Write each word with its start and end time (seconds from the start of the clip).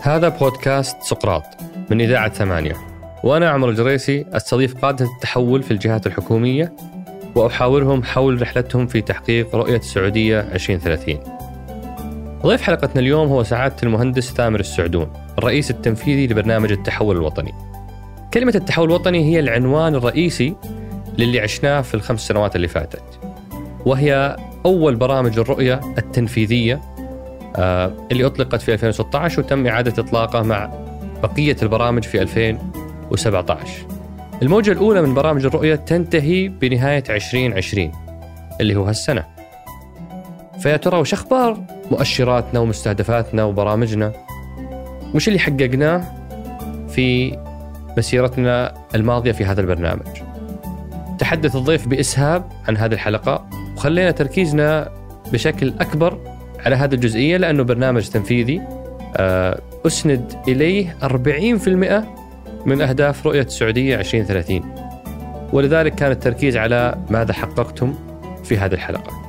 هذا 0.00 0.28
بودكاست 0.28 1.02
سقراط 1.02 1.44
من 1.90 2.00
إذاعة 2.00 2.28
ثمانية. 2.28 2.76
وأنا 3.24 3.50
عمر 3.50 3.68
الجريسي 3.68 4.26
أستضيف 4.32 4.74
قادة 4.84 5.04
التحول 5.04 5.62
في 5.62 5.70
الجهات 5.70 6.06
الحكومية 6.06 6.72
وأحاورهم 7.34 8.02
حول 8.02 8.42
رحلتهم 8.42 8.86
في 8.86 9.00
تحقيق 9.00 9.54
رؤية 9.54 9.76
السعودية 9.76 10.40
2030 10.40 11.18
ضيف 12.42 12.62
حلقتنا 12.62 13.00
اليوم 13.00 13.28
هو 13.28 13.42
سعادة 13.42 13.76
المهندس 13.82 14.32
ثامر 14.32 14.60
السعدون 14.60 15.12
الرئيس 15.38 15.70
التنفيذي 15.70 16.26
لبرنامج 16.26 16.72
التحول 16.72 17.16
الوطني. 17.16 17.54
كلمة 18.34 18.52
التحول 18.54 18.88
الوطني 18.88 19.24
هي 19.24 19.40
العنوان 19.40 19.94
الرئيسي 19.94 20.54
للي 21.18 21.40
عشناه 21.40 21.80
في 21.80 21.94
الخمس 21.94 22.28
سنوات 22.28 22.56
اللي 22.56 22.68
فاتت 22.68 23.20
وهي 23.86 24.36
أول 24.66 24.96
برامج 24.96 25.38
الرؤية 25.38 25.80
التنفيذية 25.98 26.80
آه، 27.56 27.92
اللي 28.12 28.26
أطلقت 28.26 28.62
في 28.62 28.72
2016 28.72 29.40
وتم 29.40 29.66
إعادة 29.66 30.02
إطلاقها 30.02 30.42
مع 30.42 30.70
بقية 31.22 31.56
البرامج 31.62 32.04
في 32.04 32.22
2017 32.22 33.94
الموجة 34.42 34.72
الأولى 34.72 35.02
من 35.02 35.14
برامج 35.14 35.46
الرؤية 35.46 35.74
تنتهي 35.74 36.48
بنهاية 36.48 37.04
2020 37.10 37.92
اللي 38.60 38.76
هو 38.76 38.84
هالسنة. 38.84 39.24
فيا 40.58 40.76
ترى 40.76 40.98
وش 40.98 41.12
أخبار 41.12 41.64
مؤشراتنا 41.90 42.60
ومستهدفاتنا 42.60 43.44
وبرامجنا؟ 43.44 44.12
وش 45.14 45.28
اللي 45.28 45.38
حققناه 45.38 46.04
في 46.88 47.38
مسيرتنا 47.98 48.74
الماضية 48.94 49.32
في 49.32 49.44
هذا 49.44 49.60
البرنامج؟ 49.60 50.06
تحدث 51.18 51.56
الضيف 51.56 51.88
بإسهاب 51.88 52.52
عن 52.68 52.76
هذه 52.76 52.92
الحلقة. 52.92 53.48
وخلينا 53.76 54.10
تركيزنا 54.10 54.90
بشكل 55.32 55.72
أكبر 55.80 56.18
على 56.66 56.76
هذه 56.76 56.94
الجزئية 56.94 57.36
لأنه 57.36 57.62
برنامج 57.62 58.08
تنفيذي. 58.08 58.62
آه، 59.16 59.60
أسند 59.86 60.32
إليه 60.48 60.96
40% 61.02 62.04
من 62.66 62.82
أهداف 62.82 63.26
رؤية 63.26 63.42
السعودية 63.42 63.98
2030 63.98 64.74
ولذلك 65.52 65.94
كان 65.94 66.10
التركيز 66.10 66.56
على 66.56 66.98
ماذا 67.10 67.32
حققتم 67.32 67.94
في 68.44 68.58
هذه 68.58 68.74
الحلقة. 68.74 69.24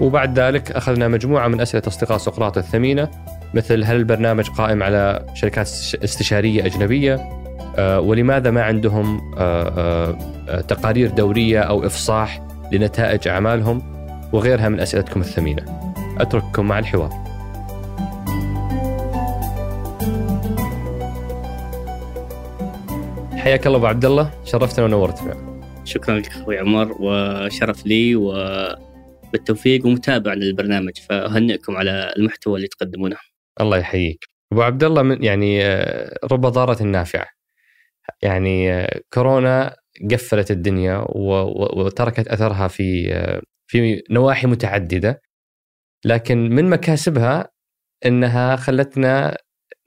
وبعد 0.00 0.38
ذلك 0.38 0.72
أخذنا 0.72 1.08
مجموعة 1.08 1.48
من 1.48 1.60
أسئلة 1.60 1.82
أصدقاء 1.86 2.18
سقراط 2.18 2.58
الثمينة 2.58 3.08
مثل 3.54 3.84
هل 3.84 3.96
البرنامج 3.96 4.48
قائم 4.48 4.82
على 4.82 5.26
شركات 5.34 5.68
استشارية 6.04 6.66
أجنبية؟ 6.66 7.28
آه، 7.76 8.00
ولماذا 8.00 8.50
ما 8.50 8.62
عندهم 8.62 9.34
آه، 9.38 10.16
تقارير 10.68 11.10
دورية 11.10 11.60
أو 11.60 11.86
إفصاح؟ 11.86 12.47
لنتائج 12.72 13.28
أعمالهم 13.28 13.82
وغيرها 14.32 14.68
من 14.68 14.80
أسئلتكم 14.80 15.20
الثمينة. 15.20 15.64
أترككم 16.20 16.68
مع 16.68 16.78
الحوار. 16.78 17.10
حياك 23.36 23.66
الله 23.66 23.78
أبو 23.78 23.86
عبد 23.86 24.04
الله 24.04 24.30
شرفتنا 24.44 24.84
ونورتنا 24.84 25.48
شكرا 25.84 26.18
لك 26.18 26.28
أخوي 26.28 26.58
عمر 26.58 26.96
وشرف 27.00 27.86
لي 27.86 28.16
وبالتوفيق 28.16 29.86
ومتابع 29.86 30.34
للبرنامج. 30.34 30.98
فأهنئكم 31.08 31.76
على 31.76 32.12
المحتوى 32.16 32.56
اللي 32.56 32.68
تقدمونه. 32.68 33.16
الله 33.60 33.78
يحييك. 33.78 34.24
أبو 34.52 34.62
عبد 34.62 34.84
الله 34.84 35.02
من 35.02 35.24
يعني 35.24 35.64
آه، 35.64 36.18
رب 36.32 36.40
ضارة 36.40 36.82
نافعة. 36.82 37.26
يعني 38.22 38.72
آه، 38.72 39.00
كورونا 39.12 39.76
قفلت 40.10 40.50
الدنيا 40.50 41.06
وتركت 41.76 42.28
أثرها 42.28 42.68
في 42.68 43.08
في 43.70 44.02
نواحي 44.10 44.46
متعددة. 44.46 45.20
لكن 46.04 46.38
من 46.38 46.70
مكاسبها 46.70 47.50
إنها 48.06 48.56
خلتنا 48.56 49.36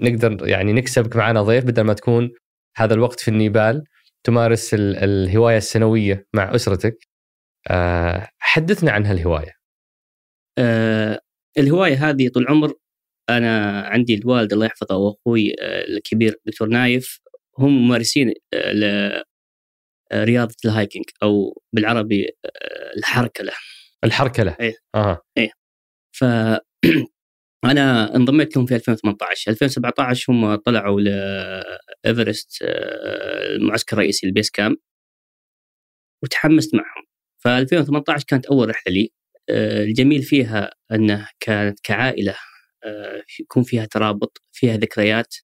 نقدر 0.02 0.48
يعني 0.48 0.74
نكسبك 0.74 1.16
معنا 1.16 1.42
ضيف 1.42 1.66
بدل 1.66 1.82
ما 1.84 1.94
تكون 1.94 2.32
هذا 2.78 2.94
الوقت 2.94 3.20
في 3.20 3.28
النيبال 3.28 3.84
تمارس 4.24 4.74
الهواية 4.74 5.58
السنوية 5.58 6.28
مع 6.34 6.56
أسرتك. 6.56 6.98
آه، 7.70 8.28
حدثنا 8.40 8.92
عن 8.92 9.06
هالهواية. 9.06 9.52
آه 10.58 11.20
الهواية 11.58 12.10
هذه 12.10 12.30
طول 12.30 12.48
عمر 12.48 12.74
أنا 13.30 13.82
عندي 13.82 14.16
الوالد 14.16 14.54
الله 14.54 14.66
يحفظه 14.66 14.98
وأخوي 14.98 15.56
آه، 15.62 15.84
الكبير 15.84 16.36
دكتور 16.46 16.68
نايف 16.68 17.20
هم 17.60 17.86
ممارسين 17.86 18.34
آه، 20.12 20.24
لرياضه 20.24 20.56
ال 20.66 20.71
hiking 20.71 21.04
أو 21.24 21.62
بالعربي 21.74 22.28
الهركله 22.98 23.52
الهركله 24.04 24.58
إيه. 24.60 24.76
أها. 24.96 25.22
إيه. 25.38 25.52
ف 26.16 26.24
أنا 27.66 28.16
انضميت 28.16 28.58
لهم 28.58 28.66
في 28.66 28.76
2018 28.76 29.52
2017 29.52 30.34
هم 30.34 30.56
طلعوا 30.56 31.02
لايفرست 31.02 32.64
آه، 32.64 33.56
المعسكر 33.56 33.94
الرئيسي 33.98 34.28
ال 34.28 34.33
base 34.33 34.52
camp 34.52 34.78
وتحمست 36.24 36.76
معهم. 36.76 37.06
ف 37.44 37.48
2018 37.48 38.26
كانت 38.28 38.46
أول 38.46 38.70
رحلة 38.70 38.94
لي. 38.94 39.10
آه، 39.50 39.84
الجميل 39.84 40.24
فيها 40.24 40.72
أنه 40.92 41.28
كانت 41.40 41.80
كعائلة 41.84 42.36
آه، 42.86 43.24
يكون 43.40 43.64
فيها 43.64 43.86
ترابط 43.86 44.42
فيها 44.52 44.78
ذكريات 44.78 45.36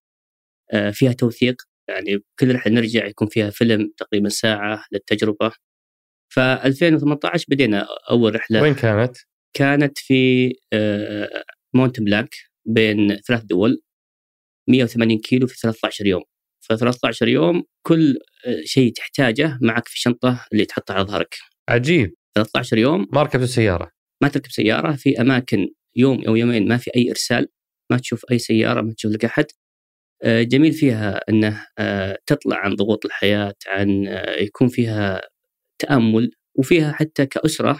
فيها 0.93 1.13
توثيق. 1.13 1.55
يعني 1.89 2.23
كل 2.39 2.55
رحله 2.55 2.73
نرجع 2.73 3.05
يكون 3.05 3.27
فيها 3.27 3.49
فيلم 3.49 3.91
تقريبا 3.97 4.29
ساعة 4.29 4.83
للتجربة. 4.91 5.51
ف 6.33 6.39
2018 6.39 7.45
بدينا 7.49 7.87
أول 8.09 8.35
رحلة. 8.35 8.61
وين 8.61 8.73
كانت؟ 8.73 9.17
كانت 9.53 9.97
في 9.97 10.49
مونت 11.73 11.99
بلانك 12.01 12.35
بين 12.65 13.15
ثلاث 13.15 13.43
دول. 13.43 13.81
180 14.69 15.17
كيلو 15.19 15.47
في 15.47 15.57
13 15.59 16.05
يوم. 16.05 16.23
ف 16.59 16.73
13 16.73 17.27
يوم 17.27 17.63
كل 17.87 18.19
شيء 18.63 18.91
تحتاجه 18.93 19.57
معك 19.61 19.87
في 19.87 19.95
الشنطه 19.95 20.45
اللي 20.53 20.65
تحطها 20.65 20.93
على 20.93 21.05
ظهرك. 21.05 21.35
عجيب. 21.69 22.13
13 22.35 22.77
يوم. 22.77 23.07
ما 23.13 23.23
ركبت 23.23 23.43
السياره 23.43 23.91
ما 24.23 24.27
تركب 24.27 24.51
سيارة 24.51 24.95
في 24.95 25.21
أماكن 25.21 25.67
يوم 25.95 26.23
أو 26.27 26.35
يومين 26.35 26.67
ما 26.67 26.77
في 26.77 26.91
أي 26.95 27.09
إرسال 27.09 27.47
ما 27.91 27.97
تشوف 27.97 28.25
أي 28.31 28.39
سيارة 28.39 28.81
ما 28.81 28.93
تشوف 28.93 29.11
لك 29.11 29.25
أحد. 29.25 29.45
آه، 29.45 29.51
جميل 30.25 30.73
فيها 30.73 31.21
أنه 31.29 31.65
آه، 31.77 32.17
تطلع 32.25 32.57
عن 32.57 32.75
ضغوط 32.75 33.05
الحياة 33.05 33.53
عن 33.67 34.07
آه، 34.07 34.41
يكون 34.41 34.67
فيها 34.67 35.21
تأمل 35.79 36.31
وفيها 36.55 36.91
حتى 36.91 37.25
كأسرة 37.25 37.79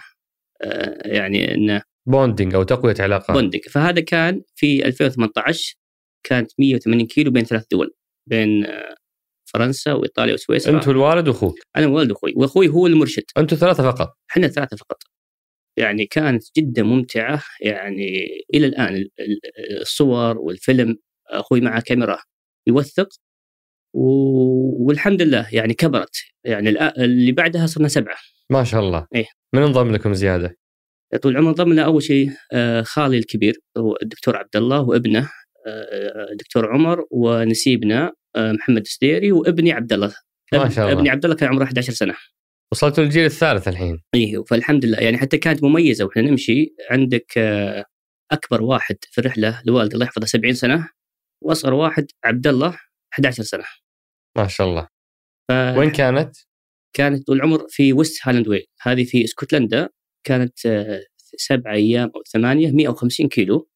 يعني 1.05 1.53
أنه 1.53 1.81
bonding 2.07 2.55
أو 2.55 2.63
تقوية 2.63 2.95
علاقات. 2.99 3.37
bonding 3.37 3.61
فهذا 3.61 4.01
كان 4.01 4.41
في 4.55 4.85
2018 4.85 5.75
كانت 6.23 6.51
180 6.59 7.07
كيلو 7.07 7.31
بين 7.31 7.43
ثلاث 7.43 7.65
دول 7.71 7.95
بين 8.29 8.65
آه، 8.65 8.95
فرنسا 9.53 9.93
وإيطاليا 9.93 10.33
وسويسرا. 10.33 10.75
انت 10.75 10.87
والوالد 10.87 11.27
وأخوك؟ 11.27 11.59
أنا 11.75 11.87
والد 11.87 12.11
وأخوي 12.11 12.33
وأخوي 12.35 12.67
هو 12.67 12.87
المرشد. 12.87 13.23
أنتم 13.37 13.55
ثلاثة 13.55 13.91
فقط؟ 13.91 14.13
إحنا 14.31 14.47
ثلاثة 14.47 14.77
فقط. 14.77 14.97
يعني 15.77 16.05
كانت 16.05 16.43
جدا 16.57 16.83
ممتعة 16.83 17.43
يعني 17.61 18.27
إلى 18.53 18.65
الآن 18.67 19.07
الصور 19.81 20.37
والفيلم 20.37 20.97
أخوي 21.29 21.61
معه 21.61 21.81
كاميرا 21.81 22.17
يوثق 22.67 23.09
والحمد 23.93 25.21
لله 25.21 25.47
يعني 25.51 25.73
كبرت. 25.73 26.15
يعني 26.43 26.69
اللي 27.03 27.31
بعدها 27.31 27.65
صرنا 27.65 27.87
سبعة. 27.87 28.17
ما 28.49 28.63
شاء 28.63 28.81
الله. 28.81 29.07
إيه. 29.15 29.25
من 29.53 29.61
انضم 29.61 29.91
لكم 29.91 30.13
زيادة؟ 30.13 30.57
طول 31.21 31.31
العمر 31.31 31.51
ضمن 31.51 31.79
أول 31.79 32.03
شيء 32.03 32.31
آه، 32.53 32.81
خالي 32.81 33.17
الكبير 33.17 33.59
هو 33.77 33.97
الدكتور 34.01 34.37
عبد 34.37 34.55
الله 34.55 34.81
وابنه 34.81 35.29
آه، 35.67 36.27
دكتور 36.39 36.73
عمر 36.73 37.05
ونسيبنا 37.11 38.11
آه، 38.35 38.51
محمد 38.51 38.81
السديري 38.81 39.31
وابني 39.31 39.71
عبد 39.71 39.93
الله. 39.93 40.13
ما 40.53 40.69
شاء 40.69 40.85
الله. 40.85 40.99
ابني 40.99 41.09
عبد 41.09 41.25
الله 41.25 41.35
كان 41.37 41.49
عمره 41.49 41.63
11 41.63 41.93
سنة. 41.93 42.15
وصلتوا 42.71 43.03
للجيل 43.03 43.25
الثالث 43.25 43.67
الحين. 43.67 44.01
أيوه 44.15 44.43
فالحمد 44.43 44.85
لله. 44.85 44.97
يعني 44.97 45.17
حتى 45.17 45.37
كانت 45.37 45.63
مميزة 45.63 46.05
وإحنا 46.05 46.21
نمشي 46.21 46.75
عندك 46.91 47.37
أكبر 48.31 48.61
واحد 48.63 48.95
في 49.01 49.21
الرحلة 49.21 49.61
الوالد 49.67 49.93
الله 49.93 50.05
يحفظه 50.05 50.25
70 50.25 50.53
سنة. 50.53 50.89
واصغر 51.41 51.73
واحد 51.73 52.07
عبد 52.23 52.47
الله 52.47 52.79
11 53.13 53.43
سنة. 53.43 53.63
ما 54.37 54.47
شاء 54.47 54.67
الله. 54.67 54.87
ف... 55.49 55.51
وين 55.77 55.91
كانت؟ 55.91 56.35
كانت 56.93 57.27
طول 57.27 57.37
العمر 57.37 57.65
في 57.69 57.93
ويست 57.93 58.19
هالاند 58.23 58.47
وي 58.47 58.67
هذه 58.81 59.03
في 59.03 59.23
اسكتلندا. 59.23 59.89
كانت 60.23 60.65
آه، 60.65 61.03
سبعة 61.37 61.73
أيام 61.73 62.11
أو 62.15 62.23
ثمانية 62.33 62.71
150 62.71 63.27
كيلو. 63.27 63.69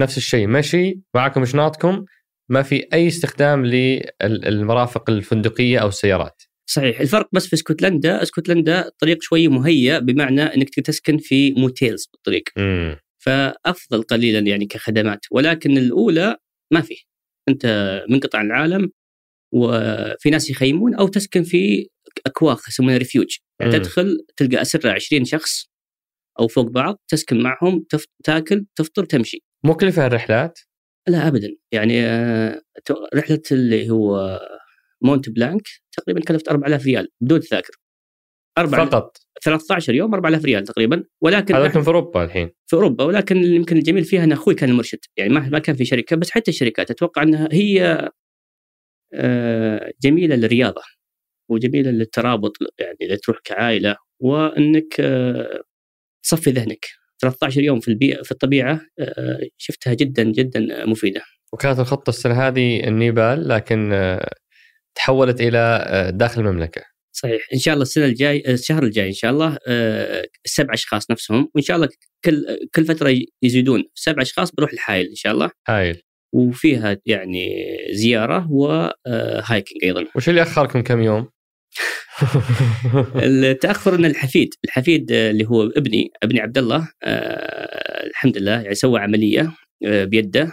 نفس 0.00 0.16
الشيء. 0.16 0.46
مشي. 0.46 1.00
معكم 1.14 1.44
شنطكم 1.44 2.04
ما 2.50 2.62
في 2.62 2.88
أي 2.92 3.08
استخدام 3.08 3.66
للمرافق 4.22 5.10
الفندقية 5.10 5.78
أو 5.78 5.88
السيارات. 5.88 6.42
صحيح. 6.70 7.00
الفرق 7.00 7.28
بس 7.32 7.46
في 7.46 7.54
اسكتلندا 7.54 8.22
اسكتلندا 8.22 8.90
طريق 8.98 9.18
شوي 9.22 9.48
مهيأ 9.48 9.98
بمعنى 9.98 10.42
إنك 10.42 10.68
تسكن 10.80 11.18
في 11.18 11.52
motels 11.52 12.08
بالطريق. 12.12 12.42
مم. 12.56 12.96
فأفضل 13.18 14.02
قليلا 14.02 14.38
يعني 14.38 14.66
كخدمات. 14.66 15.20
ولكن 15.30 15.78
الأولى 15.78 16.36
ما 16.72 16.80
في 16.80 17.04
أنت 17.48 17.66
من 18.10 18.20
قطع 18.20 18.40
العالم 18.40 18.90
وفي 19.54 20.30
ناس 20.30 20.50
يخيمون 20.50 20.94
أو 20.94 21.08
تسكن 21.08 21.42
في 21.42 21.88
أكواخ 22.26 22.68
يسمونها 22.68 22.96
refuge 22.96 23.36
يعني 23.60 23.72
تدخل 23.72 24.26
تلقى 24.36 24.62
أسرة 24.62 24.90
20 24.90 25.24
شخص 25.24 25.66
أو 26.40 26.48
فوق 26.48 26.66
بعض 26.70 26.98
تسكن 27.08 27.42
معهم 27.42 27.84
تف... 27.90 28.04
تاكل 28.24 28.66
تفطر 28.76 29.04
تمشي. 29.04 29.38
مكلفه 29.64 30.06
الرحلات؟ 30.06 30.58
لا 31.08 31.28
ابدا. 31.28 31.48
يعني 31.72 32.06
آه، 32.06 32.62
رحلة 33.14 33.42
اللي 33.52 33.90
هو 33.90 34.40
مونت 35.02 35.28
بلانك 35.30 35.62
تقريبا 35.96 36.20
كلفت 36.20 36.48
4000 36.48 36.84
ريال 36.84 37.08
بدون 37.20 37.40
تذاكر. 37.40 37.81
فقط. 38.56 39.16
13 39.44 39.94
يوم 39.94 40.14
4000 40.14 40.44
ريال 40.44 40.64
تقريبا. 40.64 41.04
ولكن 41.20 41.54
هذا 41.54 41.68
كان 41.68 41.82
في 41.82 41.88
أوروبا 41.88 42.24
الحين. 42.24 42.50
في 42.66 42.76
أوروبا 42.76 43.04
ولكن 43.04 43.36
يمكن 43.36 43.76
الجميل 43.76 44.04
فيها 44.04 44.24
أن 44.24 44.32
أخوي 44.32 44.54
كان 44.54 44.70
المرشد 44.70 44.98
يعني 45.16 45.34
ما 45.34 45.48
ما 45.48 45.58
كان 45.58 45.76
في 45.76 45.84
شركة 45.84 46.16
بس 46.16 46.30
حتى 46.30 46.50
الشركات 46.50 46.90
أتوقع 46.90 47.22
أنها 47.22 47.48
هي 47.52 48.10
آه، 49.14 49.92
جميلة 50.02 50.36
للرياضة 50.36 50.82
وجميلة 51.50 51.90
للترابط 51.90 52.52
يعني 52.78 52.96
اللي 53.02 53.16
تروح 53.16 53.38
كعائلة 53.44 53.96
وأنك 54.20 55.00
آه، 55.00 55.62
تصفي 56.22 56.50
ذهنك. 56.50 56.86
13 57.22 57.60
يوم 57.62 57.80
في 57.80 57.88
البيئه 57.88 58.22
في 58.22 58.32
الطبيعة 58.32 58.80
آه، 58.98 59.40
شفتها 59.56 59.94
جدا 59.94 60.22
جدا 60.22 60.86
مفيدة. 60.86 61.22
وكانت 61.52 61.78
الخطة 61.78 62.10
السنة 62.10 62.34
هذه 62.48 62.84
النيبال 62.88 63.48
لكن 63.48 63.92
تحولت 64.94 65.40
إلى 65.40 66.10
داخل 66.14 66.40
المملكة. 66.40 66.91
صحيح 67.12 67.48
إن 67.54 67.58
شاء 67.58 67.74
الله 67.74 67.82
السنة 67.82 68.04
الجاي 68.04 68.42
الشهر 68.48 68.82
الجاي 68.82 69.08
إن 69.08 69.12
شاء 69.12 69.30
الله 69.30 69.58
سبع 70.44 70.74
أشخاص 70.74 71.10
نفسهم 71.10 71.50
وإن 71.54 71.64
شاء 71.64 71.76
الله 71.76 71.88
كل 72.24 72.44
كل 72.74 72.84
فترة 72.84 73.14
يزيدون 73.42 73.84
سبع 73.94 74.22
أشخاص 74.22 74.52
بروح 74.52 74.72
الحايل 74.72 75.06
إن 75.06 75.14
شاء 75.14 75.32
الله. 75.32 75.50
هايل. 75.68 76.02
وفيها 76.34 76.96
يعني 77.06 77.66
زيارة 77.90 78.52
وهايكنج 78.52 79.84
أيضا. 79.84 80.04
وش 80.14 80.28
اللي 80.28 80.42
أخركم 80.42 80.80
كم 80.80 81.02
يوم؟ 81.02 81.28
التأخر 83.16 83.94
إن 83.94 84.04
الحفيد 84.04 84.54
الحفيد 84.64 85.12
اللي 85.12 85.44
هو 85.44 85.62
ابني 85.62 86.10
ابني 86.22 86.40
عبد 86.40 86.58
الله 86.58 86.88
آه 87.02 88.06
الحمد 88.06 88.38
لله 88.38 88.60
يعني 88.60 88.74
سوى 88.74 89.00
عملية 89.00 89.52
آه 89.86 90.04
بيده 90.04 90.52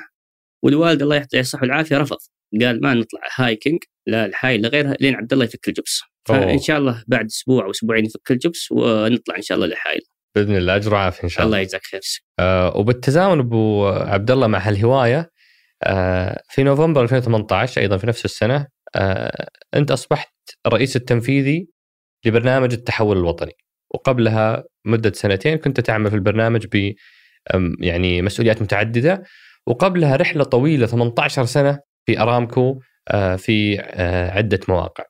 والوالد 0.63 1.01
الله 1.01 1.15
يعطيه 1.15 1.39
الصحة 1.39 1.61
والعافية 1.61 1.97
رفض. 1.97 2.17
قال 2.61 2.81
ما 2.81 2.93
نطلع 2.93 3.21
هايكنج 3.35 3.79
لا 4.07 4.25
الحاي 4.25 4.57
لا 4.57 4.69
غيرها 4.69 4.95
لين 4.99 5.15
عبد 5.15 5.33
الله 5.33 5.45
يفك 5.45 5.67
الجبس. 5.67 6.01
فإن 6.25 6.59
شاء 6.59 6.77
الله 6.77 7.03
بعد 7.07 7.25
أسبوع 7.25 7.65
أو 7.65 7.71
أسبوعين 7.71 8.05
يفك 8.05 8.31
الجبس 8.31 8.71
ونطلع 8.71 9.35
إن 9.35 9.41
شاء 9.41 9.55
الله 9.55 9.67
للحايل. 9.67 10.01
بإذن 10.35 10.55
الله 10.55 10.75
أجر 10.75 10.93
وعافية 10.93 11.23
إن 11.23 11.29
شاء 11.29 11.45
الله 11.45 11.57
الله. 11.57 11.61
يجزاك 11.61 11.81
خير 11.85 12.01
آه 12.39 12.77
وبالتزامن 12.77 13.39
أبو 13.39 13.87
عبد 13.87 14.31
الله 14.31 14.47
مع 14.47 14.59
هالهواية 14.59 15.31
آه 15.83 16.41
في 16.49 16.63
نوفمبر 16.63 17.03
2018 17.03 17.81
أيضا 17.81 17.97
في 17.97 18.07
نفس 18.07 18.25
السنة 18.25 18.67
آه 18.95 19.47
أنت 19.73 19.91
أصبحت 19.91 20.33
الرئيس 20.65 20.95
التنفيذي 20.95 21.67
لبرنامج 22.25 22.73
التحول 22.73 23.17
الوطني. 23.17 23.53
وقبلها 23.93 24.63
مدة 24.85 25.11
سنتين 25.11 25.57
كنت 25.57 25.79
تعمل 25.79 26.09
في 26.09 26.15
البرنامج 26.15 26.65
ب 26.65 26.93
يعني 27.79 28.21
مسؤوليات 28.21 28.61
متعددة. 28.61 29.23
وقبلها 29.69 30.15
رحلة 30.15 30.43
طويلة 30.43 30.87
18 30.87 31.45
سنة 31.45 31.79
في 32.05 32.19
أرامكو 32.19 32.79
آه، 33.07 33.35
في 33.35 33.79
آه، 33.81 34.31
عدة 34.31 34.59
مواقع. 34.69 35.03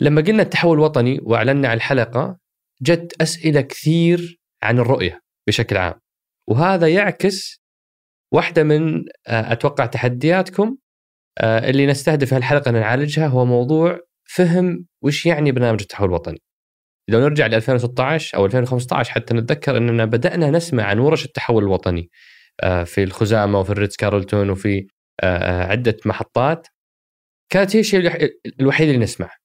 لما 0.00 0.20
قلنا 0.20 0.42
التحول 0.42 0.78
الوطني 0.78 1.20
وأعلنا 1.22 1.68
على 1.68 1.76
الحلقة 1.76 2.38
جت 2.82 3.22
أسئلة 3.22 3.60
كثير 3.60 4.40
عن 4.62 4.78
الرؤية 4.78 5.20
بشكل 5.48 5.76
عام 5.76 5.94
وهذا 6.48 6.88
يعكس 6.88 7.62
واحدة 8.32 8.62
من 8.62 8.96
آه، 9.26 9.52
أتوقع 9.52 9.86
تحدياتكم 9.86 10.76
اللي 11.42 11.86
نستهدف 11.86 12.34
هالحلقة 12.34 12.70
نعالجها 12.70 13.26
هو 13.26 13.44
موضوع 13.44 14.00
فهم 14.24 14.86
وش 15.02 15.26
يعني 15.26 15.52
برنامج 15.52 15.80
التحول 15.80 16.08
الوطني. 16.08 16.42
لو 17.08 17.20
نرجع 17.20 17.46
ل 17.46 17.54
2016 17.54 18.36
أو 18.36 18.46
2015 18.46 19.12
حتى 19.12 19.34
نتذكر 19.34 19.76
أننا 19.76 20.04
بدأنا 20.04 20.50
نسمع 20.50 20.84
عن 20.84 20.98
ورش 20.98 21.24
التحول 21.24 21.62
الوطني 21.62 22.10
في 22.62 23.02
الخزامة 23.02 23.60
وفي 23.60 23.70
الريتز 23.70 23.96
كارلتون 23.96 24.50
وفي 24.50 24.86
عدة 25.70 25.96
محطات 26.06 26.66
كانت 27.52 27.76
هي 27.76 27.80
الشيء 27.80 28.00
الوحيد 28.60 28.88
اللي 28.88 29.00
نسمعه. 29.00 29.36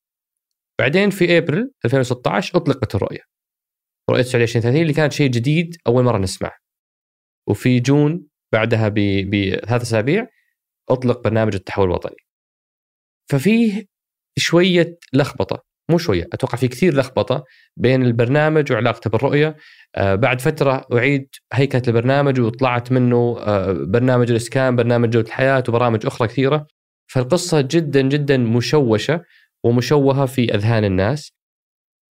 بعدين 0.79 1.09
في 1.09 1.37
إبريل 1.37 1.71
2016 1.85 2.57
أطلقت 2.57 2.95
الرؤية. 2.95 3.21
رؤية 4.09 4.21
السعودية 4.21 4.43
2030 4.43 4.81
اللي 4.81 4.93
كانت 4.93 5.13
شيء 5.13 5.29
جديد 5.31 5.75
أول 5.87 6.03
مرة 6.03 6.17
نسمع. 6.17 6.57
وفي 7.47 7.79
جون 7.79 8.27
بعدها 8.53 8.89
بثلاث 8.89 9.81
أسابيع 9.81 10.27
أطلق 10.89 11.23
برنامج 11.23 11.55
التحول 11.55 11.85
الوطني. 11.85 12.17
ففيه 13.31 13.85
شوية 14.37 14.97
لخبطة 15.13 15.68
مو 15.89 15.97
شوية 15.97 16.27
أتوقع 16.33 16.57
في 16.57 16.67
كثير 16.67 16.95
لخبطة 16.95 17.43
بين 17.77 18.03
البرنامج 18.03 18.71
وعلاقته 18.71 19.09
بالرؤية. 19.09 19.55
آه 19.95 20.15
بعد 20.15 20.41
فترة 20.41 20.87
أعيد 20.93 21.29
هيكلة 21.53 21.81
البرنامج 21.87 22.39
وطلعت 22.39 22.91
منه 22.91 23.39
آه 23.39 23.71
برنامج 23.73 24.31
الإسكان 24.31 24.75
برنامج 24.75 25.09
جودة 25.09 25.27
الحياة 25.27 25.63
وبرامج 25.69 26.05
أخرى 26.05 26.27
كثيرة. 26.27 26.67
فالقصة 27.07 27.61
جدا 27.61 28.01
جدا 28.01 28.37
مشوشة 28.37 29.23
ومشوهة 29.63 30.25
في 30.25 30.55
أذهان 30.55 30.83
الناس. 30.83 31.31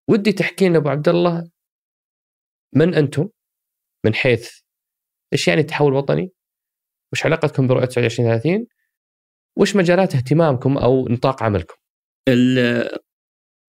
ودي 0.10 0.32
تحكي 0.32 0.70
لنا 0.70 0.78
أبو 0.78 0.90
عبد 0.90 1.10
الله 1.10 1.50
من 2.76 2.96
أنتم؟ 2.96 3.30
من 4.06 4.14
حيث 4.14 4.52
إيش 5.34 5.48
يعني 5.48 5.62
التحول 5.62 5.92
الوطني؟ 5.92 6.32
وش 7.14 7.26
علاقتكم 7.26 7.68
برؤية 7.68 7.90
2030 7.98 8.68
وش 9.58 9.76
مجالات 9.76 10.16
اهتمامكم 10.16 10.78
أو 10.78 11.08
نطاق 11.08 11.44
عملكم؟ 11.44 11.76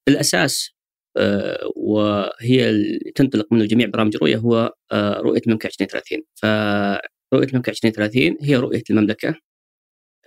الأساس 0.08 0.78
آه، 1.16 1.72
وهي 1.76 2.70
اللي 2.70 3.12
تنطلق 3.14 3.52
منه 3.52 3.64
جميع 3.66 3.86
برامج 3.88 4.16
الرؤيه 4.16 4.36
هو 4.36 4.74
آه، 4.92 5.18
رؤية 5.20 5.40
المملكه 5.46 5.66
2030 5.66 6.22
فرؤية 6.42 7.48
المملكه 7.48 7.70
2030 7.70 8.36
هي 8.42 8.56
رؤية 8.56 8.82
المملكة 8.90 9.34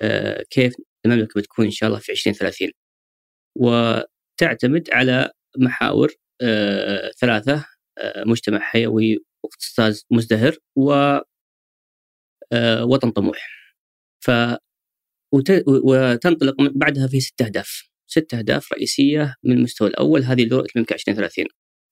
آه، 0.02 0.44
كيف 0.50 0.74
المملكة 1.06 1.42
بتكون 1.42 1.66
إن 1.66 1.72
شاء 1.72 1.90
الله 1.90 2.00
في 2.00 2.12
2030 2.12 2.72
وتعتمد 3.58 4.90
على 4.94 5.32
محاور 5.58 6.12
ثلاثة 7.20 7.66
مجتمع 8.26 8.60
حيوي 8.60 9.20
واقتصاد 9.44 9.96
مزدهر 10.12 10.58
و 10.76 11.18
وطن 12.84 13.12
طموح. 13.12 13.38
ف 14.26 14.32
وتنطلق 15.68 16.56
بعدها 16.76 17.08
في 17.08 17.20
ست 17.20 17.42
أهداف. 17.42 17.91
ست 18.12 18.34
أهداف 18.34 18.74
رئيسية 18.74 19.36
من 19.44 19.58
المستوى 19.58 19.88
الأول. 19.88 20.24
هذه 20.24 20.48
رؤية 20.52 20.68
المملكة 20.76 20.94
2030 20.94 21.46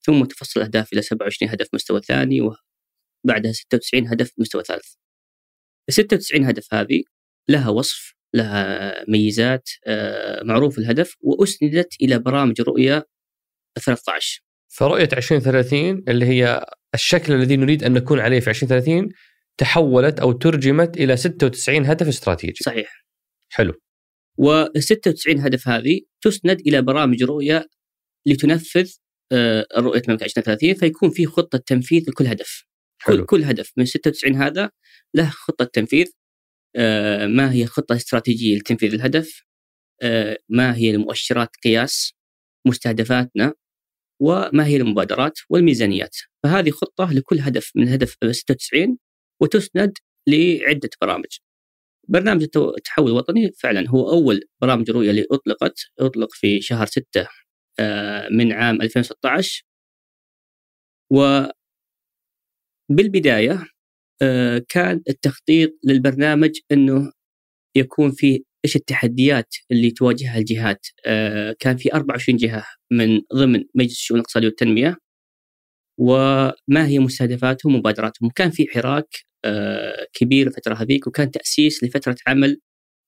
ثم 0.06 0.26
تفصل 0.26 0.60
الأهداف 0.60 0.94
إلى 0.94 1.02
27 1.02 1.52
هدف 1.52 1.68
مستوى 1.74 2.02
ثاني 2.02 2.42
وبعدها 2.42 3.52
96 3.52 4.08
هدف 4.08 4.32
مستوى 4.38 4.64
ثالث. 4.64 4.94
ال 5.90 5.94
96 5.94 6.46
هدف 6.46 6.74
هذه 6.74 7.04
لها 7.50 7.70
وصف 7.70 8.14
لها 8.36 9.06
ميزات 9.08 9.70
آه، 9.88 10.44
معروف 10.44 10.78
الهدف 10.78 11.16
وأسندت 11.22 11.94
إلى 12.02 12.20
برامج 12.20 12.62
رؤية 12.62 13.06
13 13.86 14.42
فرؤية 14.68 15.10
2030 15.14 16.04
اللي 16.08 16.26
هي 16.26 16.66
الشكل 16.94 17.34
الذي 17.34 17.58
نريد 17.58 17.84
أن 17.84 17.94
نكون 17.94 18.20
عليه 18.20 18.40
في 18.40 18.50
2030 18.50 19.10
تحولت 19.58 20.20
أو 20.20 20.32
ترجمت 20.32 20.98
إلى 20.98 21.18
96 21.18 21.86
هدف 21.86 22.08
استراتيجي. 22.08 22.60
صحيح. 22.64 23.06
حلو. 23.50 23.74
و 24.40 24.66
96 24.80 25.40
هدف 25.40 25.68
هذه 25.68 26.02
تسند 26.22 26.60
إلى 26.60 26.82
برامج 26.82 27.24
رؤية 27.24 27.70
لتنفذ 28.26 28.92
آه، 29.32 29.66
الرؤيه 29.78 30.02
المملكه 30.02 30.24
2030 30.24 30.74
فيكون 30.74 31.10
في 31.10 31.26
خطة 31.26 31.58
تنفيذ 31.58 32.10
لكل 32.10 32.28
هدف. 32.28 32.66
حلو. 33.02 33.18
كل 33.18 33.26
كل 33.26 33.44
هدف 33.44 33.72
من 33.78 33.86
96 33.86 34.36
هذا 34.36 34.72
له 35.14 35.30
خطة 35.30 35.66
تنفيذ 35.66 36.08
آه، 36.76 37.28
ما 37.28 37.54
هي 37.54 37.66
خطة 37.66 37.96
استراتيجية 37.96 38.58
لتنفيذ 38.58 38.94
الهدف 38.94 39.44
آه، 40.02 40.38
ما 40.50 40.76
هي 40.76 40.92
المؤشرات 40.92 41.50
قياس 41.64 42.14
مستهدفاتنا 42.68 43.54
وما 44.22 44.66
هي 44.66 44.78
المبادرات 44.78 45.40
والميزانيات. 45.50 46.16
فهذه 46.44 46.70
خطة 46.70 47.14
لكل 47.14 47.40
هدف 47.40 47.72
من 47.76 47.88
هدف 47.88 48.16
96 48.32 48.98
وتسند 49.42 49.94
لعدة 50.28 50.90
برامج. 51.02 51.40
برنامج 52.10 52.44
التحول 52.56 53.12
الوطني 53.12 53.52
فعلا 53.52 53.90
هو 53.90 54.10
أول 54.10 54.42
برامج 54.62 54.92
رؤية 54.92 55.10
اللي 55.10 55.26
أطلقت 55.32 55.80
أطلق 56.00 56.30
في 56.32 56.62
شهر 56.62 56.86
6 56.86 57.28
آه، 57.80 58.30
من 58.30 58.54
عام 58.54 58.82
2016 58.82 59.64
وبالبداية 62.90 63.66
آه، 64.22 64.62
كان 64.70 65.02
التخطيط 65.10 65.72
للبرنامج 65.86 66.60
أنه 66.72 67.12
يكون 67.76 68.12
في 68.12 68.44
إيش 68.66 68.76
التحديات 68.76 69.56
اللي 69.72 69.92
تواجهها 69.92 70.38
الجهات؟ 70.38 70.88
آه، 71.06 71.56
كان 71.60 71.78
في 71.78 71.94
24 71.94 72.38
جهة 72.38 72.66
من 72.92 73.22
ضمن 73.36 73.64
مجلس 73.76 73.92
الشؤون 73.94 74.20
الاقتصادية 74.20 74.48
والتنمية 74.48 74.98
وما 76.00 76.88
هي 76.88 77.00
مستهدفاتهم 77.00 77.76
ومبادراتهم؟ 77.76 78.30
كان 78.30 78.52
في 78.52 78.68
حراك 78.68 79.29
كبير 80.14 80.48
الفترة 80.48 80.74
هذيك 80.76 81.08
وكان 81.08 81.32
تأسيس 81.32 81.84
لفترة 81.84 82.16
عمل 82.28 82.62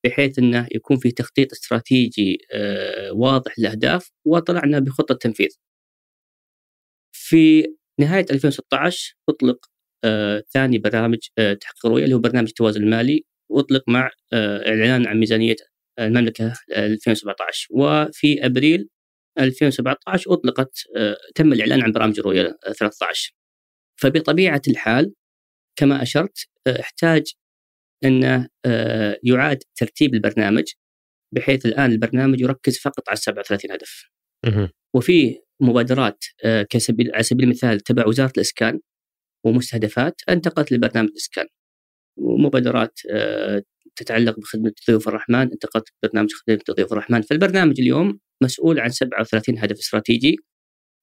بحيث 0.04 0.38
إنه 0.38 0.68
يكون 0.74 0.96
في 0.96 1.10
تخطيط 1.10 1.52
استراتيجي 1.52 2.38
آه، 2.52 3.12
واضح 3.12 3.58
للاهداف 3.58 4.10
وطلعنا 4.26 4.78
بخطة 4.78 5.14
تنفيذ. 5.14 5.56
في 7.12 7.66
نهاية 8.00 8.26
2016 8.30 9.14
أطلق 9.28 9.66
آه 10.04 10.42
ثاني 10.54 10.78
برنامج 10.78 11.18
آه 11.38 11.54
تحقيق 11.54 11.86
الرؤية 11.86 12.04
اللي 12.04 12.14
هو 12.14 12.18
برنامج 12.18 12.48
التوازن 12.48 12.82
المالي 12.82 13.24
وأطلق 13.50 13.82
مع 13.88 14.10
آه 14.32 14.68
إعلان 14.68 15.06
عن 15.06 15.18
ميزانية 15.18 15.56
المملكة 15.98 16.52
2017 16.76 17.68
وفي 17.70 18.46
أبريل 18.46 18.88
2017 19.38 20.32
أطلقت 20.32 20.78
آه 20.96 21.16
تم 21.34 21.52
الإعلان 21.52 21.82
عن 21.82 21.92
برامج 21.92 22.18
الرؤية 22.18 22.58
13 22.78 23.32
فبطبيعة 24.00 24.62
الحال 24.68 25.14
كما 25.76 26.02
أشرت 26.02 26.38
آه 26.66 26.80
احتاج 26.80 27.32
أنه 28.04 28.48
آه 28.66 29.18
يعاد 29.24 29.58
ترتيب 29.76 30.14
البرنامج 30.14 30.64
بحيث 31.34 31.66
الآن 31.66 31.92
البرنامج 31.92 32.40
يركز 32.40 32.78
فقط 32.78 33.08
على 33.08 33.16
37 33.16 33.72
هدف. 33.72 34.04
وفي 34.94 35.40
مبادرات 35.60 36.24
آه، 36.44 36.62
كسبيل 36.62 37.12
على 37.14 37.22
سبيل 37.22 37.44
المثال 37.44 37.80
تبع 37.80 38.06
وزارة 38.06 38.32
الإسكان 38.36 38.80
ومستهدفات 39.46 40.20
أنتقلت 40.28 40.72
لبرنامج 40.72 41.08
الإسكان. 41.08 41.46
ومبادرات 42.18 43.00
تتعلق 43.96 44.40
بخدمة 44.40 44.72
ضيوف 44.88 45.08
الرحمن 45.08 45.40
انتقلت 45.52 45.84
لبرنامج 46.04 46.32
خدمة 46.32 46.60
ضيوف 46.70 46.92
الرحمن، 46.92 47.22
فالبرنامج 47.22 47.80
اليوم 47.80 48.20
مسؤول 48.42 48.80
عن 48.80 48.90
37 48.90 49.58
هدف 49.58 49.78
استراتيجي 49.78 50.36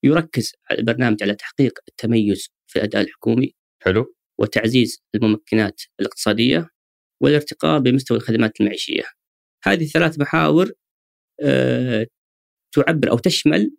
يركز 0.06 0.54
البرنامج 0.72 1.24
على 1.24 1.36
تحقيق 1.36 1.80
التميز 1.90 2.50
في 2.68 2.80
الأداء 2.80 3.02
الحكومي. 3.02 3.54
حلو. 3.84 4.16
وتعزيز 4.40 5.04
الممكنات 5.16 5.82
الاقتصادية 6.00 6.70
والارتقاء 7.22 7.80
بمستوى 7.80 8.18
الخدمات 8.18 8.62
المعيشية. 8.62 9.04
هذه 9.64 9.86
ثلاث 9.86 10.20
محاور 10.20 10.72
أه 11.42 12.08
تعبر 12.76 13.10
أو 13.12 13.18
تشمل 13.18 13.72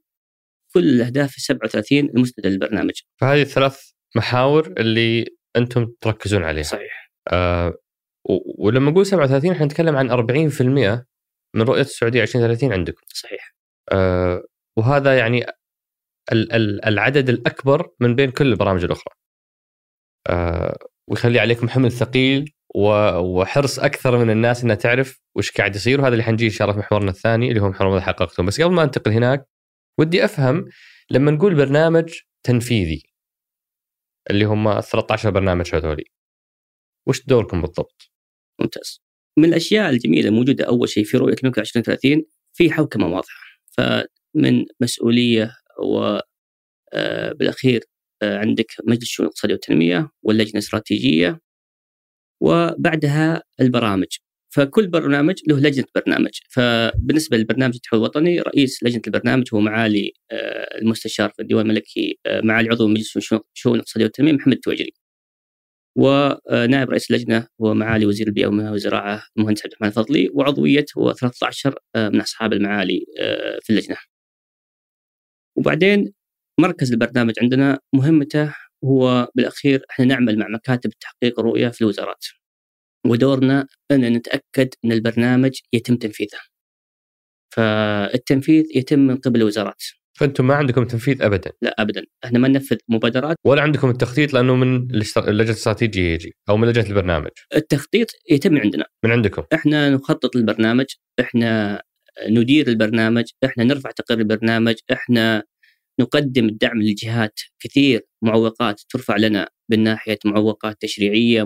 كل 0.75 0.89
الأهداف 0.89 1.37
ال 1.37 1.43
37 1.43 1.99
المسنده 1.99 2.49
للبرنامج. 2.49 3.01
فهذه 3.21 3.43
الثلاث 3.43 3.91
محاور 4.17 4.75
اللي 4.79 5.27
أنتم 5.57 5.93
تركزون 6.01 6.43
عليها. 6.43 6.63
صحيح. 6.63 7.13
آه 7.33 7.75
ولما 8.59 8.91
نقول 8.91 9.07
37 9.07 9.53
إحنا 9.53 9.67
نتكلم 9.67 9.97
عن 9.97 10.11
40% 10.11 11.07
من 11.57 11.63
رؤية 11.63 11.81
السعودية 11.81 12.23
2030 12.23 12.73
عندكم. 12.73 13.03
صحيح. 13.15 13.55
آه 13.93 14.45
وهذا 14.79 15.19
يعني 15.19 15.47
العدد 16.87 17.29
الأكبر 17.29 17.91
من 18.01 18.15
بين 18.15 18.31
كل 18.31 18.47
البرامج 18.47 18.85
الأخرى. 18.85 19.20
ويخلي 21.09 21.39
عليكم 21.41 21.69
حمل 21.69 21.93
ثقيل 21.93 22.53
وحرص 22.75 23.79
أكثر 23.79 24.19
من 24.19 24.31
الناس 24.31 24.65
إنها 24.65 24.75
تعرف 24.75 25.21
وش 25.37 25.51
قاعد 25.51 25.77
يصير. 25.77 26.01
وهذا 26.01 26.13
اللي 26.13 26.25
حنجي 26.25 26.45
إن 26.45 26.51
شاء 26.51 26.69
الله 26.69 26.81
في 26.81 26.87
محورنا 26.87 27.11
الثاني 27.11 27.49
اللي 27.49 27.61
هو 27.61 27.69
محور 27.69 27.89
ماذا 27.91 28.01
حققتم. 28.01 28.47
بس 28.47 28.61
قبل 28.61 28.75
ما 28.75 28.83
أنتقل 28.83 29.13
هناك 29.13 29.49
ودي 29.99 30.25
أفهم 30.25 30.69
لما 31.11 31.31
نقول 31.31 31.55
برنامج 31.55 32.15
تنفيذي 32.43 33.03
اللي 34.31 34.45
هم 34.45 34.69
ال 34.69 34.83
13 34.85 35.31
برنامج 35.31 35.75
هذولي 35.75 36.05
وش 37.09 37.27
دوركم 37.27 37.63
بالضبط؟ 37.63 38.11
ممتاز. 38.61 39.03
من 39.39 39.45
الأشياء 39.45 39.91
الجميلة 39.91 40.29
الموجوده 40.29 40.65
أول 40.67 40.89
شيء 40.89 41.05
في 41.05 41.17
رؤية 41.17 41.35
المملكه 41.35 41.61
2030 41.61 42.25
في 42.57 42.71
حوكمة 42.73 43.07
واضحة. 43.07 43.41
فمن 43.77 44.65
مسؤولية 44.81 45.53
و 45.83 46.19
آه، 46.93 47.33
بالأخير 47.33 47.85
عندك 48.23 48.67
مجلس 48.87 49.03
الشؤون 49.03 49.27
الاقتصادية 49.27 49.55
والتنمية 49.55 50.11
واللجنة 50.23 50.53
الاستراتيجية 50.53 51.41
وبعدها 52.41 53.43
البرامج 53.61 54.09
فكل 54.55 54.89
برنامج 54.89 55.35
له 55.49 55.61
لجنة 55.61 55.85
برنامج. 55.95 56.31
فبالنسبة 56.51 57.37
للبرنامج 57.37 57.75
التحول 57.75 58.01
الوطني 58.01 58.41
رئيس 58.41 58.83
لجنة 58.83 59.03
البرنامج 59.07 59.49
هو 59.55 59.61
معالي 59.61 60.13
آه، 60.31 60.79
المستشار 60.79 61.31
في 61.31 61.43
الديوان 61.43 61.67
الملكي 61.67 62.19
آه، 62.27 62.41
معالي 62.41 62.69
عضو 62.69 62.89
مجلس 62.89 63.17
الشؤون 63.17 63.75
الاقتصادية 63.75 64.05
والتنمية 64.05 64.33
محمد 64.33 64.53
التوجري 64.55 64.93
ونائب 65.99 66.91
رئيس 66.91 67.11
اللجنة 67.11 67.47
هو 67.63 67.75
معالي 67.75 68.07
وزير 68.07 68.27
البيئة 68.27 68.47
والزراعة 68.47 69.23
المهندس 69.39 69.63
عبد 69.65 69.73
الرحمن 69.73 69.89
الفضلي. 69.89 70.31
وعضوية 70.35 70.87
هو 70.99 71.13
13 71.13 71.75
آه، 71.97 72.09
من 72.09 72.21
أصحاب 72.21 72.53
المعالي 72.53 73.05
في 73.63 73.71
اللجنة. 73.71 73.97
وبعدين 75.57 76.13
مركز 76.61 76.93
البرنامج 76.93 77.35
عندنا 77.43 77.79
مهمته 77.95 78.55
هو 78.85 79.29
بالأخير 79.35 79.83
إحنا 79.91 80.05
نعمل 80.05 80.39
مع 80.39 80.49
مكاتب 80.49 80.91
تحقيق 80.91 81.41
الرؤيه 81.41 81.69
في 81.69 81.81
الوزارات. 81.81 82.27
ودورنا 83.07 83.67
إن 83.91 84.13
نتأكد 84.13 84.69
إن 84.85 84.93
البرنامج 84.93 85.59
يتم 85.73 85.97
تنفيذه. 85.97 86.39
فالتنفيذ 87.55 88.65
يتم 88.75 88.99
من 88.99 89.17
قبل 89.17 89.41
الوزارات. 89.41 89.83
فأنتم 90.19 90.47
ما 90.47 90.55
عندكم 90.55 90.85
تنفيذ 90.85 91.23
ابدا؟ 91.23 91.53
لا 91.63 91.75
ابدا، 91.79 92.05
إحنا 92.25 92.39
ما 92.39 92.49
ننفذ 92.49 92.77
مبادرات 92.89 93.37
ولا 93.45 93.63
عندكم 93.63 93.91
التخطيط 93.91 94.35
لأنه 94.35 94.57
من 94.57 94.77
اللجنه 95.17 95.43
الاستراتيجيه 95.43 96.15
يجي 96.15 96.37
أو 96.49 96.57
من 96.57 96.69
لجنة 96.69 96.87
البرنامج. 96.87 97.31
التخطيط 97.57 98.11
يتم 98.31 98.53
من 98.53 98.61
عندنا. 98.61 98.85
من 99.05 99.11
عندكم. 99.11 99.43
إحنا 99.55 99.91
نخطط 99.91 100.37
للبرنامج، 100.37 100.87
إحنا 101.21 101.83
ندير 102.29 102.69
البرنامج، 102.69 103.25
إحنا 103.45 103.65
نرفع 103.65 103.91
تقرير 103.91 104.21
البرنامج، 104.21 104.75
إحنا 104.93 105.43
نقدم 106.01 106.49
الدعم 106.49 106.83
للجهات 106.83 107.41
كثير 107.61 108.01
معوقات 108.23 108.81
ترفع 108.89 109.17
لنا 109.17 109.49
من 109.71 109.83
ناحية 109.83 110.19
معوقات 110.25 110.77
تشريعية 110.81 111.43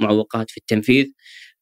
معوقات 0.00 0.50
في 0.50 0.56
التنفيذ 0.56 1.06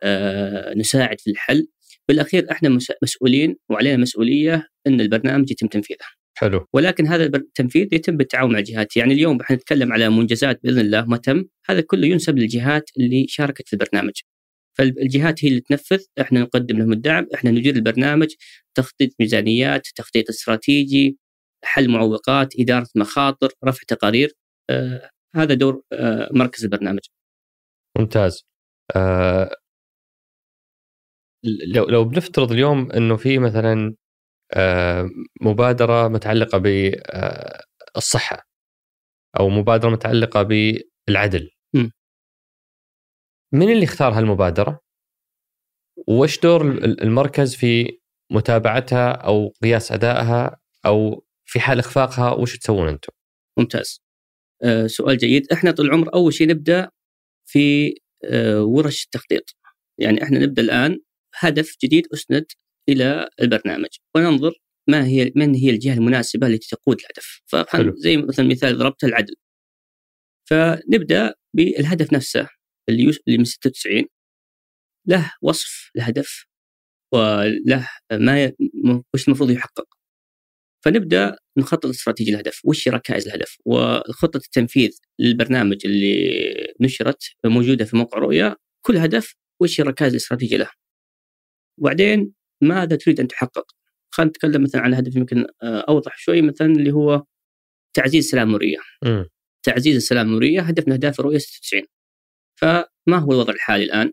آه، 0.02 0.74
نساعد 0.74 1.20
في 1.20 1.30
الحل. 1.30 1.68
بالأخير 2.08 2.50
إحنا 2.50 2.78
مسؤولين 3.02 3.56
وعلينا 3.70 3.96
مسؤولية 3.96 4.68
إن 4.86 5.00
البرنامج 5.00 5.50
يتم 5.50 5.66
تنفيذه. 5.66 6.06
حلو. 6.34 6.66
ولكن 6.72 7.06
هذا 7.06 7.24
التنفيذ 7.24 7.94
يتم 7.94 8.16
بالتعاون 8.16 8.52
مع 8.52 8.58
الجهات. 8.58 8.96
يعني 8.96 9.14
اليوم 9.14 9.40
إحنا 9.40 9.56
نتكلم 9.56 9.92
على 9.92 10.10
منجزات 10.10 10.60
بإذن 10.62 10.78
الله 10.78 11.04
ما 11.04 11.16
تم. 11.16 11.44
هذا 11.66 11.80
كله 11.80 12.06
ينسب 12.06 12.38
للجهات 12.38 12.90
اللي 12.98 13.26
شاركت 13.28 13.68
في 13.68 13.72
البرنامج. 13.72 14.12
فالجهات 14.78 15.44
هي 15.44 15.48
اللي 15.48 15.60
تنفذ 15.60 16.04
إحنا 16.20 16.40
نقدم 16.40 16.78
لهم 16.78 16.92
الدعم 16.92 17.26
إحنا 17.34 17.50
ندير 17.50 17.74
البرنامج 17.76 18.28
تخطيط 18.74 19.10
ميزانيات 19.20 19.86
تخطيط 19.96 20.28
استراتيجي 20.28 21.18
حل 21.64 21.90
معوقات 21.90 22.60
إدارة 22.60 22.88
مخاطر 22.96 23.48
رفع 23.64 23.82
تقارير 23.88 24.32
آه 24.70 25.10
هذا 25.36 25.54
دور 25.54 25.82
آه 25.92 26.28
مركز 26.32 26.64
البرنامج 26.64 27.00
ممتاز 27.98 28.44
آه 28.96 29.50
لو 31.74 31.84
لو 31.84 32.04
بنفترض 32.04 32.52
اليوم 32.52 32.92
إنه 32.92 33.16
في 33.16 33.38
مثلا 33.38 33.94
آه 34.54 35.10
مبادرة 35.40 36.08
متعلقة 36.08 36.58
بالصحه 36.58 38.36
آه، 38.36 38.42
أو 39.40 39.48
مبادرة 39.48 39.90
متعلقة 39.90 40.42
بالعدل 40.42 41.50
م. 41.74 41.88
من 43.52 43.72
اللي 43.72 43.84
اختار 43.84 44.12
هالمبادرة؟ 44.12 44.80
وش 46.08 46.40
دور 46.40 46.62
المركز 46.84 47.54
في 47.56 47.98
متابعتها 48.32 49.12
أو 49.12 49.52
قياس 49.62 49.92
أدائها 49.92 50.60
أو 50.86 51.24
في 51.50 51.60
حال 51.60 51.78
إخفاقها 51.78 52.32
وش 52.32 52.58
تسوون 52.58 52.88
أنتم؟ 52.88 53.12
ممتاز. 53.58 54.02
أه 54.64 54.86
سؤال 54.86 55.18
جيد، 55.18 55.52
إحنا 55.52 55.70
طول 55.70 55.86
العمر 55.86 56.14
أول 56.14 56.34
شيء 56.34 56.48
نبدأ 56.48 56.90
في 57.46 57.94
أه 58.24 58.62
ورش 58.62 59.04
التخطيط. 59.04 59.56
يعني 59.98 60.22
إحنا 60.22 60.38
نبدأ 60.38 60.62
الآن 60.62 60.98
هدف 61.38 61.76
جديد 61.84 62.06
أسند 62.14 62.46
إلى 62.88 63.28
البرنامج. 63.42 63.88
وننظر 64.16 64.52
ما 64.88 65.06
هي 65.06 65.32
من 65.36 65.54
هي 65.54 65.70
الجهة 65.70 65.94
المناسبة 65.94 66.46
التي 66.46 66.68
تقود 66.76 66.96
الهدف. 67.00 67.42
زي 67.96 68.16
مثلا 68.16 68.46
مثال 68.48 68.78
ضربت 68.78 69.04
العدل. 69.04 69.34
فنبدأ 70.50 71.34
بالهدف 71.56 72.12
نفسه 72.12 72.48
اللي 72.88 73.12
اللي 73.28 73.38
من 73.38 73.44
96 73.44 74.04
له 75.06 75.32
وصف 75.42 75.90
الهدف 75.96 76.46
وله 77.12 77.88
ما 78.12 79.02
وش 79.14 79.28
المفروض 79.28 79.50
يحقق. 79.50 79.97
فنبدأ 80.84 81.36
نخطط 81.58 81.86
استراتيجي 81.86 82.30
الهدف، 82.30 82.60
وش 82.64 82.88
ركائز 82.88 83.28
الهدف؟ 83.28 83.56
وخطة 83.64 84.36
التنفيذ 84.36 84.90
للبرنامج 85.18 85.76
اللي 85.84 86.74
نشرت 86.80 87.22
موجودة 87.44 87.84
في 87.84 87.96
موقع 87.96 88.18
رؤيا، 88.18 88.56
كل 88.86 88.96
هدف 88.96 89.34
وش 89.60 89.80
الركائز 89.80 90.12
الاستراتيجيه 90.12 90.56
له. 90.56 90.70
وبعدين 91.80 92.32
ماذا 92.62 92.96
تريد 92.96 93.20
أن 93.20 93.28
تحقق؟ 93.28 93.66
خلينا 94.10 94.28
نتكلم 94.30 94.62
مثلا 94.62 94.80
عن 94.80 94.94
هدف 94.94 95.16
يمكن 95.16 95.46
آه، 95.62 95.80
أوضح 95.88 96.18
شوي 96.18 96.42
مثلا 96.42 96.66
اللي 96.66 96.92
هو 96.92 97.24
تعزيز 97.94 98.24
السلام 98.24 98.48
المريه. 98.48 98.78
تعزيز 99.62 99.96
السلام 99.96 100.28
المريه 100.28 100.60
هدف 100.60 100.86
من 100.86 100.92
اهداف 100.92 101.20
الرؤيه 101.20 101.38
96. 101.38 101.82
فما 102.60 103.18
هو 103.18 103.32
الوضع 103.32 103.52
الحالي 103.52 103.84
الآن؟ 103.84 104.12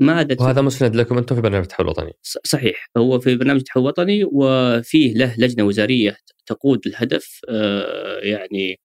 ماذا 0.00 0.36
وهذا 0.40 0.62
مسند 0.62 0.96
لكم 0.96 1.18
أنتم 1.18 1.34
في 1.34 1.40
برنامج 1.40 1.64
التحول 1.64 1.86
الوطني. 1.86 2.12
صحيح. 2.44 2.88
هو 2.96 3.20
في 3.20 3.36
برنامج 3.36 3.58
التحول 3.58 3.82
الوطني 3.82 4.24
وفيه 4.24 5.14
له 5.14 5.34
لجنة 5.38 5.64
وزارية 5.64 6.16
تقود 6.46 6.86
الهدف 6.86 7.40
آه، 7.48 8.20
يعني 8.20 8.80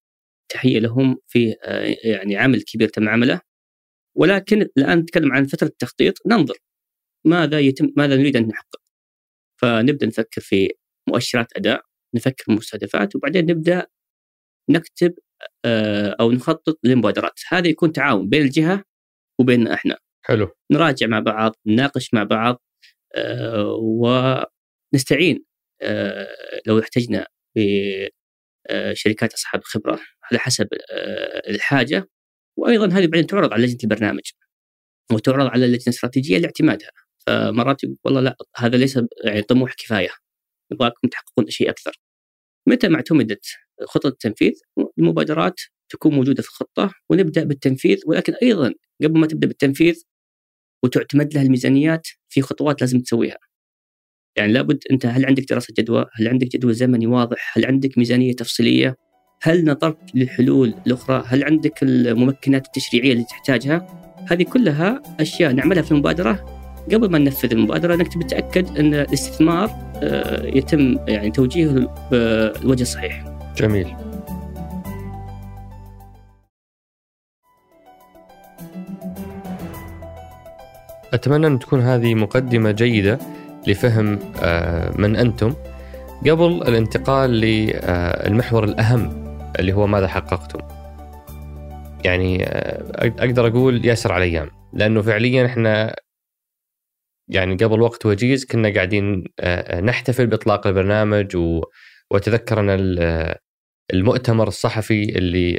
تحية 0.49 0.79
لهم 0.79 1.17
في 1.27 1.55
آه، 1.63 1.95
يعني 2.03 2.37
عمل 2.37 2.61
كبير 2.61 2.89
تم 2.89 3.09
عمله. 3.09 3.41
ولكن 4.17 4.67
الآن 4.77 4.99
نتكلم 4.99 5.33
عن 5.33 5.45
فترة 5.45 5.67
التخطيط. 5.67 6.13
ننظر 6.27 6.55
ماذا 7.25 7.59
يتم 7.59 7.89
ماذا 7.97 8.15
نريد 8.17 8.35
أن 8.37 8.47
نحقق. 8.47 8.81
فنبدأ 9.61 10.07
نفكر 10.07 10.41
في 10.41 10.69
مؤشرات 11.09 11.47
أداء 11.57 11.81
نفكر 12.15 12.53
مستهدفات 12.53 13.15
وبعدين 13.15 13.45
نبدأ 13.45 13.87
نكتب 14.69 15.13
آه، 15.65 16.15
أو 16.19 16.31
نخطط 16.31 16.79
للمبادرات. 16.83 17.39
هذا 17.49 17.67
يكون 17.67 17.91
تعاون 17.93 18.29
بين 18.29 18.41
الجهة 18.41 18.83
وبيننا 19.41 19.73
أحنا. 19.73 19.97
حلو. 20.29 20.49
نراجع 20.71 21.07
مع 21.07 21.19
بعض 21.19 21.55
نناقش 21.65 22.13
مع 22.13 22.23
بعض 22.23 22.61
آه، 23.15 23.73
ونستعين 24.93 25.45
آه، 25.81 26.27
لو 26.67 26.79
احتجنا 26.79 27.27
بشركات 27.57 29.33
أصحاب 29.33 29.61
خبرة 29.63 29.99
على 30.23 30.39
حسب 30.39 30.67
الحاجة. 31.49 32.09
وأيضا 32.57 32.87
هذه 32.87 33.07
بعدين 33.07 33.27
تعرض 33.27 33.53
على 33.53 33.63
لجنة 33.63 33.77
البرنامج. 33.83 34.31
وتعرض 35.11 35.47
على 35.47 35.65
اللجنه 35.65 35.83
الاستراتيجيه 35.83 36.37
لاعتمادها. 36.37 36.91
فمرات 37.27 37.81
والله 38.05 38.21
لا 38.21 38.37
هذا 38.57 38.77
ليس 38.77 38.99
يعني 39.25 39.41
طموح 39.41 39.73
كفاية. 39.73 40.09
نبغاكم 40.73 41.07
تحققون 41.07 41.49
شيء 41.49 41.69
أكثر. 41.69 41.99
متى 42.67 42.87
ما 42.89 42.95
اعتمدت 42.95 43.45
خطة 43.87 44.07
التنفيذ؟ 44.07 44.53
المبادرات 44.99 45.61
تكون 45.89 46.15
موجودة 46.15 46.43
في 46.43 46.49
الخطة 46.49 46.93
ونبدأ 47.09 47.43
بالتنفيذ. 47.43 47.99
ولكن 48.07 48.33
أيضا 48.33 48.73
قبل 49.03 49.19
ما 49.19 49.27
تبدأ 49.27 49.47
بالتنفيذ 49.47 50.03
وتعتمد 50.83 51.33
لها 51.33 51.43
الميزانيات 51.43 52.07
في 52.29 52.41
خطوات 52.41 52.81
لازم 52.81 52.99
تسويها. 52.99 53.37
يعني 54.37 54.53
لابد 54.53 54.79
أنت 54.91 55.05
هل 55.05 55.25
عندك 55.25 55.49
دراسة 55.49 55.73
جدوى؟ 55.77 56.05
هل 56.13 56.27
عندك 56.27 56.47
جدول 56.47 56.73
زمني 56.73 57.07
واضح؟ 57.07 57.57
هل 57.57 57.65
عندك 57.65 57.97
ميزانية 57.97 58.33
تفصيلية؟ 58.33 58.95
هل 59.41 59.65
نظرت 59.65 59.97
للحلول 60.15 60.73
الاخرى؟ 60.87 61.23
هل 61.27 61.43
عندك 61.43 61.83
الممكنات 61.83 62.65
التشريعية 62.65 63.13
اللي 63.13 63.23
تحتاجها؟ 63.23 63.87
هذه 64.31 64.43
كلها 64.43 65.01
أشياء 65.19 65.51
نعملها 65.51 65.83
في 65.83 65.91
المبادرة 65.91 66.59
قبل 66.93 67.09
ما 67.09 67.17
ننفذ 67.17 67.51
المبادرة 67.51 67.95
انك 67.95 68.13
تتاكد 68.13 68.77
أن 68.77 68.93
الاستثمار 68.93 69.69
آه، 69.95 70.45
يتم 70.45 70.97
يعني 71.07 71.31
توجيهه 71.31 72.09
بالوجه 72.11 72.81
الصحيح. 72.81 73.25
جميل. 73.57 74.08
أتمنى 81.13 81.47
أن 81.47 81.59
تكون 81.59 81.81
هذه 81.81 82.15
مقدمة 82.15 82.71
جيدة 82.71 83.19
لفهم 83.67 84.19
آه، 84.43 84.91
من 84.97 85.15
أنتم. 85.15 85.53
قبل 86.21 86.63
الانتقال 86.67 87.29
للمحور 87.29 88.63
الأهم 88.63 89.29
اللي 89.59 89.73
هو 89.73 89.87
ماذا 89.87 90.07
حققتم. 90.07 90.59
يعني 92.05 92.43
آه، 92.43 93.13
أقدر 93.19 93.47
أقول 93.47 93.85
ياسر 93.85 94.11
على 94.11 94.23
أيام. 94.23 94.49
لأنه 94.73 95.01
فعليا 95.01 95.45
إحنا 95.45 95.95
يعني 97.27 97.55
قبل 97.55 97.81
وقت 97.81 98.05
وجيز 98.05 98.45
كنا 98.45 98.73
قاعدين 98.73 99.23
نحتفل 99.83 100.27
بإطلاق 100.27 100.67
البرنامج 100.67 101.35
و... 101.35 101.61
واتذكر 102.11 102.59
أنا 102.59 102.75
المؤتمر 103.93 104.47
الصحفي 104.47 105.03
اللي 105.17 105.53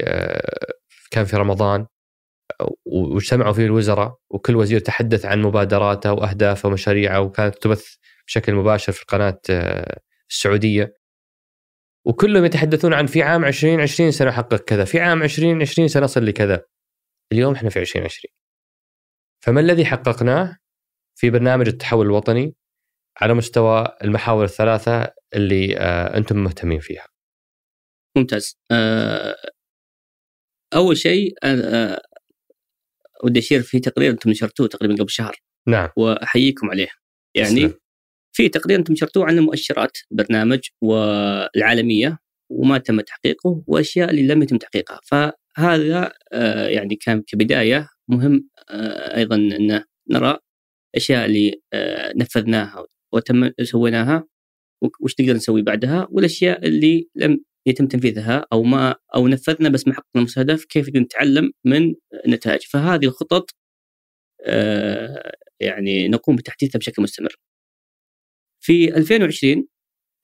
كان 1.10 1.24
في 1.24 1.36
رمضان. 1.36 1.86
واجتمعوا 2.86 3.52
فيه 3.52 3.64
الوزراء 3.66 4.16
وكل 4.30 4.56
وزير 4.56 4.80
تحدث 4.80 5.26
عن 5.26 5.42
مبادراته 5.42 6.12
وأهدافه 6.12 6.68
ومشاريعه 6.68 7.20
وكانت 7.20 7.54
تبث 7.58 7.94
بشكل 8.26 8.54
مباشر 8.54 8.92
في 8.92 9.02
القناة 9.02 9.40
السعودية. 10.30 10.94
وكلهم 12.06 12.44
يتحدثون 12.44 12.94
عن 12.94 13.06
في 13.06 13.22
عام 13.22 13.44
2020 13.44 14.10
سنحقق 14.10 14.64
كذا 14.64 14.84
في 14.84 15.00
عام 15.00 15.22
2020 15.22 15.88
سنصل 15.88 16.26
لكذا. 16.26 16.64
اليوم 17.32 17.54
إحنا 17.54 17.70
في 17.70 17.80
2020 17.80 18.32
فما 19.44 19.60
الذي 19.60 19.84
حققناه؟ 19.84 20.56
في 21.18 21.30
برنامج 21.30 21.68
التحول 21.68 22.06
الوطني 22.06 22.54
على 23.20 23.34
مستوى 23.34 23.88
المحاور 24.04 24.44
الثلاثة 24.44 25.12
اللي 25.34 25.76
آه 25.78 26.16
أنتم 26.16 26.44
مهتمين 26.44 26.80
فيها. 26.80 27.06
ممتاز. 28.16 28.58
آه 28.70 29.36
أول 30.74 30.96
شيء 30.96 31.34
آه 31.44 32.00
ودي 33.24 33.40
أشير 33.40 33.62
في 33.62 33.80
تقرير 33.80 34.10
أنتم 34.10 34.30
نشرتوه 34.30 34.66
تقريبا 34.66 34.94
قبل 34.94 35.10
شهر. 35.10 35.36
نعم. 35.68 35.88
وأحييكم 35.96 36.70
عليه. 36.70 36.88
يعني 37.34 37.60
سلام. 37.60 37.74
في 38.32 38.48
تقرير 38.48 38.78
أنتم 38.78 38.92
نشرتوه 38.92 39.26
عن 39.26 39.38
المؤشرات 39.38 39.98
البرنامج 40.12 40.60
والعالمية 40.82 42.18
وما 42.50 42.78
تم 42.78 43.00
تحقيقه 43.00 43.62
وأشياء 43.66 44.10
اللي 44.10 44.26
لم 44.26 44.42
يتم 44.42 44.56
تحقيقها. 44.56 45.00
فهذا 45.04 46.12
آه 46.32 46.68
يعني 46.68 46.96
كان 46.96 47.22
كبداية. 47.22 47.88
مهم 48.08 48.48
آه 48.70 49.16
أيضا 49.16 49.36
أن 49.36 49.84
نرى 50.10 50.38
الاشياء 50.94 51.26
اللي 51.26 51.60
آه، 51.72 52.12
نفذناها 52.16 52.86
وتم 53.12 53.50
سويناها. 53.62 54.26
وش 55.00 55.14
نقدر 55.20 55.34
نسوي 55.34 55.62
بعدها؟ 55.62 56.08
والأشياء 56.10 56.66
اللي 56.66 57.08
لم 57.14 57.44
يتم 57.66 57.86
تنفيذها 57.86 58.46
أو 58.52 58.62
ما 58.62 58.94
أو 59.14 59.28
نفذنا 59.28 59.68
بس 59.68 59.86
ما 59.88 59.94
حققنا 59.94 60.16
المستهدف 60.16 60.64
كيف 60.64 60.88
نتعلم 60.88 61.52
من 61.64 61.94
النتائج 62.26 62.60
فهذه 62.62 63.04
الخطط 63.04 63.50
آه، 64.46 65.32
يعني 65.60 66.08
نقوم 66.08 66.36
بتحديثها 66.36 66.78
بشكل 66.78 67.02
مستمر. 67.02 67.36
في 68.60 68.96
2020 68.96 69.66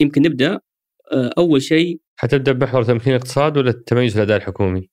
يمكن 0.00 0.22
نبدأ 0.22 0.60
آه، 1.12 1.30
أول 1.38 1.62
شيء 1.62 2.00
حتبدأ 2.20 2.52
بمحور 2.52 2.82
تمكين 2.82 3.12
الاقتصاد 3.12 3.58
ولا 3.58 3.70
التميز 3.70 4.12
في 4.12 4.18
الأداء 4.18 4.36
الحكومي؟ 4.36 4.90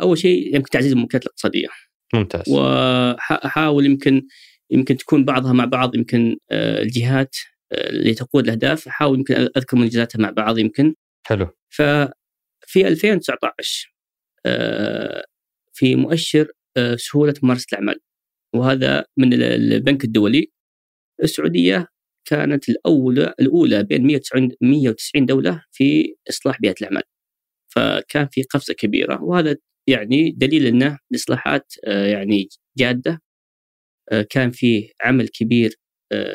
أول 0.00 0.18
شيء 0.18 0.54
يمكن 0.56 0.70
تعزيز 0.70 0.92
الممكنات 0.92 1.22
الاقتصادية. 1.22 1.68
ممتاز. 2.14 2.48
واحاول 2.48 3.86
يمكن 3.86 4.22
يمكن 4.70 4.96
تكون 4.96 5.24
بعضها 5.24 5.52
مع 5.52 5.64
بعض 5.64 5.94
يمكن 5.96 6.36
آه، 6.50 6.82
الجهات 6.82 7.36
آه، 7.72 7.88
اللي 7.90 8.14
تقود 8.14 8.44
الأهداف 8.44 8.88
احاول 8.88 9.18
يمكن 9.18 9.34
أذكر 9.34 9.76
منجزاتها 9.76 10.18
مع 10.18 10.30
بعض 10.30 10.58
يمكن 10.58 10.94
حلو. 11.26 11.46
ففي 11.70 12.88
2019 12.88 13.94
آه، 14.46 15.24
في 15.74 15.96
مؤشر 15.96 16.52
سهولة 16.96 17.34
ممارسة 17.42 17.66
الأعمال. 17.72 18.00
وهذا 18.54 19.04
من 19.18 19.32
البنك 19.42 20.04
الدولي. 20.04 20.52
السعودية 21.24 21.86
كانت 22.28 22.68
الأولى 22.68 23.34
الأولى 23.40 23.82
بين 23.84 24.06
190 24.06 24.50
190 24.62 25.26
دولة 25.26 25.64
في 25.72 26.14
إصلاح 26.30 26.60
بيئة 26.60 26.74
الأعمال. 26.80 27.02
فكان 27.68 28.28
في 28.32 28.42
قفزة 28.42 28.74
كبيرة. 28.74 29.22
وهذا 29.24 29.56
يعني 29.88 30.30
دليل 30.30 30.66
إنه 30.66 30.98
الإصلاحات 31.12 31.72
يعني 31.86 32.48
جادة. 32.78 33.22
آه، 34.12 34.22
كان 34.30 34.50
فيه 34.50 34.90
عمل 35.04 35.28
كبير 35.28 35.70
آه، 35.70 35.87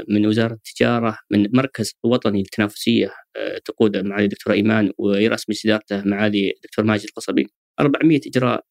من 0.09 0.25
وزارة 0.25 0.53
التجارة 0.53 1.17
من 1.31 1.47
مركز 1.53 1.93
وطني 2.03 2.39
للتنافسية 2.39 3.13
آه، 3.35 3.57
تقوده 3.65 4.01
معالي 4.01 4.23
الدكتور 4.23 4.53
إيمان 4.53 4.91
ويراس 4.97 5.49
مجلس 5.49 5.65
ادارته 5.65 6.03
معالي 6.05 6.53
الدكتور 6.55 6.85
ماجد 6.85 7.03
القصبي. 7.03 7.47
400 7.79 8.21
إجراء 8.27 8.63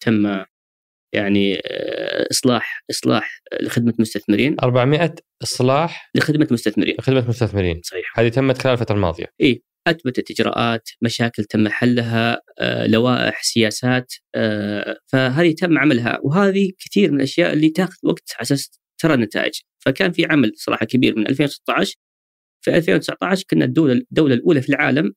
تم 0.00 0.44
يعني 1.14 1.60
إصلاح 2.30 2.84
إصلاح 2.90 3.40
لخدمة 3.62 3.94
المستثمرين 3.96 4.56
400 4.62 5.14
إصلاح 5.42 6.10
لخدمة 6.14 6.44
المستثمرين 6.44 6.94
لخدمة 6.98 7.18
المستثمرين 7.18 7.80
صحيح. 7.84 8.18
هذه 8.18 8.28
تمت 8.28 8.58
خلال 8.58 8.72
الفترة 8.72 8.94
الماضية. 8.94 9.26
إي 9.40 9.62
أثبتت 9.86 10.30
إجراءات 10.30 10.88
مشاكل 11.02 11.44
تم 11.44 11.68
حلها 11.68 12.40
آه، 12.58 12.86
لوائح 12.86 13.42
سياسات 13.42 14.12
آه، 14.34 14.96
فهذه 15.06 15.54
تم 15.54 15.78
عملها. 15.78 16.18
وهذه 16.22 16.72
كثير 16.78 17.10
من 17.10 17.16
الأشياء 17.16 17.52
اللي 17.52 17.68
تاخذ 17.68 17.96
وقت 18.04 18.32
على 18.36 18.42
أساس 18.42 18.80
ترى 18.98 19.14
النتائج. 19.14 19.52
فكان 19.84 20.12
في 20.12 20.24
عمل 20.24 20.52
صراحة 20.56 20.86
كبير 20.86 21.16
من 21.16 21.28
2016 21.28 21.96
في 22.64 22.76
2019 22.76 23.44
كنا 23.50 23.64
الدولة 23.64 23.92
الدولة 23.92 24.34
الأولى 24.34 24.62
في 24.62 24.68
العالم 24.68 25.14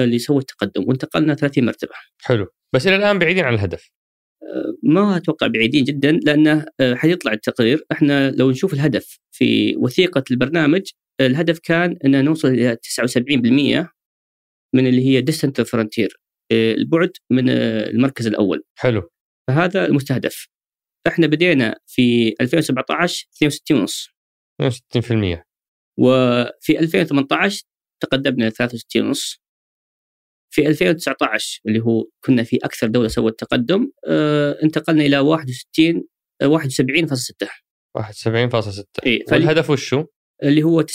اللي 0.00 0.18
سوت 0.18 0.50
تقدم 0.50 0.88
وانتقلنا 0.88 1.34
30 1.34 1.64
مرتبة. 1.64 1.92
حلو. 2.20 2.46
بس 2.74 2.86
إلى 2.86 2.96
الآن 2.96 3.18
بعيدين 3.18 3.44
عن 3.44 3.54
الهدف. 3.54 3.90
آه، 4.42 4.74
ما 4.82 5.16
أتوقع 5.16 5.46
بعيدين 5.46 5.84
جدا 5.84 6.12
لأنه 6.12 6.66
حيطلع 6.94 7.32
التقرير. 7.32 7.84
إحنا 7.92 8.30
لو 8.30 8.50
نشوف 8.50 8.74
الهدف 8.74 9.18
في 9.32 9.76
وثيقة 9.76 10.24
البرنامج 10.30 10.82
الهدف 11.20 11.58
كان 11.58 11.96
إن 12.04 12.24
نوصل 12.24 12.48
إلى 12.48 12.76
79% 12.76 13.88
من 14.74 14.86
اللي 14.86 15.06
هي 15.06 15.20
distance 15.20 15.52
to 15.52 15.60
frontier 15.60 16.20
البعد 16.52 17.10
من 17.30 17.48
المركز 17.48 18.26
الأول. 18.26 18.62
حلو. 18.78 19.10
فهذا 19.48 19.86
المستهدف. 19.86 20.46
إحنا 21.06 21.26
بدينا 21.26 21.80
في 21.86 22.34
2017 22.40 23.28
62 23.36 23.80
ونص. 23.80 24.08
62% 24.62 25.42
وفي 25.98 26.78
2018 26.78 27.62
تقدمنا 28.02 28.50
63 28.50 29.06
ونص. 29.06 29.40
في 30.52 30.68
2019 30.68 31.60
اللي 31.66 31.80
هو 31.80 32.06
كنا 32.24 32.42
في 32.42 32.56
أكثر 32.64 32.86
دولة 32.86 33.08
سوت 33.08 33.40
تقدم 33.40 33.90
آه 34.06 34.58
انتقلنا 34.62 35.04
إلى 35.04 35.18
61 35.18 36.04
71.6 36.42 37.46
71.6 37.98 38.84
اي 39.06 39.24
والهدف 39.32 39.70
وشو؟ 39.70 40.04
اللي 40.42 40.62
هو 40.62 40.82
79% 40.82 40.86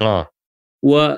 آه. 0.00 0.28
و 0.84 1.16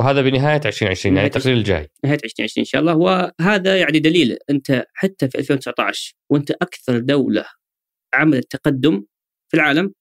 وهذا 0.00 0.22
بنهاية 0.22 0.60
2020 0.66 1.16
يعني 1.16 1.26
التقرير 1.28 1.56
الجاي. 1.56 1.88
نهاية 2.04 2.18
2020 2.24 2.62
إن 2.62 2.64
شاء 2.64 2.80
الله. 2.80 2.96
وهذا 2.96 3.80
يعني 3.80 3.98
دليل 3.98 4.38
أنت 4.50 4.84
حتى 4.94 5.28
في 5.28 5.38
2019 5.38 6.14
وأنت 6.30 6.50
أكثر 6.50 6.98
دولة 6.98 7.44
عملت 8.14 8.52
تقدم 8.52 9.04
في 9.50 9.56
العالم 9.56 9.92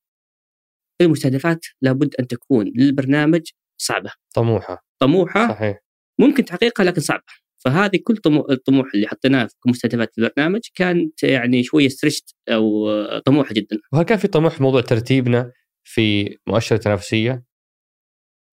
المستهدفات 1.02 1.66
لابد 1.82 2.16
أن 2.20 2.28
تكون 2.28 2.72
للبرنامج 2.76 3.42
صعبة. 3.82 4.12
طموحة. 4.36 4.86
طموحة 5.02 5.48
صحيح. 5.48 5.78
ممكن 6.20 6.46
تحقيقها 6.46 6.84
لكن 6.84 7.02
صعبة. 7.02 7.24
فهذه 7.66 8.00
كل 8.04 8.18
طمو- 8.18 8.52
الطموح 8.52 8.88
اللي 8.96 9.08
حطيناه 9.08 9.46
في 9.46 9.70
مستهدفات 9.70 10.18
البرنامج 10.18 10.62
كانت 10.76 11.24
يعني 11.24 11.64
شوية 11.64 11.88
ستريشت 11.88 12.36
أو 12.50 12.90
طموحة 13.20 13.54
جدا. 13.54 13.78
وهل 13.94 14.04
كان 14.04 14.18
في 14.18 14.28
طموح 14.28 14.56
في 14.58 14.64
موضوع 14.64 14.82
ترتيبنا 14.82 15.52
في 15.84 16.38
مؤشر 16.48 16.76
التنافسيه؟ 16.76 17.44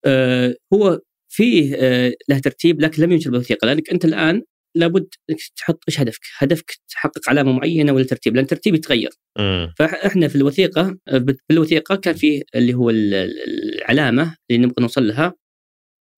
آه، 0.05 0.55
هو 0.73 0.99
فيه 1.31 1.75
آه، 1.75 2.13
له 2.29 2.39
ترتيب 2.39 2.81
لكن 2.81 3.03
لم 3.03 3.11
ينشر 3.11 3.31
بوثيقه 3.31 3.65
لأنك 3.65 3.89
أنت 3.89 4.05
الآن 4.05 4.43
لابد 4.75 5.07
أنك 5.29 5.39
تحط 5.57 5.83
إيش 5.89 5.99
هدفك؟ 5.99 6.19
هدفك 6.37 6.71
تحقق 6.89 7.29
علامة 7.29 7.51
معينة 7.51 7.91
ولا 7.93 8.03
ترتيب؟ 8.03 8.35
لأن 8.35 8.43
الترتيب 8.43 8.75
يتغير. 8.75 9.09
فإحنا 9.79 10.27
في 10.27 10.35
الوثيقة 10.35 10.97
في 11.09 11.35
الوثيقه 11.51 11.95
كان 11.95 12.13
فيه 12.15 12.41
اللي 12.55 12.73
هو 12.73 12.89
ال- 12.89 13.13
ال- 13.13 13.75
العلامة 13.81 14.35
اللي 14.51 14.61
نبغى 14.65 14.75
نوصل 14.79 15.07
لها 15.07 15.33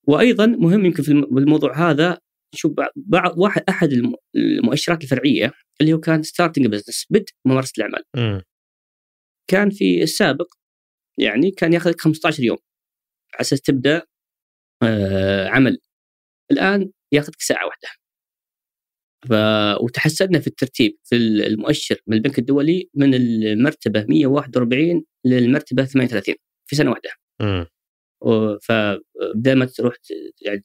وأيضا 0.07 0.45
مهم 0.45 0.85
يمكن 0.85 1.03
في 1.03 1.09
الم- 1.09 1.25
بالموضوع 1.35 1.89
هذا 1.91 2.17
شوف 2.55 2.71
بع- 2.81 2.91
بعض 2.95 3.37
واحد 3.39 3.63
أحد 3.69 3.91
الم- 3.93 4.15
المؤشرات 4.35 5.03
الفرعية 5.03 5.51
اللي 5.81 5.93
هو 5.93 5.99
كان 5.99 6.23
starting 6.23 6.67
business 6.67 7.05
بدء 7.09 7.25
ممارسة 7.45 7.73
الأعمال 7.77 8.03
كان 9.49 9.69
في 9.69 10.03
السابق 10.03 10.47
يعني 11.19 11.51
كان 11.51 11.73
ياخذك 11.73 12.01
15 12.01 12.43
يوم 12.43 12.57
على 13.33 13.41
أساس 13.41 13.61
تبدأ 13.61 13.97
آه، 13.97 14.03
عمل. 15.47 15.79
الآن 16.51 16.91
ياخذك 17.11 17.41
ساعة 17.41 17.65
واحدة. 17.65 17.89
ف... 19.29 19.33
وتحسنا 19.83 20.39
في 20.39 20.47
الترتيب 20.47 20.97
في 21.03 21.15
المؤشر 21.15 22.01
من 22.07 22.17
البنك 22.17 22.39
الدولي 22.39 22.89
من 22.95 23.13
المرتبة 23.13 24.05
141 24.09 25.03
للمرتبة 25.25 25.85
38 25.85 26.35
في 26.69 26.75
سنة 26.75 26.89
واحدة. 26.91 27.09
امم 27.41 27.67
فبدل 28.61 29.55
ما 29.55 29.65
تروح 29.65 29.95
يعني 30.41 30.63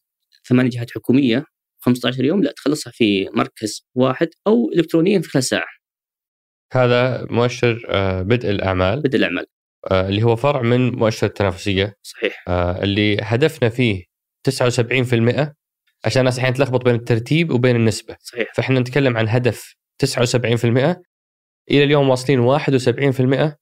ثمانية 0.48 0.70
جهات 0.70 0.90
حكومية 0.90 1.44
15 1.80 2.24
يوم 2.24 2.42
لا 2.42 2.52
تخلصها 2.52 2.90
في 2.90 3.28
مركز 3.34 3.86
واحد 3.94 4.28
أو 4.46 4.72
الكترونيا 4.72 5.20
في 5.20 5.28
خلال 5.28 5.44
ساعة. 5.44 5.68
هذا 6.72 7.26
مؤشر 7.30 7.86
آه، 7.88 8.22
بدء 8.22 8.50
الأعمال. 8.50 9.00
بدء 9.02 9.16
الأعمال. 9.16 9.46
آه، 9.90 10.08
اللي 10.08 10.22
هو 10.22 10.36
فرع 10.36 10.62
من 10.62 10.90
مؤشر 10.90 11.26
التنافسية. 11.26 11.94
صحيح. 12.02 12.44
آه، 12.48 12.82
اللي 12.82 13.16
هدفنا 13.22 13.68
فيه 13.68 14.04
79% 14.44 15.54
عشان 16.04 16.20
الناس 16.20 16.38
أحيانا 16.38 16.56
تلخبط 16.56 16.84
بين 16.84 16.94
الترتيب 16.94 17.50
وبين 17.50 17.76
النسبة. 17.76 18.16
صحيح. 18.20 18.52
فإحنا 18.54 18.80
نتكلم 18.80 19.16
عن 19.16 19.28
هدف 19.28 19.74
79% 19.98 21.02
إلى 21.70 21.84
اليوم 21.84 22.08
واصلين 22.08 22.40
71% 22.40 23.56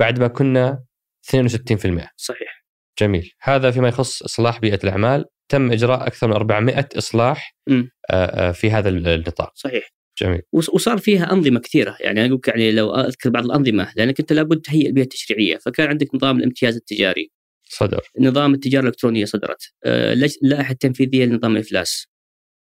بعد 0.00 0.18
ما 0.20 0.28
كنا 0.28 0.84
62% 1.22 2.10
صحيح. 2.16 2.64
جميل. 3.00 3.30
هذا 3.42 3.70
فيما 3.70 3.88
يخص 3.88 4.22
إصلاح 4.22 4.60
بيئة 4.60 4.78
الأعمال. 4.84 5.24
تم 5.48 5.72
إجراء 5.72 6.06
أكثر 6.06 6.26
من 6.28 6.32
400 6.32 6.88
إصلاح 6.98 7.54
مم. 7.68 7.90
آه، 8.10 8.48
آه، 8.48 8.52
في 8.52 8.70
هذا 8.70 8.88
النطاق. 8.88 9.52
صحيح. 9.54 9.88
جميل. 10.22 10.42
وص- 10.52 10.68
وصار 10.74 10.98
فيها 10.98 11.32
أنظمة 11.32 11.60
كثيرة. 11.60 11.96
يعني 12.00 12.20
أنا 12.20 12.28
أقول 12.28 12.40
يعني 12.46 12.72
لو 12.72 12.94
أذكر 12.94 13.30
بعض 13.30 13.44
الأنظمة 13.44 13.92
لأنك 13.96 14.20
أنت 14.20 14.32
لابد 14.32 14.60
تهيئ 14.60 14.86
البيئة 14.86 15.04
التشريعية. 15.04 15.56
فكان 15.56 15.88
عندك 15.88 16.14
نظام 16.14 16.38
الامتياز 16.38 16.76
التجاري. 16.76 17.30
صدر. 17.68 18.02
نظام 18.20 18.54
التجارة 18.54 18.82
الإلكترونية 18.82 19.24
صدرت. 19.24 19.62
آه، 19.84 20.12
اللائحه 20.42 20.72
التنفيذيه 20.72 21.24
لنظام 21.24 21.52
الافلاس 21.56 22.06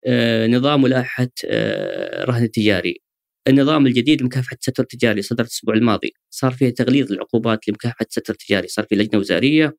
آه، 0.08 0.48
نظام 0.48 0.84
ولائحة 0.84 1.28
آه، 1.46 2.24
الرهن 2.24 2.44
التجاري 2.44 3.02
النظام 3.48 3.88
الجديد 3.88 4.22
لمكافحة 4.22 4.58
الستر 4.62 4.84
التجاري 4.84 5.22
صدرت 5.22 5.48
الأسبوع 5.48 5.76
الماضي. 5.76 6.14
صار 6.30 6.52
فيه 6.52 6.70
تغليظ 6.70 7.12
العقوبات 7.12 7.68
لمكافحة 7.68 8.06
الستر 8.10 8.34
التجاري 8.34 8.68
صار 8.68 8.86
في 8.86 8.96
لجنة 8.96 9.20
وزارية. 9.20 9.78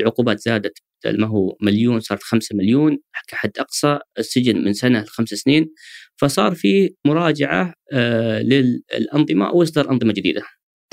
العقوبات 0.00 0.40
زادت 0.40 0.78
بدل 1.04 1.20
ما 1.20 1.26
هو 1.26 1.56
مليون 1.62 2.00
صارت 2.00 2.22
خمسة 2.22 2.56
مليون 2.56 2.98
كحد 3.28 3.58
أقصى 3.58 3.98
السجن 4.18 4.64
من 4.64 4.72
سنة 4.72 5.02
لخمس 5.02 5.28
سنين. 5.28 5.74
فصار 6.16 6.54
في 6.54 6.94
مراجعة 7.06 7.74
آه، 7.92 8.42
للأنظمة 8.42 9.50
واصدار 9.52 9.90
أنظمة 9.90 10.12
جديدة. 10.12 10.42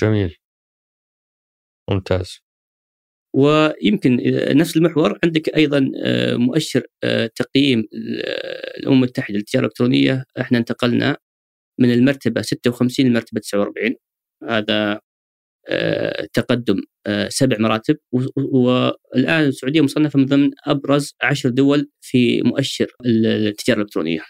جميل. 0.02 0.36
ممتاز. 1.90 2.51
ويمكن 3.36 4.20
نفس 4.58 4.78
المحور 4.78 5.20
عندك 5.24 5.56
أيضا 5.56 5.92
آه، 6.04 6.36
مؤشر 6.36 6.84
آه، 7.04 7.32
تقييم 7.36 7.80
آه، 7.80 8.78
الأمم 8.80 8.96
المتحدة 8.98 9.36
للتجارة 9.38 9.64
الإلكترونية. 9.64 10.26
إحنا 10.40 10.58
انتقلنا 10.58 11.18
من 11.80 11.92
المرتبة 11.94 12.42
56 12.42 13.06
للمرتبه 13.06 13.40
49 13.42 13.96
هذا 14.50 15.00
آه، 15.70 16.28
تقدم 16.34 16.82
آه، 17.08 17.30
سبع 17.30 17.58
مراتب. 17.60 17.98
والآن 18.38 19.44
السعودية 19.44 19.82
مصنفة 19.82 20.20
من 20.20 20.26
ضمن 20.26 20.52
أبرز 20.68 21.16
عشر 21.24 21.50
دول 21.50 21.90
في 22.02 22.42
مؤشر 22.42 22.88
التجارة 23.06 23.78
الإلكترونية. 23.78 24.22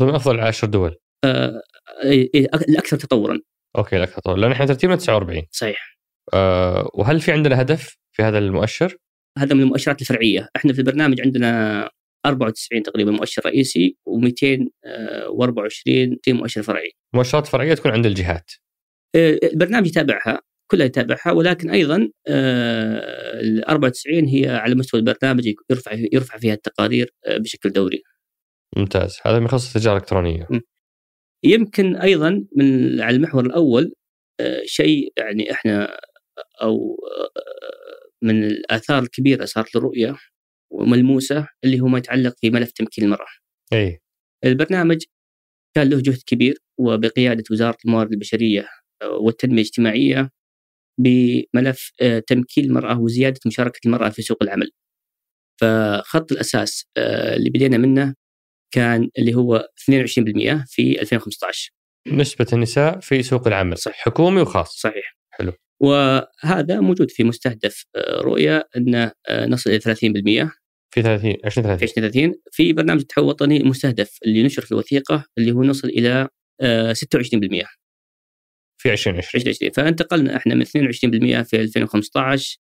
ضمن 0.00 0.14
أفضل 0.14 0.40
عشر 0.40 0.66
دول؟ 0.66 0.96
آه، 1.24 1.62
إيه، 2.04 2.30
إيه، 2.34 2.46
الاكثر 2.68 2.96
تطورا. 2.96 3.40
أوكي 3.78 3.96
الاكثر 3.96 4.20
طول 4.20 4.40
لأن 4.42 4.52
إحنا 4.52 4.66
ترتيبنا 4.66 4.96
49 4.96 5.42
صحيح. 5.50 5.99
أه 6.34 6.90
وهل 6.94 7.20
في 7.20 7.32
عندنا 7.32 7.60
هدف 7.60 7.96
في 8.12 8.22
هذا 8.22 8.38
المؤشر؟ 8.38 8.96
هذا 9.38 9.54
من 9.54 9.62
المؤشرات 9.62 10.00
الفرعية. 10.00 10.48
إحنا 10.56 10.72
في 10.72 10.78
البرنامج 10.78 11.20
عندنا 11.20 11.90
94 12.26 12.82
تقريبا 12.82 13.10
مؤشر 13.10 13.42
رئيسي 13.46 13.96
و224 14.08 16.18
مؤشر 16.28 16.62
فرعي. 16.62 16.92
مؤشرات 17.14 17.46
فرعية 17.46 17.74
تكون 17.74 17.92
عند 17.92 18.06
الجهات. 18.06 18.50
آه، 19.16 19.38
البرنامج 19.52 19.86
يتابعها 19.86 20.40
كلها 20.70 20.86
يتابعها 20.86 21.32
ولكن 21.32 21.70
أيضا 21.70 22.08
آه، 22.28 23.40
ال 23.40 23.64
94 23.64 24.24
هي 24.24 24.48
على 24.48 24.74
مستوى 24.74 25.00
البرنامج 25.00 25.54
يرفع 25.70 25.92
يرفع 26.12 26.38
فيها 26.38 26.54
التقارير 26.54 27.14
آه، 27.26 27.38
بشكل 27.38 27.70
دوري. 27.70 28.02
ممتاز. 28.76 29.18
هذا 29.26 29.38
من 29.38 29.44
يخص 29.44 29.76
التجارة 29.76 29.96
الإلكترونية. 29.96 30.48
يمكن 31.44 31.96
أيضا 31.96 32.44
من 32.56 33.00
على 33.00 33.16
المحور 33.16 33.46
الأول 33.46 33.92
آه، 34.40 34.62
شيء 34.64 35.12
يعني 35.16 35.52
إحنا 35.52 36.00
أو 36.62 36.96
من 38.22 38.44
الآثار 38.44 39.02
الكبيرة 39.02 39.44
صارت 39.44 39.76
للرؤيه 39.76 40.16
وملموسة 40.72 41.48
اللي 41.64 41.80
هو 41.80 41.86
ما 41.86 41.98
يتعلق 41.98 42.34
في 42.40 42.50
ملف 42.50 42.70
تمكين 42.70 43.04
المرأة. 43.04 43.26
إي 43.72 44.00
البرنامج 44.44 45.04
كان 45.76 45.90
له 45.90 46.00
جهد 46.00 46.22
كبير 46.26 46.58
وبقيادة 46.78 47.44
وزارة 47.50 47.76
الموارد 47.84 48.12
البشرية 48.12 48.68
آه، 49.02 49.08
والتنمية 49.08 49.54
الاجتماعية 49.54 50.30
بملف 51.00 51.92
آه، 52.02 52.18
تمكين 52.18 52.64
المرأة 52.64 53.00
وزيادة 53.00 53.40
مشاركة 53.46 53.80
المرأة 53.86 54.08
في 54.08 54.22
سوق 54.22 54.42
العمل. 54.42 54.70
فخط 55.60 56.32
الأساس 56.32 56.86
آه، 56.96 57.36
اللي 57.36 57.50
بدينا 57.50 57.78
منه 57.78 58.14
كان 58.74 59.10
اللي 59.18 59.34
هو 59.34 59.68
22% 59.88 60.64
في 60.66 61.00
2015 61.00 61.70
نسبة 62.08 62.46
النساء 62.52 63.00
في 63.00 63.22
سوق 63.22 63.46
العمل 63.46 63.78
صح. 63.78 63.92
حكومي 63.92 64.40
وخاص 64.40 64.80
صحيح 64.80 65.16
حلو. 65.30 65.52
وهذا 65.80 66.80
موجود 66.80 67.10
في 67.10 67.24
مستهدف 67.24 67.84
آه، 67.96 68.20
رؤية 68.20 68.68
أن 68.76 68.94
آه، 69.28 69.46
نصل 69.46 69.70
إلى 69.70 69.80
30% 69.80 70.50
في 70.94 71.02
30 71.02 71.36
20 71.44 71.76
في 71.76 71.86
30 71.86 72.28
2030 72.28 72.34
في 72.52 72.72
برنامج 72.72 73.00
التحول 73.00 73.24
الوطني 73.24 73.56
المستهدف 73.56 74.18
اللي 74.26 74.42
نشر 74.42 74.62
في 74.62 74.72
الوثيقة 74.72 75.24
اللي 75.38 75.52
هو 75.52 75.62
نصل 75.62 75.90
آه، 76.60 76.92
26% 76.92 77.66
في 78.80 78.90
20 78.90 79.16
20 79.16 79.42
2020 79.42 79.72
فانتقلنا 79.72 80.36
إحنا 80.36 80.54
من 80.54 80.62
22% 80.62 81.42
في 81.42 81.60
2015 81.60 82.58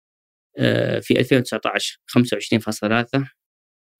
آه، 0.58 0.98
في 0.98 1.20
2019 1.20 1.98
25.3 2.06 3.32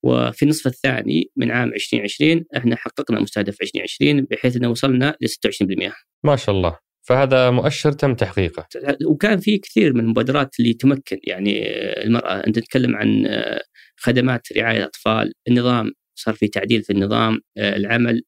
وفي 0.05 0.43
النصف 0.43 0.67
الثاني 0.67 1.31
من 1.37 1.51
عام 1.51 1.69
2020 1.69 2.45
إحنا 2.57 2.77
حققنا 2.77 3.21
مستهدف 3.21 3.63
2020 3.63 4.25
بحيث 4.25 4.57
إنه 4.57 4.69
وصلنا 4.69 5.17
ل 5.21 5.29
26% 5.29 5.93
ما 6.25 6.37
شاء 6.37 6.55
الله. 6.55 6.79
فهذا 7.03 7.51
مؤشر 7.51 7.93
تم 7.93 8.15
تحقيقه. 8.15 8.67
وكان 9.07 9.39
في 9.39 9.59
كثير 9.59 9.93
من 9.95 10.01
المبادرات 10.01 10.61
اللي 10.61 10.75
تمكن 10.75 11.19
يعني 11.25 11.63
المرأة 12.05 12.47
أنت 12.47 12.59
تتكلم 12.59 12.97
عن 12.97 13.27
آه، 13.27 13.63
خدمات 13.97 14.53
رعاية 14.53 14.79
الأطفال، 14.79 15.33
النظام 15.49 15.93
صار 16.19 16.35
في 16.35 16.49
تعديل 16.49 16.83
في 16.83 16.93
النظام، 16.93 17.41
آه، 17.59 17.77
العمل 17.77 18.23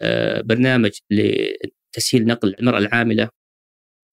آه، 0.00 0.40
برنامج 0.40 0.90
لتسهيل 1.10 2.26
نقل 2.26 2.54
المرأة 2.60 2.78
العاملة 2.78 3.28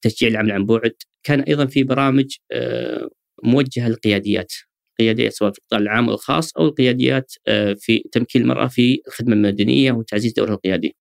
تشجيع 0.04 0.30
العمل 0.30 0.52
عن 0.52 0.66
بعد، 0.66 0.94
كان 1.24 1.42
أيضا 1.42 1.66
في 1.66 1.84
برامج 1.84 2.36
آه، 2.52 3.10
موجهة 3.44 3.90
للقياديات 3.90 4.54
قياديات 5.00 5.34
سواء 5.34 5.52
في 5.52 5.60
القطاع 5.60 5.80
العام 5.80 6.10
أو 6.10 6.16
الخاص 6.16 6.58
أو 6.58 6.66
القياديات 6.66 7.34
آه، 7.48 7.74
في 7.74 8.04
تمكين 8.12 8.42
المرأة 8.42 8.68
في 8.68 9.02
الخدمة 9.08 9.34
المدنية 9.34 9.92
وتعزيز 9.92 10.34
دورها 10.34 10.54
القيادي. 10.54 10.96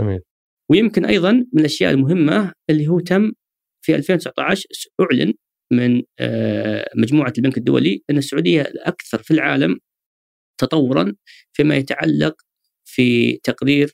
جميل. 0.00 0.20
ويمكن 0.70 1.04
أيضا 1.04 1.32
من 1.32 1.60
الأشياء 1.60 1.92
المهمة 1.92 2.52
اللي 2.70 2.88
هو 2.88 3.00
تم 3.00 3.32
في 3.82 3.94
2019 3.94 4.64
أعلن 5.00 5.34
من 5.72 6.02
آه، 6.18 6.90
مجموعة 6.96 7.32
البنك 7.38 7.58
الدولي 7.58 8.02
أن 8.10 8.18
السعودية 8.18 8.62
الأكثر 8.62 9.22
في 9.22 9.30
العالم 9.30 9.78
تطورا 10.60 11.14
فيما 11.52 11.76
يتعلق 11.76 12.42
في 12.84 13.36
تقرير 13.36 13.92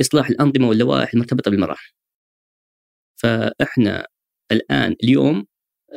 إصلاح 0.00 0.28
الأنظمة 0.28 0.68
واللوائح 0.68 1.14
المرتبطة 1.14 1.50
بالمراه. 1.50 1.76
فإحنا 3.22 4.06
الآن 4.52 4.96
اليوم 5.04 5.46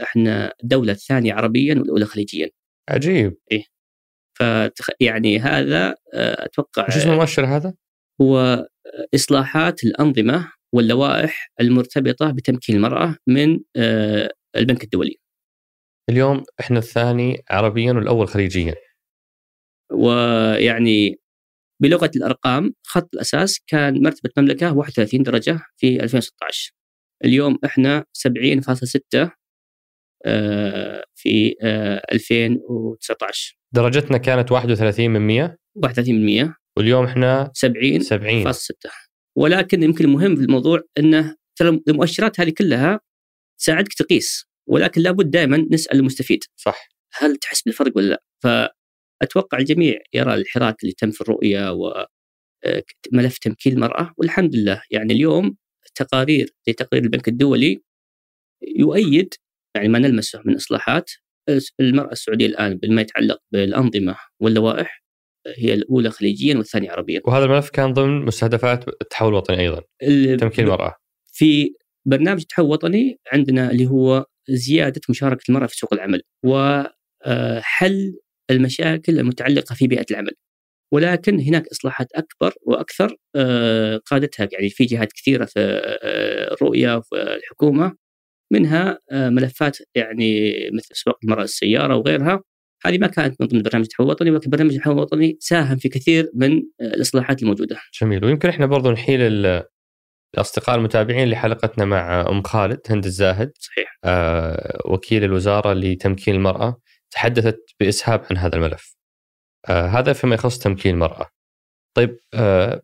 إحنا 0.03 0.53
الدولة 0.63 0.91
الثانية 0.91 1.33
عربيا 1.33 1.75
والأولى 1.75 2.05
خليجيا. 2.05 2.49
عجيب 2.89 3.37
إيه. 3.51 3.63
فتخ... 4.39 4.89
يعني 4.99 5.39
هذا 5.39 5.95
آه، 6.13 6.45
أتوقع 6.45 6.87
وش 6.87 6.97
اسم 6.97 7.11
المؤشر 7.11 7.45
هذا؟ 7.45 7.73
هو 8.21 8.67
إصلاحات 9.15 9.83
الأنظمة 9.83 10.51
واللوائح 10.73 11.51
المرتبطة 11.61 12.31
بتمكين 12.31 12.75
المرأة 12.75 13.17
من 13.27 13.59
آه، 13.75 14.31
البنك 14.55 14.83
الدولي. 14.83 15.15
اليوم 16.09 16.43
إحنا 16.59 16.79
الثاني 16.79 17.43
عربيا 17.49 17.93
والأول 17.93 18.27
خليجيا. 18.27 18.75
ويعني 19.91 21.19
بلغة 21.81 22.11
الأرقام 22.15 22.73
خط 22.83 23.09
الأساس 23.13 23.59
كان 23.67 24.03
مرتبة 24.03 24.29
المملكة 24.37 24.73
31 24.73 25.23
درجة 25.23 25.59
في 25.77 26.03
2016 26.03 26.73
اليوم 27.25 27.57
إحنا 27.65 28.05
70.6 28.13 29.29
آه، 30.25 31.03
في 31.15 31.55
2019 32.11 33.57
درجتنا 33.73 34.17
كانت 34.17 34.51
31 34.51 35.11
من 35.11 35.21
100 35.21 35.57
31 35.75 36.15
من 36.15 36.25
100 36.25 36.55
واليوم 36.77 37.05
إحنا 37.05 37.51
70 37.53 37.99
70 37.99 38.43
فاصل 38.43 38.63
6 38.63 38.89
ولكن 39.37 39.83
يمكن 39.83 40.05
المهم 40.05 40.35
في 40.35 40.41
الموضوع 40.41 40.81
إنه 40.97 41.35
ترى 41.55 41.81
المؤشرات 41.87 42.39
هذه 42.39 42.49
كلها 42.49 42.99
تساعدك 43.59 43.93
تقيس 43.93 44.45
ولكن 44.69 45.01
لابد 45.01 45.31
دائما 45.31 45.67
نسأل 45.71 45.97
المستفيد. 45.97 46.43
صح. 46.55 46.89
هل 47.13 47.35
تحس 47.35 47.61
بالفرق 47.61 47.91
ولا 47.97 48.07
لا؟ 48.07 48.23
فأتوقع 48.43 49.57
الجميع 49.57 49.99
يرى 50.13 50.33
الحراك 50.33 50.83
اللي 50.83 50.93
تم 50.97 51.11
في 51.11 51.21
الرؤية 51.21 51.71
وملف 51.71 53.37
تمكين 53.37 53.73
المرأة 53.73 54.13
والحمد 54.17 54.55
لله. 54.55 54.81
يعني 54.91 55.13
اليوم 55.13 55.57
تقارير 55.95 56.49
زي 56.67 56.73
تقرير 56.73 57.03
البنك 57.03 57.27
الدولي 57.27 57.81
يؤيد 58.61 59.33
يعني 59.75 59.89
ما 59.89 59.99
نلمسه 59.99 60.41
من 60.45 60.55
إصلاحات 60.55 61.11
المرأة 61.79 62.11
السعودية 62.11 62.45
الآن 62.45 62.77
بما 62.77 63.01
يتعلق 63.01 63.39
بالأنظمة 63.51 64.17
واللوائح 64.39 65.02
هي 65.57 65.73
الأولى 65.73 66.09
خليجيا 66.09 66.57
والثانية 66.57 66.91
عربيا. 66.91 67.21
وهذا 67.25 67.45
الملف 67.45 67.69
كان 67.69 67.93
ضمن 67.93 68.25
مستهدفات 68.25 68.87
التحول 68.87 69.29
الوطني 69.29 69.59
أيضا 69.59 69.81
تمكين 70.37 70.65
المرأة. 70.65 70.95
في 71.25 71.73
برنامج 72.05 72.41
التحول 72.41 72.65
الوطني 72.65 73.19
عندنا 73.31 73.71
اللي 73.71 73.87
هو 73.87 74.25
زيادة 74.49 75.01
مشاركة 75.09 75.43
المرأة 75.49 75.67
في 75.67 75.75
سوق 75.75 75.93
العمل 75.93 76.21
وحل 76.45 78.19
المشاكل 78.51 79.19
المتعلقة 79.19 79.75
في 79.75 79.87
بيئة 79.87 80.05
العمل. 80.11 80.31
ولكن 80.93 81.39
هناك 81.39 81.67
إصلاحات 81.67 82.07
أكبر 82.15 82.53
وأكثر 82.61 83.17
آه، 83.35 83.97
قادتها 83.97 84.49
يعني 84.51 84.69
في 84.69 84.85
جهات 84.85 85.13
كثيرة 85.13 85.45
في 85.45 85.59
آه، 85.59 86.53
الرؤية 86.53 86.99
في 86.99 87.15
الحكومة 87.15 87.95
منها 88.51 88.99
آه، 89.11 89.29
ملفات 89.29 89.77
يعني 89.95 90.53
مثل 90.73 90.87
اسواق 90.91 91.17
المرأة 91.23 91.43
السيارة 91.43 91.95
وغيرها 91.95 92.43
هذه 92.85 92.97
ما 92.97 93.07
كانت 93.07 93.41
من 93.41 93.47
ضمن 93.47 93.61
برنامج 93.61 93.85
التحول 93.85 94.05
الوطني 94.07 94.31
ولكن 94.31 94.49
برنامج 94.49 94.73
التحول 94.73 94.93
الوطني 94.95 95.37
ساهم 95.39 95.77
في 95.77 95.89
كثير 95.89 96.31
من 96.33 96.63
الإصلاحات 96.81 97.43
الموجودة. 97.43 97.79
جميل 98.01 98.25
ويمكن 98.25 98.49
إحنا 98.49 98.65
برضو 98.65 98.91
نحيل 98.91 99.21
الأصدقاء 100.35 100.75
المتابعين 100.75 101.29
لحلقتنا 101.29 101.85
مع 101.85 102.21
أم 102.29 102.43
خالد 102.43 102.79
هند 102.89 103.05
الزاهد 103.05 103.51
صحيح 103.59 103.99
آه 104.03 104.81
وكيل 104.85 105.23
الوزارة 105.23 105.73
لتمكين 105.73 106.35
المرأة 106.35 106.77
تحدثت 107.11 107.59
بإسهاب 107.79 108.25
عن 108.31 108.37
هذا 108.37 108.55
الملف. 108.55 108.95
آه 109.69 109.87
هذا 109.87 110.13
فيما 110.13 110.35
يخص 110.35 110.59
تمكين 110.59 110.93
المرأة. 110.93 111.29
طيب 111.97 112.17
آه 112.33 112.81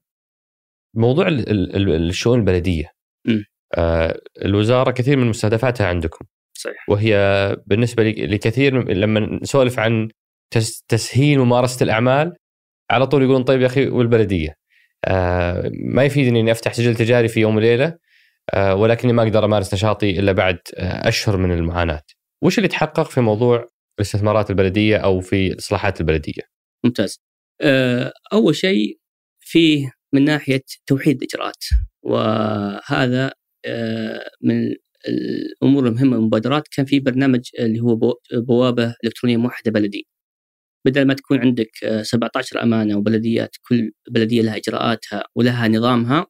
موضوع 0.95 1.27
الشؤون 1.29 2.39
البلدية 2.39 2.91
م. 3.27 3.43
آه 3.77 4.21
الوزارة 4.45 4.91
كثير 4.91 5.17
من 5.17 5.27
مستهدفاتها 5.27 5.87
عندكم 5.87 6.25
صحيح 6.59 6.89
وهي 6.89 7.15
بالنسبة 7.65 8.03
لكثير 8.03 8.91
لما 8.93 9.39
نسولف 9.41 9.79
عن 9.79 10.09
تسهيل 10.87 11.39
ممارسة 11.39 11.83
الأعمال 11.83 12.33
على 12.91 13.07
طول 13.07 13.23
يقولون 13.23 13.43
طيب 13.43 13.61
يا 13.61 13.65
أخي 13.65 13.87
والبلدية 13.87 14.55
آه 15.05 15.71
ما 15.73 16.03
يفيدني 16.03 16.39
إني 16.39 16.51
أفتح 16.51 16.73
سجل 16.73 16.95
تجاري 16.95 17.27
في 17.27 17.39
يوم 17.39 17.55
وليلة 17.55 17.97
آه 18.53 18.75
ولكني 18.75 19.13
ما 19.13 19.23
أقدر 19.23 19.45
أمارس 19.45 19.73
نشاطي 19.73 20.19
إلا 20.19 20.31
بعد 20.31 20.59
آه 20.77 21.07
أشهر 21.07 21.37
من 21.37 21.51
المعاناة. 21.51 22.01
وش 22.43 22.57
اللي 22.57 22.67
تحقق 22.67 23.09
في 23.09 23.21
موضوع 23.21 23.67
الاستثمارات 23.99 24.49
البلدية 24.49 24.97
أو 24.97 25.19
في 25.19 25.47
الاصلاحات 25.47 26.01
البلدية؟ 26.01 26.41
ممتاز. 26.85 27.21
آه 27.61 28.13
أول 28.33 28.55
شيء 28.55 28.99
فيه 29.39 29.91
من 30.13 30.25
ناحية 30.25 30.61
توحيد 30.85 31.17
الإجراءات 31.17 31.63
وهذا 32.03 33.31
آه 33.65 34.31
من 34.41 34.75
الأمور 35.07 35.87
المهمة 35.87 36.17
المبادرات 36.17 36.67
كان 36.67 36.85
في 36.85 36.99
برنامج 36.99 37.41
اللي 37.59 37.79
هو 37.79 37.99
بوابة 38.33 38.95
إلكترونية 39.03 39.37
موحدة 39.37 39.71
بلدي. 39.71 40.07
بدل 40.87 41.07
ما 41.07 41.13
تكون 41.13 41.39
عندك 41.39 41.71
17 42.01 42.63
أمانة 42.63 42.97
وبلديات 42.97 43.55
كل 43.67 43.91
بلدية 44.11 44.41
لها 44.41 44.57
إجراءاتها 44.57 45.23
ولها 45.35 45.67
نظامها 45.67 46.27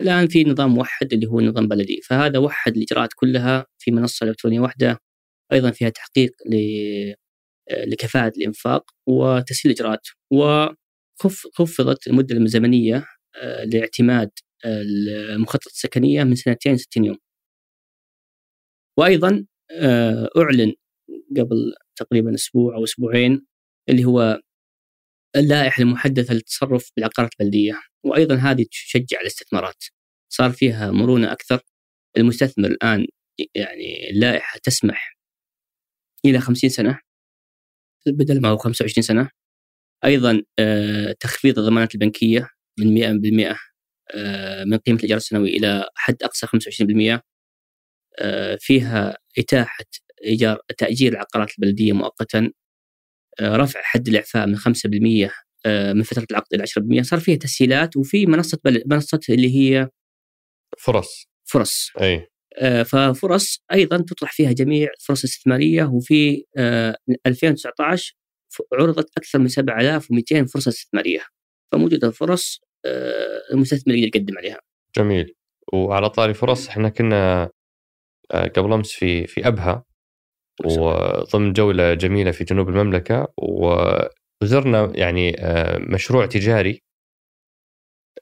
الآن 0.00 0.28
في 0.28 0.44
نظام 0.44 0.74
موحد 0.74 1.12
اللي 1.12 1.26
هو 1.26 1.40
نظام 1.40 1.68
بلدي. 1.68 2.00
فهذا 2.08 2.38
وحد 2.38 2.76
الإجراءات 2.76 3.10
كلها 3.16 3.66
في 3.78 3.90
منصة 3.90 4.26
إلكترونية 4.26 4.60
واحدة 4.60 4.98
أيضا 5.52 5.70
فيها 5.70 5.88
تحقيق 5.88 6.32
لكفاءة 7.86 8.32
الإنفاق 8.38 8.90
وتسهيل 9.06 9.72
الإجراءات. 9.74 10.06
وخفضت 10.32 12.06
المدة 12.06 12.36
الزمنية 12.36 13.06
آه، 13.36 13.64
لاعتماد 13.64 14.30
المخطط 14.66 15.66
السكنية 15.66 16.24
من 16.24 16.34
سنتين 16.34 16.76
60 16.76 17.04
يوم. 17.04 17.18
وأيضا 18.98 19.46
آه، 19.70 20.30
أعلن 20.36 20.74
قبل 21.36 21.74
تقريبا 21.96 22.34
أسبوع 22.34 22.76
أو 22.76 22.84
أسبوعين 22.84 23.46
اللي 23.88 24.04
هو 24.04 24.40
اللائحة 25.36 25.82
المحدثة 25.82 26.34
للتصرف 26.34 26.90
بالعقارات 26.96 27.30
البلدية. 27.40 27.80
وأيضا 28.04 28.34
هذه 28.36 28.66
تشجع 28.70 29.20
الاستثمارات. 29.20 29.84
صار 30.32 30.52
فيها 30.52 30.90
مرونة 30.90 31.32
أكثر. 31.32 31.60
المستثمر 32.16 32.68
الآن 32.68 33.06
يعني 33.54 34.10
اللائحة 34.10 34.58
تسمح 34.62 35.18
إلى 36.24 36.40
50 36.40 36.70
سنة 36.70 37.00
بدل 38.06 38.40
ما 38.40 38.48
هو 38.48 38.56
25 38.56 39.02
سنة. 39.02 39.30
أيضا 40.04 40.42
آه، 40.58 41.12
تخفيض 41.20 41.58
الضمانات 41.58 41.94
البنكية 41.94 42.48
من 42.78 42.94
100% 42.94 43.56
آه، 44.14 44.64
من 44.64 44.78
قيمة 44.78 44.98
الايجار 44.98 45.16
السنوي 45.16 45.56
إلى 45.56 45.88
حد 45.96 46.22
أقصى 46.22 46.46
25% 46.46 47.14
آه، 47.14 47.22
فيها 48.60 49.16
إتاحة 49.38 49.84
إيجار 50.24 50.58
تأجير 50.78 51.12
العقارات 51.12 51.48
البلدية 51.58 51.92
مؤقتا. 51.92 52.52
آه، 53.40 53.56
رفع 53.56 53.80
حد 53.82 54.08
الإعفاء 54.08 54.46
من 54.46 54.56
5% 54.56 55.30
آه، 55.66 55.92
من 55.92 56.02
فترة 56.02 56.26
العقد 56.30 56.54
إلى 56.54 56.62
10% 56.62 57.02
صار 57.02 57.20
فيها 57.20 57.36
تسهيلات 57.36 57.96
وفي 57.96 58.26
منصة 58.26 58.58
بل... 58.64 58.82
منصة 58.86 59.20
اللي 59.28 59.56
هي 59.56 59.88
فرص. 60.78 61.26
فرص. 61.44 61.90
أي. 62.00 62.26
ففرص 62.84 63.64
أيضا 63.72 63.96
تطرح 63.96 64.32
فيها 64.32 64.52
جميع 64.52 64.88
الفرص 65.00 65.24
الاستثمارية 65.24 65.84
وفي 65.84 66.44
2019 67.26 68.14
عرضت 68.74 69.10
أكثر 69.18 69.38
من 69.38 69.48
7200 69.48 70.44
فرصة 70.44 70.68
استثمارية. 70.68 71.20
فموجودة 71.72 72.10
فرص 72.10 72.60
المستثمر 73.52 73.94
يقدر 73.94 74.16
يقدم 74.16 74.38
عليها. 74.38 74.58
جميل. 74.96 75.34
وعلى 75.72 76.10
طاري 76.10 76.34
فرص 76.34 76.68
إحنا 76.68 76.88
كنا 76.88 77.42
آه، 77.42 77.50
قبل 78.32 78.72
أمس 78.72 78.92
في 78.92 79.26
في 79.26 79.48
أبها. 79.48 79.84
وضمن 80.64 81.52
جولة 81.52 81.94
جميلة 81.94 82.30
في 82.30 82.44
جنوب 82.44 82.68
المملكة. 82.68 83.28
وزرنا 84.42 84.92
يعني 84.94 85.36
آه، 85.40 85.78
مشروع 85.78 86.26
تجاري. 86.26 86.82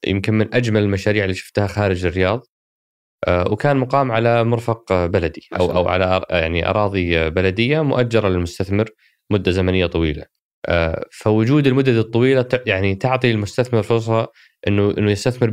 يمكن 0.07 0.35
من 0.35 0.55
أجمل 0.55 0.83
المشاريع 0.83 1.25
اللي 1.25 1.35
شفتها 1.35 1.67
خارج 1.67 2.07
الرياض. 2.07 2.43
آه، 3.29 3.53
وكان 3.53 3.77
مقام 3.77 4.13
على 4.13 4.45
مرفق 4.45 5.07
بلدي. 5.07 5.49
أو 5.59 5.77
أو 5.77 5.89
على 5.89 6.25
يعني 6.31 6.69
أراضي 6.71 7.31
بلدية 7.31 7.81
مؤجرة 7.81 8.29
للمستثمر 8.29 8.91
مدة 9.31 9.51
زمنية 9.51 9.87
طويلة. 9.87 10.27
فوجود 11.13 11.67
المدد 11.67 11.89
الطويلة 11.97 12.49
يعني 12.67 12.95
تعطي 12.95 13.31
المستثمر 13.31 13.83
فرصة 13.83 14.29
إنه 14.69 14.95
إنه 14.99 15.11
يستثمر 15.11 15.53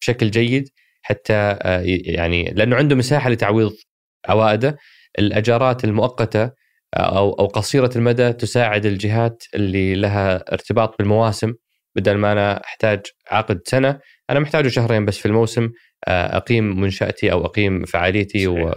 بشكل 0.00 0.30
جيد 0.30 0.68
حتى 1.02 1.34
آه، 1.34 1.82
يعني 1.86 2.44
لأنه 2.44 2.76
عنده 2.76 2.96
مساحة 2.96 3.30
لتعويض 3.30 3.72
عوائده 4.28 4.76
الأجارات 5.18 5.84
المؤقتة 5.84 6.42
آه، 6.94 7.18
أو 7.18 7.32
أو 7.32 7.46
قصيرة 7.46 7.90
المدى 7.96 8.32
تساعد 8.32 8.86
الجهات 8.86 9.44
اللي 9.54 9.94
لها 9.94 10.52
ارتباط 10.52 10.98
بالمواسم 10.98 11.54
بدل 11.96 12.14
ما 12.14 12.32
أنا 12.32 12.64
أحتاج 12.64 13.00
عقد 13.30 13.60
سنة 13.64 14.00
أنا 14.30 14.40
محتاجه 14.40 14.68
شهرين 14.68 15.04
بس 15.04 15.18
في 15.18 15.26
الموسم 15.26 15.70
آه، 16.08 16.36
أقيم 16.36 16.80
منشأتي 16.80 17.32
أو 17.32 17.44
أقيم 17.46 17.84
فعاليتي 17.84 18.46
و 18.46 18.72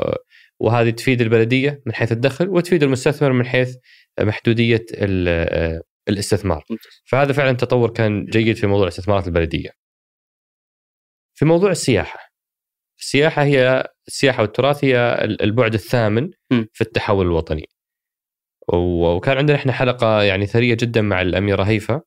وهذه 0.59 0.89
تفيد 0.89 1.21
البلدية 1.21 1.81
من 1.85 1.93
حيث 1.93 2.11
الدخل 2.11 2.49
وتفيد 2.49 2.83
المستثمر 2.83 3.31
من 3.31 3.45
حيث 3.45 3.75
محدودية 4.19 4.85
الاستثمار. 6.09 6.63
فهذا 7.05 7.33
فعلا 7.33 7.51
تطور 7.51 7.89
كان 7.89 8.25
جيد 8.25 8.55
في 8.55 8.67
موضوع 8.67 8.83
الاستثمارات 8.83 9.27
البلدية. 9.27 9.69
في 11.35 11.45
موضوع 11.45 11.71
السياحة 11.71 12.19
السياحة 12.99 13.43
هي 13.43 13.87
السياحة 14.09 14.41
والتراث 14.41 14.83
هي 14.83 15.17
البعد 15.41 15.73
الثامن 15.73 16.31
في 16.73 16.81
التحول 16.81 17.25
الوطني. 17.25 17.69
وكان 18.73 19.37
عندنا 19.37 19.57
إحنا 19.57 19.71
حلقة 19.71 20.23
يعني 20.23 20.45
ثرية 20.45 20.73
جدا 20.73 21.01
مع 21.01 21.21
الأميرة 21.21 21.63
هيفا 21.63 22.01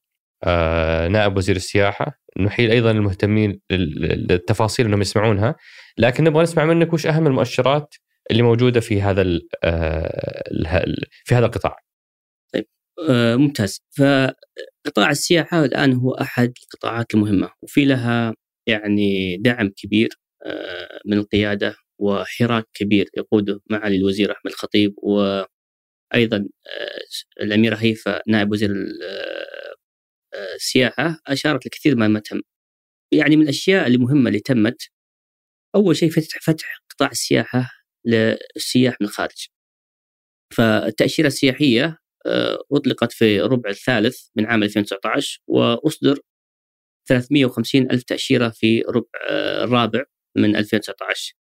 آه، 0.45 1.09
نائب 1.09 1.37
وزير 1.37 1.57
السياحة. 1.57 2.19
نحيل 2.41 2.71
أيضا 2.71 2.91
المهتمين 2.91 3.61
للتفاصيل 3.71 4.87
إنهم 4.87 5.01
يسمعونها. 5.01 5.57
لكن 5.99 6.25
نبغى 6.25 6.43
نسمع 6.43 6.65
منك 6.65 6.93
وش 6.93 7.07
أهم 7.07 7.27
المؤشرات 7.27 7.95
اللي 8.31 8.43
موجودة 8.43 8.81
في 8.81 9.03
هذا 9.03 9.23
في 11.25 11.35
هذا 11.35 11.47
القطاع. 11.47 11.77
طيب 12.55 12.67
آه 13.11 13.37
ممتاز. 13.37 13.81
فقطاع 13.99 15.11
السياحة 15.11 15.65
الآن 15.65 15.93
هو 15.93 16.15
أحد 16.15 16.53
القطاعات 16.63 17.15
المهمة 17.15 17.51
وفي 17.63 17.85
لها 17.85 18.35
يعني 18.69 19.37
دعم 19.37 19.69
كبير 19.77 20.09
آه 20.47 21.01
من 21.07 21.19
القيادة 21.19 21.75
وحراك 22.03 22.67
كبير 22.75 23.11
يقوده 23.17 23.61
معالي 23.71 23.97
الوزير 23.97 24.33
أحمد 24.33 24.53
الخطيب 24.53 24.95
وأيضا 24.99 26.49
آه 26.67 27.43
الأميرة 27.43 27.77
هيفا 27.77 28.23
نائب 28.29 28.53
وزير 28.53 28.71
آه، 30.35 30.55
السياحة 30.55 31.21
أشارت 31.27 31.67
لكثير 31.67 31.97
ما 31.97 32.21
تم. 32.21 32.41
يعني 33.13 33.37
من 33.37 33.43
الأشياء 33.43 33.87
المهمة 33.87 34.29
اللي 34.29 34.41
تمت 34.41 34.83
أول 35.75 35.97
شيء 35.97 36.11
فتح 36.11 36.41
فتح 36.43 36.83
قطاع 36.91 37.11
السياحة 37.11 37.71
للسياح 38.07 38.97
من 39.01 39.07
الخارج. 39.07 39.49
فالتأشيرة 40.57 41.27
السياحية 41.27 41.99
آه، 42.27 42.59
أطلقت 42.73 43.13
في 43.13 43.41
ربع 43.41 43.71
الثالث 43.71 44.19
من 44.37 44.47
عام 44.47 44.63
2019 44.63 45.41
وأصدر 45.47 46.21
350 47.09 47.91
ألف 47.91 48.03
تأشيرة 48.03 48.49
في 48.49 48.81
ربع 48.81 49.09
آه، 49.31 49.65
الرابع 49.65 50.05
من 50.37 50.57
2019 50.57 51.35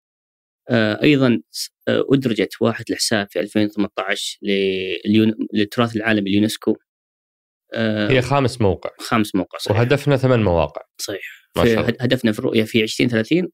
آه، 0.69 1.03
أيضا 1.03 1.41
أدرجت 1.87 2.61
واحد 2.61 2.85
الحساب 2.89 3.27
في 3.29 3.39
2018 3.39 4.39
للتراث 5.53 5.95
العالمي 5.95 6.29
اليونسكو. 6.29 6.77
هي 8.09 8.21
خامس 8.21 8.61
موقع. 8.61 8.89
خامس 8.99 9.35
موقع 9.35 9.57
صحيح. 9.57 9.77
وهدفنا 9.77 10.17
ثمان 10.17 10.43
مواقع. 10.43 10.81
صحيح. 10.97 11.41
ما 11.57 11.65
شاء 11.65 11.73
الله. 11.73 11.97
هدفنا 12.01 12.31
في 12.31 12.39
الرؤية 12.39 12.63
في 12.63 12.83
2030 12.83 13.51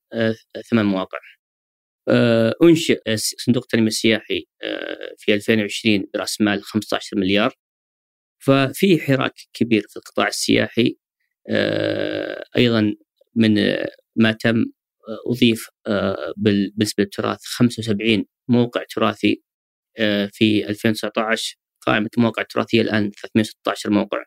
ثمان 0.69 0.85
مواقع. 0.85 1.17
آه، 2.09 2.53
أنشئ 2.63 3.01
صندوق 3.15 3.63
التنمية 3.63 3.87
السياحي 3.87 4.45
آه، 4.63 5.15
في 5.17 5.33
2020 5.33 6.05
برأس 6.13 6.41
مال 6.41 6.63
15 6.63 7.17
مليار. 7.17 7.53
ففي 8.39 8.99
حراك 8.99 9.33
كبير 9.53 9.85
في 9.89 9.97
القطاع 9.97 10.27
السياحي 10.27 10.97
آه، 11.49 12.43
أيضا 12.57 12.95
من 13.35 13.77
ما 14.15 14.31
تم 14.31 14.65
أضيف 15.27 15.69
بالنسبة 16.37 17.03
للتراث 17.03 17.39
75 17.43 18.25
موقع 18.49 18.83
تراثي 18.89 19.41
في 20.31 20.69
2019 20.69 21.57
قائمة 21.87 22.09
المواقع 22.17 22.41
التراثيه 22.41 22.81
الآن 22.81 23.11
316 23.11 23.89
موقع. 23.89 24.23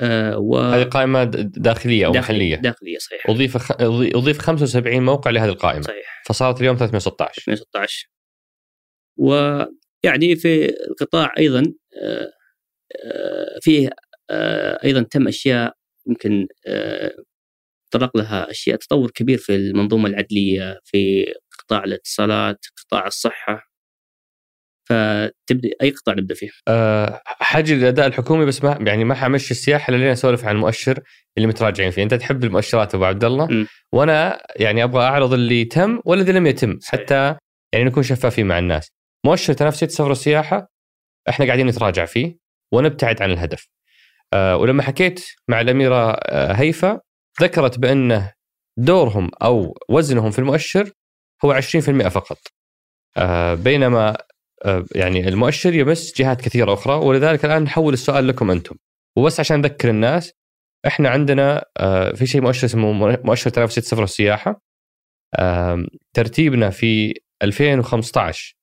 آه 0.00 0.38
و... 0.38 0.58
هذه 0.58 0.84
قائمة 0.84 1.24
داخلية 1.24 2.06
أو 2.06 2.12
داخلية 2.12 2.36
محلية؟ 2.36 2.56
داخلية 2.56 2.98
صحيح. 2.98 3.30
أضيف 3.30 3.56
خ... 3.56 3.72
أضيف 4.14 4.38
75 4.38 5.02
موقع 5.02 5.30
لهذه 5.30 5.48
القائمة. 5.48 5.82
صحيح. 5.82 6.22
فصارت 6.26 6.60
اليوم 6.60 6.76
316 6.76 7.42
316 7.42 8.08
ويعني 9.16 10.36
في 10.36 10.64
القطاع 10.90 11.34
أيضا 11.38 11.62
آه 12.02 12.32
آه 13.04 13.58
فيه 13.62 13.90
آه 14.30 14.78
أيضا 14.84 15.02
تم 15.02 15.28
أشياء 15.28 15.74
يمكن 16.06 16.46
آه، 17.94 17.98
طرق 17.98 18.16
لها 18.16 18.50
أشياء 18.50 18.76
تطور 18.76 19.10
كبير 19.10 19.38
في 19.38 19.54
المنظومة 19.54 20.08
العدلية 20.08 20.80
في 20.84 21.26
قطاع 21.58 21.84
الاتصالات 21.84 22.64
قطاع 22.76 23.06
الصحة 23.06 23.70
فتبدأ 24.88 25.70
أي 25.82 25.90
قطاع 25.90 26.14
نبدأ 26.14 26.34
فيه؟ 26.34 26.50
أه 26.68 27.22
حاجي 27.26 27.74
للأداء 27.74 28.06
الحكومي 28.06 28.44
بس 28.44 28.64
ما 28.64 28.78
يعني 28.80 29.04
ما 29.04 29.14
حمشي 29.14 29.50
السياحه 29.50 29.94
إلا 29.94 30.12
أسولف 30.12 30.44
عن 30.44 30.54
المؤشر 30.56 31.00
اللي 31.36 31.48
متراجعين 31.48 31.90
فيه، 31.90 32.02
أنت 32.02 32.14
تحب 32.14 32.44
المؤشرات 32.44 32.94
أبو 32.94 33.04
عبد 33.04 33.24
الله 33.24 33.46
م. 33.46 33.66
وأنا 33.92 34.42
يعني 34.56 34.84
أبغى 34.84 35.02
أعرض 35.02 35.32
اللي 35.32 35.64
تم 35.64 36.00
والذي 36.04 36.32
لم 36.32 36.46
يتم 36.46 36.78
صحيح. 36.80 37.00
حتى 37.00 37.36
يعني 37.72 37.84
نكون 37.84 38.02
شفافين 38.02 38.46
مع 38.46 38.58
الناس. 38.58 38.92
مؤشر 39.26 39.52
تنافسية 39.52 39.86
السفر 39.86 40.08
والسياحة 40.08 40.72
إحنا 41.28 41.46
قاعدين 41.46 41.66
نتراجع 41.66 42.04
فيه 42.04 42.38
ونبتعد 42.72 43.22
عن 43.22 43.30
الهدف. 43.30 43.68
أه 44.32 44.56
ولما 44.56 44.82
حكيت 44.82 45.26
مع 45.48 45.60
الأميرة 45.60 46.10
آه، 46.12 46.52
هيفا 46.52 47.00
ذكرت 47.42 47.78
بانه 47.78 48.32
دورهم 48.78 49.30
أو 49.42 49.74
وزنهم 49.88 50.30
في 50.30 50.38
المؤشر 50.38 50.92
هو 51.44 51.60
20% 51.60 52.08
فقط. 52.08 52.38
أه 53.16 53.54
بينما 53.54 54.16
آه، 54.64 54.84
يعني 54.94 55.28
المؤشر 55.28 55.74
يمس 55.74 56.14
جهات 56.16 56.40
كثيرة 56.40 56.72
أخرى 56.74 56.94
ولذلك 56.94 57.44
الآن 57.44 57.62
نحول 57.62 57.92
السؤال 57.92 58.28
لكم 58.28 58.50
أنتم. 58.50 58.76
وبس 59.16 59.40
عشان 59.40 59.60
نذكر 59.60 59.90
الناس 59.90 60.32
إحنا 60.86 61.08
عندنا 61.08 61.64
آه، 61.78 62.12
في 62.12 62.26
شيء 62.26 62.40
مؤشر 62.40 62.66
اسمه 62.66 62.92
مؤشر 63.24 63.50
تنافسيه 63.50 63.80
السفر 63.80 64.00
والسياحه 64.00 64.60
ترتيبنا 66.14 66.70
في 66.70 67.14
2015 67.42 68.54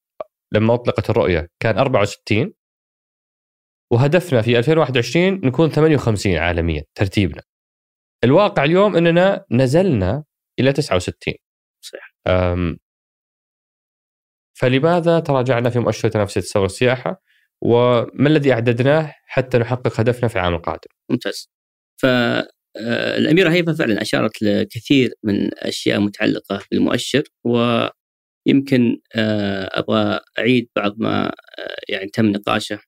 لما 0.54 0.74
أطلقت 0.74 1.10
الرؤية 1.10 1.48
كان 1.60 1.78
64 1.78 2.54
وهدفنا 3.92 4.42
في 4.42 4.60
2021 4.60 5.34
نكون 5.34 5.70
58 5.70 6.36
عالميا 6.38 6.84
ترتيبنا. 6.96 7.42
الواقع 8.24 8.64
اليوم 8.64 8.96
إننا 8.96 9.46
نزلنا 9.52 10.24
إلى 10.60 10.74
69 10.74 11.34
صحيح 11.82 12.14
فلماذا 14.58 15.20
تراجعنا 15.20 15.70
في 15.70 15.80
مؤشر 15.80 16.10
تنافسيه 16.10 16.42
السفر 16.42 16.60
والسياحة 16.60 17.22
وما 17.62 18.28
الذي 18.30 18.54
أعددناه 18.54 19.14
حتى 19.26 19.58
نحقق 19.58 20.00
هدفنا 20.00 20.28
في 20.28 20.36
العام 20.36 20.54
القادم؟ 20.54 20.90
ممتاز. 21.12 21.50
فالاميره 22.02 23.50
هيفا 23.50 23.74
فعلا 23.74 24.02
أشارت 24.02 24.42
لكثير 24.42 25.14
من 25.24 25.50
أشياء 25.54 26.00
متعلقة 26.00 26.62
بالمؤشر 26.72 27.24
ويمكن 27.44 29.00
آه، 29.16 29.80
أبغى 29.80 30.20
أعيد 30.40 30.70
بعض 30.76 31.00
ما 31.00 31.28
آه، 31.28 31.76
يعني 31.90 32.08
تم 32.08 32.26
نقاشه. 32.26 32.80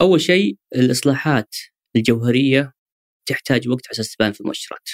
أول 0.00 0.20
شيء 0.20 0.56
الإصلاحات 0.76 1.56
الجوهرية 1.96 2.72
تحتاج 3.26 3.68
وقت 3.68 3.86
على 3.86 3.92
أساس 3.92 4.16
تبان 4.16 4.32
في 4.32 4.40
المؤشرات. 4.40 4.88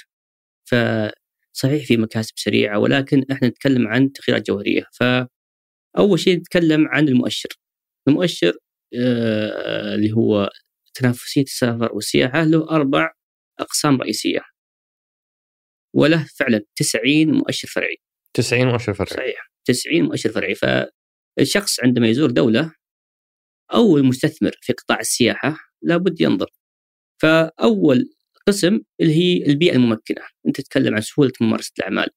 فصحيح 0.70 1.86
في 1.86 1.96
مكاسب 1.96 2.32
سريعة 2.36 2.78
ولكن 2.78 3.24
إحنا 3.32 3.48
نتكلم 3.48 3.88
عن 3.88 4.12
تغييرات 4.12 4.46
جوهرية. 4.46 4.84
ف 4.92 5.04
اول 5.98 6.18
شيء 6.20 6.36
نتكلم 6.38 6.88
عن 6.88 7.08
المؤشر. 7.08 7.48
المؤشر 8.08 8.52
آه 9.00 9.94
اللي 9.94 10.12
هو 10.12 10.50
تنافسية 10.94 11.42
السفر 11.42 11.92
والسياحة 11.94 12.44
له 12.44 12.70
أربع 12.70 13.12
أقسام 13.60 14.02
رئيسية. 14.02 14.40
وله 15.94 16.26
فعلا 16.38 16.60
90 16.76 17.32
مؤشر 17.32 17.68
فرعي. 17.68 17.96
90 18.34 18.66
مؤشر 18.66 18.94
فرعي. 18.94 19.16
صحيح. 19.16 19.50
90 19.64 20.02
مؤشر 20.02 20.30
فرعي. 20.30 20.54
فالشخص 20.54 21.80
عندما 21.84 22.08
يزور 22.08 22.30
دولة 22.30 22.72
أو 23.74 23.96
المستثمر 23.96 24.52
في 24.62 24.72
قطاع 24.72 25.00
السياحة 25.00 25.58
لابد 25.82 26.20
ينظر. 26.20 26.50
فأول 27.22 28.15
قسم 28.48 28.80
اللي 29.00 29.14
هي 29.14 29.46
البيئة 29.46 29.76
الممكنة. 29.76 30.22
أنت 30.46 30.60
تتكلم 30.60 30.94
عن 30.94 31.00
سهولة 31.00 31.32
ممارسة 31.40 31.72
الأعمال 31.78 32.08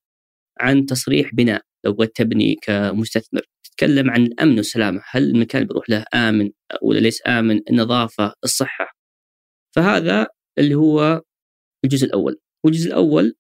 عن 0.60 0.86
تصريح 0.86 1.36
بناء 1.36 1.62
لو 1.86 1.94
بغيت 1.94 2.16
تبني 2.16 2.56
كمستثمر. 2.62 3.42
تتكلم 3.64 4.10
عن 4.12 4.24
الأمن 4.24 4.58
والسلامة 4.58 5.02
هل 5.12 5.24
المكان 5.24 5.62
اللي 5.62 5.74
بروح 5.74 5.90
له 5.90 6.06
آمن 6.16 6.52
ولا 6.82 7.00
ليس 7.00 7.22
آمن؟ 7.28 7.62
النظافة 7.70 8.34
الصحة. 8.44 8.98
فهذا 9.76 10.28
اللي 10.60 10.76
هو 10.76 11.22
الجزء 11.86 12.06
الأول. 12.08 12.40
والجزء 12.66 12.88
الأول 12.88 13.36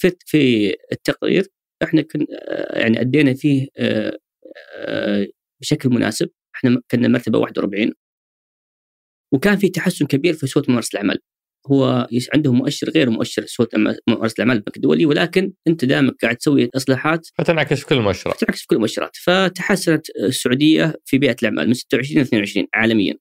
في 0.00 0.16
في 0.26 0.70
التقرير 0.92 1.48
إحنا 1.82 2.02
كن 2.02 2.26
يعني 2.76 3.00
أدينا 3.00 3.34
فيه 3.34 3.68
آه، 3.78 4.18
آه، 4.76 5.26
بشكل 5.62 5.88
مناسب. 5.90 6.30
إحنا 6.56 6.82
كنا 6.90 7.08
مرتبة 7.08 7.38
41 7.38 7.92
وكان 9.34 9.56
في 9.58 9.68
تحسن 9.68 10.06
كبير 10.06 10.34
في 10.34 10.46
سهولة 10.46 10.66
ممارسة 10.70 10.90
الأعمال. 10.94 11.18
هو 11.70 12.08
عندهم 12.34 12.56
مؤشر 12.56 12.90
غير 12.90 13.10
مؤشر 13.10 13.46
سهوله 13.46 13.96
ممارسه 14.08 14.34
الأعمال 14.34 14.56
البنك 14.56 14.76
الدولي 14.76 15.06
ولكن 15.06 15.52
أنت 15.68 15.84
دائما 15.84 16.12
قاعد 16.22 16.36
تسوي 16.36 16.70
إصلاحات 16.76 17.28
فتنعكس 17.38 17.80
في 17.80 17.86
كل 17.86 17.96
المؤشرات. 17.96 18.40
تنعكس 18.40 18.60
في 18.60 18.66
كل 18.66 18.76
المؤشرات. 18.76 19.16
فتحسنت 19.16 20.06
السعودية 20.10 20.94
في 21.04 21.18
بيئة 21.18 21.36
الأعمال 21.42 21.66
من 21.66 21.74
26 21.74 22.22
ل 22.22 22.26
22 22.26 22.66
عالميا. 22.74 23.14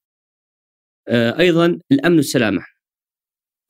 آه، 1.07 1.39
أيضا 1.39 1.79
الأمن 1.91 2.15
والسلامة. 2.15 2.65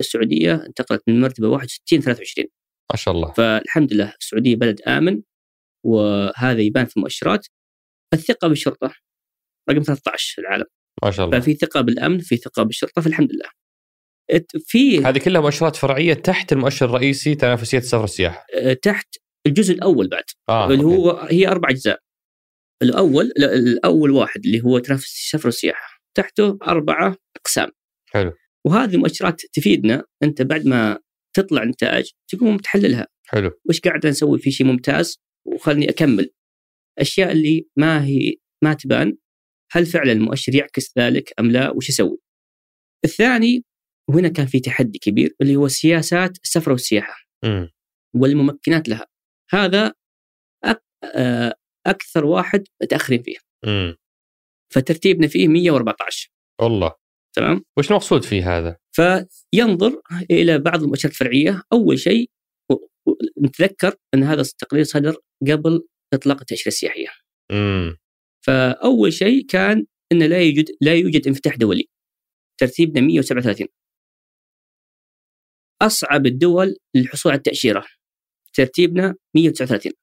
السعودية 0.02 0.66
انتقلت 0.68 1.04
من 1.08 1.22
مرتبة 1.22 1.48
61 1.48 2.02
23 2.02 2.48
ما 2.92 2.98
شاء 2.98 3.14
الله. 3.14 3.32
فالحمد 3.32 3.94
لله 3.94 4.14
السعودية 4.22 4.56
بلد 4.56 4.82
آمن 4.82 5.22
وهذا 5.86 6.62
يبان 6.62 6.86
في 6.86 6.98
المؤشرات. 6.98 7.48
الثقة 8.14 8.48
بالشرطة 8.48 8.94
رقم 9.70 9.82
13 9.82 10.36
في 10.36 10.42
العالم. 10.42 10.66
ما 11.04 11.12
شاء 11.12 11.26
الله. 11.26 11.40
ففي 11.40 11.54
ثقة 11.54 11.82
بالأمن 11.82 12.20
في 12.20 12.38
ثقة 12.38 12.64
بالشرطة 12.64 13.02
فالحمد 13.02 13.32
لله. 13.34 13.61
في 14.66 15.00
هذه 15.00 15.18
كلها 15.18 15.42
مؤشرات 15.42 15.76
فرعية 15.76 16.14
تحت 16.14 16.52
المؤشر 16.54 16.86
الرئيسي 16.86 17.36
تنافسية 17.36 17.78
السفر 17.78 18.02
والسياحه 18.02 18.46
أه، 18.56 18.74
تحت 18.74 19.16
الجزء 19.48 19.74
الأول 19.74 20.08
بعد. 20.08 20.24
آه، 20.50 20.72
اللي 20.72 20.84
هو 20.84 21.12
هي 21.12 21.48
أربع 21.48 21.70
أجزاء. 21.70 22.00
الأول 22.84 23.32
لا، 23.38 23.54
الأول 23.54 24.12
واحد 24.12 24.46
اللي 24.46 24.62
هو 24.62 24.80
تنافس 24.80 25.06
السفر 25.06 25.48
والسياحه 25.48 26.02
تحته 26.18 26.58
أربعة 26.68 27.16
أقسام. 27.38 27.70
حلو. 28.10 28.34
وهذه 28.66 28.96
المؤشرات 28.96 29.42
تفيدنا. 29.54 30.04
أنت 30.24 30.42
بعد 30.42 30.66
ما 30.66 31.00
تطلع 31.36 31.64
نتائج 31.64 32.10
تقوم 32.28 32.58
تحللها 32.58 33.08
حلو. 33.26 33.52
وش 33.70 33.80
قاعد 33.80 34.08
نسوي؟ 34.08 34.40
في 34.40 34.52
شيء 34.52 34.68
ممتاز؟ 34.68 35.20
وخلني 35.48 35.90
أكمل. 35.90 36.30
أشياء 37.00 37.32
اللي 37.32 37.68
ما 37.78 38.06
هي 38.06 38.34
ما 38.64 38.74
تبان. 38.74 39.18
هل 39.72 39.86
فعلا 39.86 40.12
المؤشر 40.12 40.56
يعكس 40.56 40.98
ذلك 40.98 41.34
أم 41.40 41.52
لا؟ 41.52 41.72
وش 41.72 41.90
أسوي؟ 41.90 42.18
الثاني 43.06 43.64
وهنا 44.12 44.28
كان 44.30 44.46
في 44.46 44.60
تحدي 44.60 45.00
كبير 45.00 45.36
اللي 45.42 45.56
هو 45.56 45.68
سياسات 45.68 46.38
السفر 46.44 46.72
والسياحة. 46.72 47.16
امم 47.46 47.70
والممكنات 48.16 48.90
لها. 48.90 49.08
هذا 49.52 49.94
أك- 50.66 50.82
آه، 51.16 51.56
أكثر 51.88 52.26
واحد 52.26 52.64
متاخرين 52.84 53.24
فيه. 53.24 53.38
امم 53.68 53.98
فترتيبنا 54.74 55.28
فيه 55.28 55.48
114 55.48 56.32
والله 56.62 56.94
تمام؟ 57.36 57.64
وش 57.78 57.90
المقصود 57.92 58.24
في 58.24 58.42
هذا؟ 58.42 58.78
فينظر 58.96 60.02
إلى 60.32 60.60
بعض 60.60 60.84
المؤشرات 60.84 61.14
الفرعية. 61.14 61.64
أول 61.74 62.00
شيء 62.00 62.30
نتذكر 63.42 63.96
أن 64.14 64.24
هذا 64.24 64.42
التقرير 64.42 64.84
صدر 64.84 65.18
قبل 65.48 65.88
إطلاق 66.14 66.40
التأشيرة 66.40 66.68
السياحية. 66.68 67.08
امم 67.52 67.98
فأول 68.46 69.14
شيء 69.14 69.46
كان 69.46 69.86
أن 70.12 70.24
لا 70.24 70.42
يوجد 70.42 70.66
لا 70.82 70.96
يوجد 70.96 71.28
انفتاح 71.28 71.56
دولي. 71.56 71.90
ترتيبنا 72.60 73.02
137 73.02 73.68
أصعب 75.82 76.26
الدول 76.26 76.76
للحصول 76.96 77.32
على 77.32 77.38
التأشيرة. 77.38 77.86
ترتيبنا 78.54 79.16
139 79.36 79.94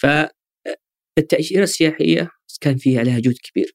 فالتاشيره 0.00 1.62
السياحية 1.62 2.30
كان 2.60 2.76
فيها 2.76 3.00
عليها 3.00 3.18
جهد 3.18 3.36
كبير. 3.42 3.72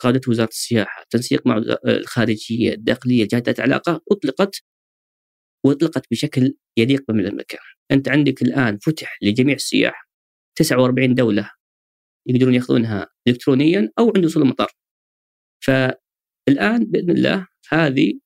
قادة 0.00 0.20
وزارة 0.28 0.48
السياحة 0.48 1.04
تنسيق 1.10 1.46
مع 1.46 1.62
الخارجية 1.88 2.72
الداخلية 2.72 3.28
جهات 3.32 3.46
ذات 3.46 3.60
علاقة 3.60 4.00
أطلقت 4.12 4.62
وأطلقت 5.66 6.06
بشكل 6.10 6.54
يليق 6.78 7.04
بالمملكة. 7.08 7.58
أنت 7.90 8.08
عندك 8.08 8.42
الآن 8.42 8.78
فتح 8.78 9.18
لجميع 9.22 9.54
السياح 9.54 10.08
49 10.56 11.14
دولة 11.14 11.50
يقدرون 12.26 12.54
يأخذونها 12.54 13.06
إلكترونيا 13.28 13.90
أو 13.98 14.12
عند 14.16 14.24
وصول 14.24 14.42
المطار 14.42 14.68
فالآن 15.64 16.84
بإذن 16.84 17.10
الله 17.10 17.46
هذه 17.68 18.20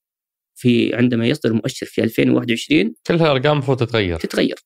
في 0.57 0.95
عندما 0.95 1.27
يصدر 1.27 1.51
المؤشر 1.51 1.87
في 1.87 2.05
2021 2.05 2.95
كل 3.07 3.15
هالأرقام 3.15 3.53
المفروض 3.53 3.79
تتغير. 3.79 4.19
تتغير. 4.19 4.57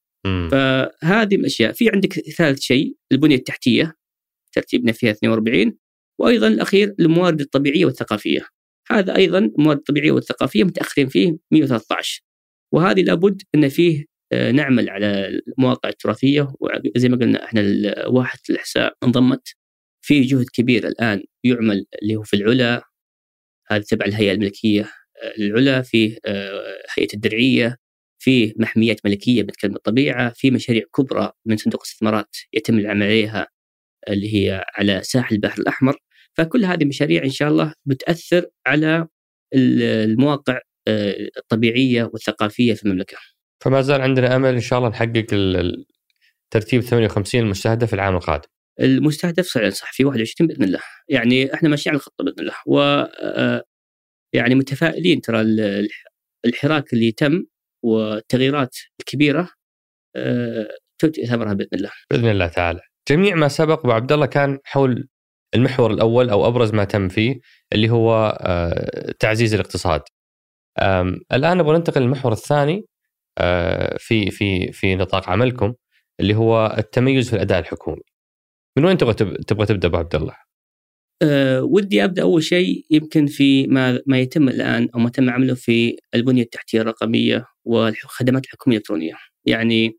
فهذه 0.50 1.34
الأشياء. 1.34 1.72
في 1.72 1.90
عندك 1.90 2.12
ثالث 2.12 2.60
شيء 2.60 2.96
البنية 3.12 3.36
التحتية. 3.36 3.94
ترتيبنا 4.52 4.92
فيها 4.92 5.10
42 5.10 5.78
وأيضا 6.20 6.48
الأخير 6.48 6.94
الموارد 7.00 7.40
الطبيعية 7.40 7.84
والثقافية. 7.84 8.46
هذا 8.90 9.16
أيضا 9.16 9.38
الموارد 9.38 9.78
الطبيعية 9.78 10.12
والثقافية 10.12 10.64
متأخرين 10.64 11.08
فيه 11.08 11.36
113 11.50 12.22
وهذه 12.72 13.02
لابد 13.02 13.42
أن 13.54 13.68
فيه 13.68 14.04
آه، 14.32 14.50
نعمل 14.50 14.90
على 14.90 15.40
المواقع 15.58 15.88
التراثية. 15.88 16.52
وزي 16.96 17.08
ما 17.08 17.16
قلنا 17.16 17.44
إحنا 17.44 17.62
واحد 18.06 18.38
الأحساء 18.50 18.94
انضمت. 19.04 19.48
في 20.02 20.20
جهد 20.20 20.46
كبير 20.52 20.88
الآن 20.88 21.22
يعمل 21.44 21.86
اللي 22.02 22.16
هو 22.16 22.22
في 22.22 22.36
العلا. 22.36 22.82
هذه 23.70 23.82
تبع 23.82 24.06
الهيئة 24.06 24.32
الملكية. 24.32 24.90
العلا 25.38 25.82
في 25.82 26.18
آه، 26.26 26.76
هيئة 26.98 27.14
الدرعية 27.14 27.76
في 28.22 28.54
محميات 28.56 29.00
ملكية 29.06 29.42
بتكلم 29.42 29.74
الطبيعة 29.76 30.32
في 30.36 30.50
مشاريع 30.50 30.82
كبرى 30.96 31.32
من 31.46 31.56
صندوق 31.56 31.80
الاستثمارات 31.82 32.36
يتم 32.52 32.78
العمل 32.78 33.02
عليها 33.02 33.46
اللي 34.08 34.34
هي 34.34 34.64
على 34.74 35.02
ساحل 35.02 35.34
البحر 35.34 35.60
الأحمر. 35.62 35.96
فكل 36.36 36.64
هذه 36.64 36.84
مشاريع 36.84 37.24
إن 37.24 37.30
شاء 37.30 37.48
الله 37.48 37.74
بتأثر 37.84 38.46
على 38.66 39.06
ال- 39.54 39.82
المواقع 39.82 40.60
آه، 40.88 41.28
الطبيعية 41.36 42.04
والثقافية 42.12 42.74
في 42.74 42.84
المملكة. 42.86 43.16
فما 43.64 43.80
زال 43.82 44.00
عندنا 44.00 44.36
أمل 44.36 44.54
إن 44.54 44.60
شاء 44.60 44.78
الله 44.78 44.90
نحقق 44.90 45.26
ترتيب 46.50 46.80
58 46.80 47.42
المستهدف 47.42 47.94
العام 47.94 48.16
القادم. 48.16 48.48
المستهدف 48.80 49.48
فعلا 49.52 49.70
صح 49.70 49.92
في 49.92 50.04
21 50.04 50.48
بإذن 50.48 50.64
الله، 50.64 50.80
يعني 51.08 51.54
إحنا 51.54 51.68
ماشيين 51.68 51.92
على 51.94 51.98
الخطة 52.00 52.24
بإذن 52.24 52.40
الله. 52.40 52.54
و 52.66 52.80
آه، 52.80 53.64
يعني 54.32 54.54
متفائلين 54.54 55.20
ترى 55.20 55.40
ال- 55.40 55.60
الح- 55.60 56.04
الحراك 56.44 56.92
اللي 56.92 57.12
تم 57.12 57.44
والتغييرات 57.84 58.76
الكبيرة 59.00 59.48
آه، 60.16 60.68
تؤتي 60.98 61.26
ثمرها 61.26 61.52
بإذن 61.52 61.68
الله. 61.74 61.90
بإذن 62.10 62.28
الله 62.30 62.46
تعالى. 62.48 62.80
جميع 63.08 63.34
ما 63.34 63.48
سبق 63.48 63.78
أبو 63.78 63.92
عبد 63.92 64.12
الله 64.12 64.26
كان 64.26 64.58
حول 64.64 65.08
المحور 65.54 65.90
الأول 65.92 66.30
أو 66.30 66.46
أبرز 66.46 66.72
ما 66.74 66.84
تم 66.84 67.08
فيه 67.08 67.40
اللي 67.72 67.90
هو 67.90 68.38
آه، 68.40 69.12
تعزيز 69.18 69.54
الاقتصاد. 69.54 70.02
الآن 71.32 71.56
نبغى 71.58 71.76
ننتقل 71.78 72.00
للمحور 72.02 72.32
الثاني 72.32 72.82
آه، 73.38 73.96
في 73.98 74.30
في 74.30 74.72
في 74.72 74.96
نطاق 74.96 75.30
عملكم 75.30 75.74
اللي 76.20 76.34
هو 76.34 76.74
التميز 76.78 77.28
في 77.30 77.36
الأداء 77.36 77.58
الحكومي. 77.58 78.02
من 78.78 78.84
وين 78.84 78.96
تبغى 78.98 79.14
تب- 79.14 79.36
تبغى 79.36 79.66
تبدأ 79.66 79.88
أبو 79.88 79.96
عبد 79.96 80.14
الله؟ 80.14 80.34
أه 81.22 81.62
ودي 81.62 82.04
أبدأ 82.04 82.22
أول 82.22 82.42
شيء 82.44 82.84
يمكن 82.90 83.26
في 83.26 83.66
ما 83.66 84.00
ما 84.06 84.18
يتم 84.20 84.48
الآن 84.48 84.88
أو 84.94 85.00
ما 85.00 85.10
تم 85.10 85.30
عمله 85.30 85.54
في 85.54 85.96
البنية 86.14 86.42
التحتية 86.42 86.80
الرقمية 86.80 87.46
والخدمات 87.64 88.44
الحكومية 88.44 88.76
الإلكترونية، 88.76 89.14
يعني 89.46 89.98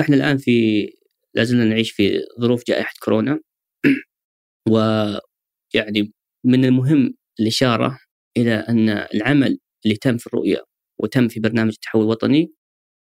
إحنا 0.00 0.16
الآن 0.16 0.36
في 0.38 0.86
لازلنا 1.34 1.64
نعيش 1.64 1.90
في 1.92 2.20
ظروف 2.40 2.62
جائحة 2.68 2.92
كورونا 3.04 3.40
ويعني 4.70 6.12
من 6.44 6.64
المهم 6.64 7.14
الإشارة 7.40 7.98
إلى 8.36 8.54
أن 8.54 8.88
العمل 8.90 9.58
اللي 9.86 9.96
تم 9.96 10.16
في 10.18 10.26
الرؤية 10.26 10.64
وتم 11.00 11.28
في 11.28 11.40
برنامج 11.40 11.72
التحول 11.72 12.02
الوطني 12.04 12.52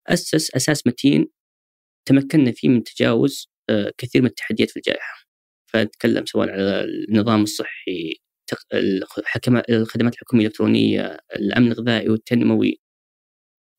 أسس 0.08 0.56
أساس 0.56 0.88
متين 0.88 1.28
تمكنا 2.08 2.52
فيه 2.52 2.70
من 2.70 2.84
تجاوز 2.84 3.50
آه، 3.70 3.94
كثير 3.98 4.22
من 4.22 4.28
التحديات 4.30 4.70
في 4.72 4.78
الجائحة. 4.78 5.27
فنتكلم 5.68 6.26
سواء 6.26 6.50
على 6.50 6.84
النظام 6.84 7.44
الصحي 7.44 8.14
الخدمات 9.70 10.14
الحكومية 10.14 10.42
الإلكترونية، 10.46 11.18
الأمن 11.36 11.68
الغذائي 11.72 12.10
والتنموي. 12.10 12.80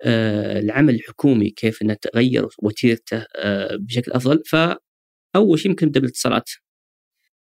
آه، 0.03 0.59
العمل 0.61 0.95
الحكومي 0.95 1.51
كيف 1.51 1.83
إنه 1.83 1.95
تغير 1.95 2.49
وتيرته 2.63 3.27
آه، 3.37 3.77
بشكل 3.77 4.13
أفضل. 4.13 4.43
فأول 4.47 5.59
شيء 5.59 5.71
يمكن 5.71 5.87
نبدا 5.87 6.01
بالاتصالات 6.01 6.51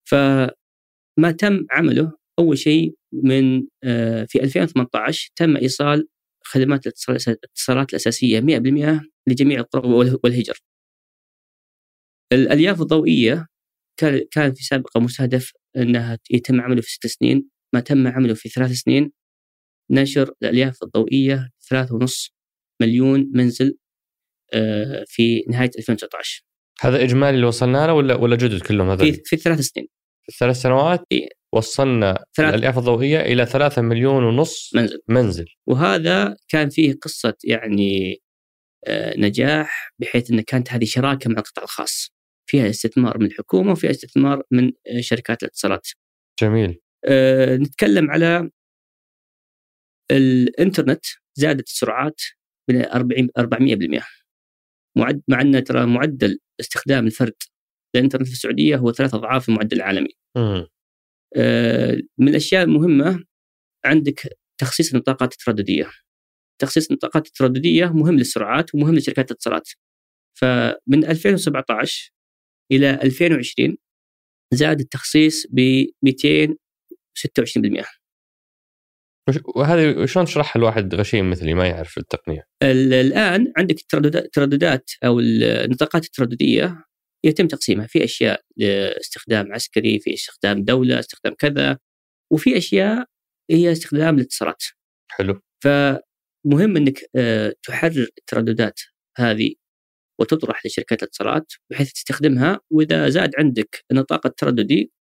فما 0.03 1.31
تم 1.39 1.65
عمله 1.71 2.11
أول 2.39 2.57
شيء 2.57 2.95
من 3.13 3.63
آه، 3.83 4.25
في 4.29 4.43
2018 4.43 5.29
تم 5.35 5.57
إيصال 5.57 6.07
خدمات 6.43 6.87
الاتصال- 6.87 7.27
الاتصالات 7.29 7.89
الأساسية 7.89 8.39
100% 8.39 9.01
لجميع 9.27 9.59
القرى 9.59 9.87
وال- 9.89 10.19
والهجر. 10.23 10.57
الألياف 12.33 12.81
الضوئية 12.81 13.47
كان 13.97 14.21
كان 14.31 14.53
في 14.53 14.63
سابقة 14.63 14.99
مستهدف 14.99 15.51
إنها 15.77 16.19
يتم 16.31 16.61
عمله 16.61 16.81
في 16.81 16.91
ست 16.91 17.07
سنين. 17.07 17.49
ما 17.73 17.79
تم 17.79 18.07
عمله 18.07 18.33
في 18.33 18.49
ثلاث 18.49 18.71
سنين. 18.71 19.11
نشر 19.91 20.33
الألياف 20.41 20.83
الضوئية 20.83 21.49
ثلاثة 21.69 21.95
ونص 21.95 22.35
مليون 22.81 23.31
منزل 23.33 23.77
آه، 24.53 25.03
في 25.07 25.43
نهاية 25.49 25.71
2019 25.77 26.43
هذا 26.81 27.03
إجمالي 27.03 27.35
اللي 27.35 27.47
وصلنا 27.47 27.87
له 27.87 27.93
ولا 27.93 28.15
ولا 28.15 28.35
جدد 28.35 28.61
كلهم 28.61 28.89
هذول؟ 28.89 29.13
في 29.13 29.21
في 29.25 29.37
ثلاث 29.37 29.59
سنين. 29.59 29.87
في 30.23 30.29
الثلاث 30.29 30.55
سنوات 30.55 31.03
إيه. 31.11 31.27
وصلنا 31.53 32.25
ثلاث 32.35 32.49
الألياف 32.49 32.77
الضوئية 32.77 33.19
إلى 33.19 33.45
3 33.45 33.81
مليون 33.81 34.23
ونص 34.23 34.71
منزل. 34.75 34.99
منزل. 35.07 35.45
وهذا 35.67 36.35
كان 36.47 36.69
فيه 36.69 36.93
قصة 37.01 37.33
يعني 37.43 38.21
آه، 38.87 39.13
نجاح 39.17 39.91
بحيث 39.99 40.31
إن 40.31 40.41
كانت 40.41 40.73
هذه 40.73 40.85
شراكة 40.85 41.29
مع 41.29 41.39
القطاع 41.39 41.63
الخاص. 41.63 42.14
فيها 42.45 42.69
استثمار 42.69 43.17
من 43.17 43.25
الحكومة 43.25 43.71
وفيها 43.71 43.91
استثمار 43.91 44.43
من 44.51 44.71
آه، 44.87 45.01
شركات 45.01 45.43
الاتصالات 45.43 45.89
جميل 46.41 46.79
آه، 47.05 47.55
نتكلم 47.55 48.11
على 48.11 48.49
الإنترنت 50.11 51.05
زادت 51.35 51.67
السرعات 51.67 52.21
ب 52.69 52.71
40 52.71 53.29
400% 53.37 54.03
معد 54.97 55.21
مع 55.27 55.41
أن 55.41 55.63
ترى 55.63 55.85
معدل 55.85 56.39
استخدام 56.59 57.05
الفرد 57.05 57.35
للإنترنت 57.95 58.27
في 58.27 58.33
السعودية 58.33 58.75
هو 58.75 58.91
ثلاث 58.91 59.13
أضعاف 59.13 59.49
المعدل 59.49 59.77
العالمي. 59.77 60.09
آه، 61.37 61.97
من 62.17 62.27
الأشياء 62.27 62.63
المهمة 62.63 63.23
عندك 63.85 64.37
تخصيص 64.57 64.93
النطاقات 64.93 65.33
الترددية. 65.33 65.91
تخصيص 66.61 66.87
النطاقات 66.87 67.27
الترددية 67.27 67.85
مهم 67.85 68.17
للسرعات 68.17 68.75
ومهم 68.75 68.95
لشركات 68.95 69.31
الاتصالات. 69.31 69.69
فمن 70.39 71.05
2017 71.05 72.11
إلى 72.72 72.89
2020 73.03 73.78
زاد 74.53 74.80
التخصيص 74.80 75.47
ب 75.51 75.86
226%. 76.05 77.86
وش- 79.30 79.39
وهذه 79.55 80.05
شلون 80.05 80.26
تشرحها 80.26 80.59
الواحد 80.59 80.95
غشيم 80.95 81.30
مثلي 81.30 81.53
ما 81.53 81.68
يعرف 81.68 81.97
التقنية؟ 81.97 82.47
ال- 82.63 82.93
الآن 82.93 83.53
عندك 83.57 83.76
الترددات 83.80 84.91
أو 85.05 85.20
النطاقات 85.20 86.05
الترددية 86.05 86.84
يتم 87.26 87.47
تقسيمها 87.47 87.88
في 87.88 88.03
أشياء 88.03 88.41
لاستخدام 88.57 89.53
عسكري 89.53 89.99
في 89.99 90.13
استخدام 90.13 90.63
دولة 90.63 90.99
استخدام 90.99 91.34
كذا 91.34 91.78
وفي 92.34 92.57
أشياء 92.57 93.05
هي 93.51 93.72
استخدام 93.72 94.16
الاتصالات 94.16 94.63
حلو 95.11 95.41
فمهم 95.63 96.78
إنك 96.78 96.99
آه، 97.16 97.53
تحرر 97.63 98.07
الترددات 98.18 98.80
هذه 99.18 99.53
وتطرح 100.20 100.66
لشركات 100.66 101.03
الاتصالات 101.03 101.53
بحيث 101.72 101.91
تستخدمها. 101.91 102.59
وإذا 102.72 103.09
زاد 103.09 103.32
عندك 103.38 103.84
النطاق 103.91 104.28
الترددي 104.28 104.91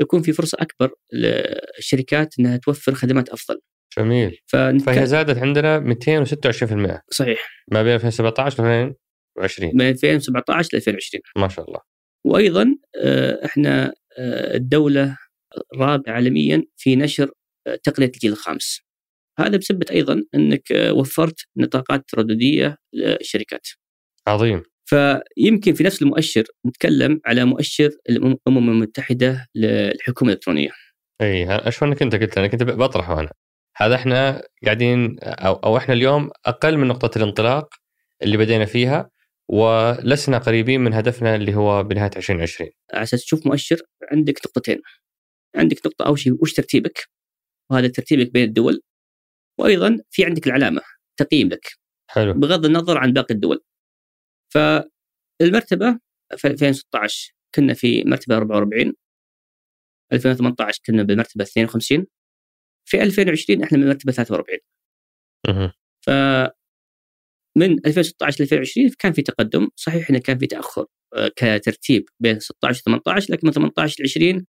يكون 0.00 0.22
في 0.22 0.32
فرصة 0.32 0.58
أكبر 0.60 0.94
للشركات 1.12 2.34
إنها 2.38 2.56
توفر 2.56 2.94
خدمات 2.94 3.28
أفضل. 3.28 3.60
جميل. 3.98 4.38
فنتك... 4.46 4.86
فهي 4.86 5.06
زادت 5.06 5.38
عندنا 5.38 5.94
226% 7.00 7.00
صحيح. 7.10 7.64
ما 7.72 7.82
بين 7.82 7.94
2017 7.94 8.62
و 8.62 8.66
2020 9.38 9.72
من 9.74 9.88
2017 9.88 10.68
ل 10.72 10.76
2020 10.76 11.22
ما 11.36 11.48
شاء 11.48 11.68
الله. 11.68 11.80
وأيضا 12.24 12.76
آه، 13.02 13.44
إحنا 13.44 13.94
آه، 14.18 14.56
الدولة 14.56 15.18
الرابعة 15.74 16.12
عالميا 16.14 16.64
في 16.76 16.96
نشر 16.96 17.30
آه، 17.66 17.76
تقنية 17.82 18.06
الجيل 18.06 18.32
الخامس. 18.32 18.80
هذا 19.38 19.56
بسبب 19.56 19.82
أيضا 19.90 20.22
إنك 20.34 20.62
وفرت 20.90 21.40
نطاقات 21.56 22.04
ترددية 22.08 22.76
للشركات. 22.94 23.66
عظيم 24.26 24.62
فيمكن 24.86 25.74
في 25.74 25.84
نفس 25.84 26.02
المؤشر 26.02 26.44
نتكلم 26.66 27.20
على 27.26 27.44
مؤشر 27.44 27.90
الأمم 28.10 28.70
المتحدة 28.70 29.46
للحكومة 29.54 30.30
الإلكترونية. 30.30 30.70
إي 31.20 31.46
أشوف 31.48 31.84
انك 31.84 32.02
انت 32.02 32.14
قلت 32.14 32.38
أنا 32.38 32.46
كنت 32.46 32.62
بطرحه 32.62 33.20
أنا 33.20 33.30
هذا 33.76 33.94
إحنا 33.94 34.42
قاعدين 34.64 35.16
أو 35.20 35.54
أو 35.54 35.76
إحنا 35.76 35.94
اليوم 35.94 36.30
أقل 36.46 36.78
من 36.78 36.86
نقطة 36.86 37.18
الانطلاق 37.18 37.74
اللي 38.22 38.36
بدينا 38.36 38.64
فيها 38.64 39.10
ولسنا 39.48 40.38
قريبين 40.38 40.80
من 40.80 40.94
هدفنا 40.94 41.34
اللي 41.34 41.54
هو 41.54 41.82
بنهاية 41.82 42.10
2020 42.16 42.70
على 42.94 43.02
أساس 43.02 43.24
تشوف 43.24 43.46
مؤشر 43.46 43.76
عندك 44.12 44.38
نقطتين. 44.46 44.80
عندك 45.56 45.86
نقطة 45.86 46.06
أول 46.06 46.18
شيء 46.18 46.32
وش 46.42 46.52
ترتيبك؟ 46.52 47.08
وهذا 47.70 47.88
ترتيبك 47.88 48.32
بين 48.32 48.44
الدول. 48.44 48.80
وأيضا 49.58 49.98
في 50.10 50.24
عندك 50.24 50.46
العلامة 50.46 50.80
تقييم 51.16 51.48
لك. 51.48 51.66
حلو 52.10 52.32
بغض 52.32 52.64
النظر 52.66 52.98
عن 52.98 53.12
باقي 53.12 53.34
الدول. 53.34 53.64
فالمرتبة 54.56 55.98
في 56.36 56.46
2016 56.48 57.32
كنا 57.54 57.74
في 57.74 58.04
مرتبة 58.04 58.36
44 58.36 58.92
2018 60.12 60.80
كنا 60.86 61.02
بالمرتبه 61.02 61.44
52 61.44 62.06
في 62.88 63.02
2020 63.02 63.62
إحنا 63.62 63.78
من 63.78 63.86
مرتبه 63.86 64.12
43 64.12 64.58
مهم. 65.48 65.72
ف 66.06 66.10
من 67.58 67.86
2016 67.86 68.40
ل 68.40 68.42
2020 68.42 68.90
كان 68.98 69.12
في 69.12 69.22
تقدم 69.22 69.68
صحيح 69.76 70.10
إنه 70.10 70.18
كان 70.18 70.38
في 70.38 70.46
تأخر 70.46 70.86
آه، 71.16 71.28
كترتيب 71.36 72.04
بين 72.22 72.40
16 72.40 72.80
و 72.80 72.82
18 72.84 73.32
لكن 73.32 73.46
من 73.46 73.52
18 73.52 74.02
ل 74.02 74.06
20 74.06 74.46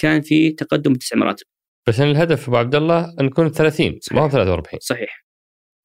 كان 0.00 0.20
في 0.20 0.50
تقدم 0.50 0.92
بتسع 0.92 1.16
مراتب. 1.16 1.46
بس 1.88 2.00
أنا 2.00 2.10
الهدف 2.10 2.48
أبو 2.48 2.56
عبد 2.56 2.74
الله 2.74 3.14
أن 3.20 3.24
نكون 3.24 3.48
30 3.48 3.98
ما 4.12 4.20
هو 4.20 4.28
43 4.28 4.80
صحيح. 4.80 5.26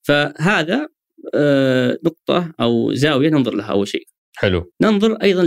فهذا 0.07 0.89
آه، 1.35 1.99
نقطة 2.05 2.53
أو 2.61 2.93
زاوية 2.93 3.29
ننظر 3.29 3.55
لها 3.55 3.71
أول 3.71 3.87
شيء. 3.87 4.07
حلو. 4.37 4.71
ننظر 4.81 5.15
أيضا 5.15 5.43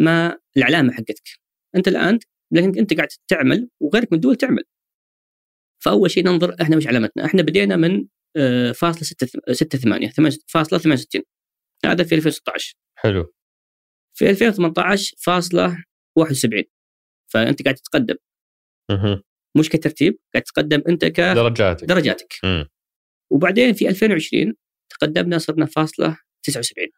لما 0.00 0.38
العلامه 0.56 0.92
حقتك. 0.92 1.28
أنت 1.76 1.88
الآن 1.88 2.18
لكنك 2.52 2.78
أنت 2.78 2.94
قاعد 2.94 3.08
تعمل 3.28 3.68
وغيرك 3.80 4.12
من 4.12 4.16
الدول 4.16 4.36
تعمل. 4.36 4.64
فأول 5.84 6.10
شيء 6.10 6.24
ننظر 6.24 6.56
إحنا 6.62 6.76
وش 6.76 6.86
علامتنا. 6.86 7.24
إحنا 7.24 7.42
بدينا 7.42 7.76
من 7.76 8.06
آه، 8.36 8.72
فاصلة 8.72 9.02
ستة 9.02 9.52
ستة 9.52 9.78
ثمانية 9.78 10.08
ثمان- 10.08 10.38
فاصلة 10.48 10.78
68 10.78 11.22
هذا 11.84 12.04
في 12.04 12.14
2016 12.14 12.74
حلو. 12.98 13.32
في 14.18 14.30
2018 14.30 15.14
فاصلة 15.18 15.84
71 16.18 16.64
فأنت 17.32 17.62
قاعد 17.62 17.74
تتقدم. 17.74 18.14
مهم. 18.90 19.22
مش 19.58 19.68
كترتيب 19.68 20.18
قاعد 20.34 20.42
تتقدم 20.42 20.82
أنت 20.88 21.04
درجاتك. 21.04 21.84
كدرجاتك 21.84 22.34
مم. 22.44 22.68
وبعدين 23.32 23.72
في 23.72 23.88
2020 23.88 24.54
تقدمنا 25.00 25.38
صرنا 25.38 25.66
فاصلة 25.66 26.18
79 26.42 26.88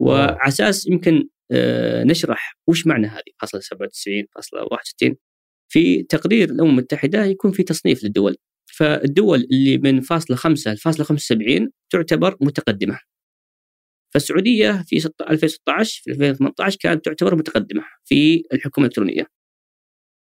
وعلى 0.00 0.38
أساس 0.48 0.86
يمكن 0.86 1.28
آه، 1.52 2.04
نشرح 2.04 2.56
وش 2.68 2.86
معنى 2.86 3.06
هذه 3.06 3.22
فاصلة 3.40 3.60
97 3.60 4.26
فاصلة 4.34 4.62
61 4.62 5.16
في 5.72 6.02
تقرير 6.02 6.50
الأمم 6.50 6.70
المتحدة 6.70 7.24
يكون 7.24 7.52
في 7.52 7.62
تصنيف 7.62 8.04
للدول. 8.04 8.36
فالدول 8.76 9.38
اللي 9.52 9.78
من 9.78 10.00
فاصلة 10.00 10.36
5 10.36 10.72
لفاصلة 10.74 11.04
75 11.04 11.70
تعتبر 11.92 12.36
متقدمة. 12.40 13.00
فالسعودية 14.14 14.82
في 14.86 15.00
ست- 15.00 15.20
2016 15.22 16.02
في 16.04 16.10
2018 16.10 16.78
كانت 16.80 17.04
تعتبر 17.04 17.34
متقدمة 17.36 17.84
في 18.04 18.42
الحكومة 18.52 18.86
الإلكترونية. 18.86 19.26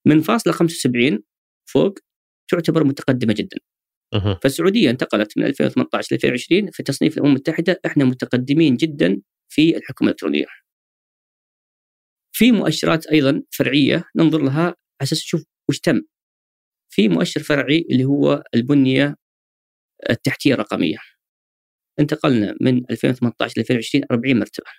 من 0.07 0.21
فاصلة 0.21 0.53
75 0.53 1.23
فوق 1.71 1.95
تعتبر 2.51 2.85
متقدمة 2.85 3.35
جدا. 3.35 3.59
فالسعودية 4.43 4.91
انتقلت 4.91 5.39
من 5.39 5.45
2018 5.45 6.09
ل 6.13 6.15
2020 6.15 6.71
في 6.71 6.83
تصنيف 6.83 7.19
الأمم 7.19 7.31
المتحدة 7.31 7.81
إحنا 7.87 8.05
متقدمين 8.05 8.77
جدا 8.77 9.21
في 9.49 9.77
الحكومة 9.77 10.11
الإلكترونية. 10.11 10.47
في 12.33 12.53
مؤشرات 12.53 13.07
أيضا 13.07 13.43
فرعية 13.51 14.05
ننظر 14.17 14.43
لها 14.43 14.65
على 14.65 14.75
أساس 15.03 15.19
نشوف 15.19 15.45
وش 15.71 15.81
تم. 15.81 16.01
في 16.93 17.09
مؤشر 17.09 17.43
فرعي 17.43 17.87
اللي 17.91 18.05
هو 18.05 18.45
البنية 18.55 19.17
التحتية 20.11 20.55
الرقمية. 20.55 20.99
انتقلنا 22.01 22.57
من 22.61 22.83
2018 22.91 23.55
ل 23.57 23.61
2020 23.61 24.05
40 24.11 24.39
مرتبة. 24.39 24.71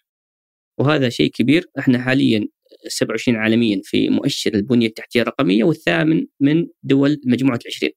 وهذا 0.79 1.09
شيء 1.09 1.31
كبير 1.31 1.65
إحنا 1.79 2.01
حاليا 2.01 2.47
27 2.87 3.37
عالميا 3.37 3.81
في 3.83 4.09
مؤشر 4.09 4.53
البنية 4.53 4.87
التحتية 4.87 5.21
الرقمية 5.21 5.63
والثامن 5.63 6.27
من 6.39 6.67
دول 6.83 7.21
مجموعة 7.25 7.59
العشرين. 7.65 7.91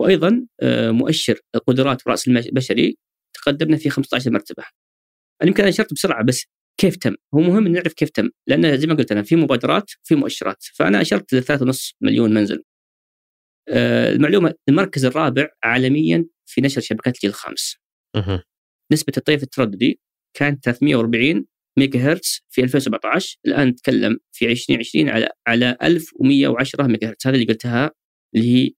وأيضا 0.00 0.46
آه، 0.62 0.90
مؤشر 0.90 1.40
القدرات 1.54 2.06
وراس 2.06 2.28
المال 2.28 2.46
البشري 2.46 2.98
تقدمنا 3.34 3.76
في 3.76 3.90
15 3.90 4.30
مرتبة. 4.30 4.64
أنا 5.42 5.48
يمكن 5.48 5.64
أشرت 5.64 5.94
بسرعة 5.94 6.24
بس 6.24 6.46
كيف 6.80 6.96
تم؟ 6.96 7.14
هو 7.34 7.40
مهم 7.40 7.66
إن 7.66 7.72
نعرف 7.72 7.92
كيف 7.92 8.10
تم 8.10 8.30
لأن 8.46 8.76
زي 8.78 8.86
ما 8.86 8.94
قلت 8.94 9.12
أنا 9.12 9.22
في 9.22 9.36
مبادرات 9.36 9.90
في 10.04 10.14
مؤشرات 10.14 10.64
فأنا 10.74 11.00
أشرت 11.00 11.34
ل 11.34 11.42
3.5 11.42 11.94
مليون 12.00 12.34
منزل. 12.34 12.64
آه، 13.68 14.12
المعلومة 14.12 14.54
المركز 14.68 15.04
الرابع 15.04 15.48
عالميا 15.64 16.26
في 16.46 16.60
نشر 16.60 16.80
شبكات 16.80 17.14
الجيل 17.14 17.30
الخامس. 17.30 17.76
نسبة 18.92 19.12
الطيف 19.16 19.42
الترددي 19.42 20.00
كانت 20.36 20.64
340 20.64 21.46
ميجا 21.78 22.00
هرتز 22.00 22.40
في 22.50 22.64
2017 22.64 23.38
الآن 23.46 23.68
نتكلم 23.68 24.18
في 24.32 24.46
2020 24.52 25.08
على 25.08 25.28
على 25.46 25.76
1110 25.82 26.86
ميجا 26.86 27.08
هرتز 27.08 27.26
هذا 27.26 27.36
اللي 27.36 27.46
قلتها 27.46 27.90
اللي 28.34 28.46
هي 28.54 28.70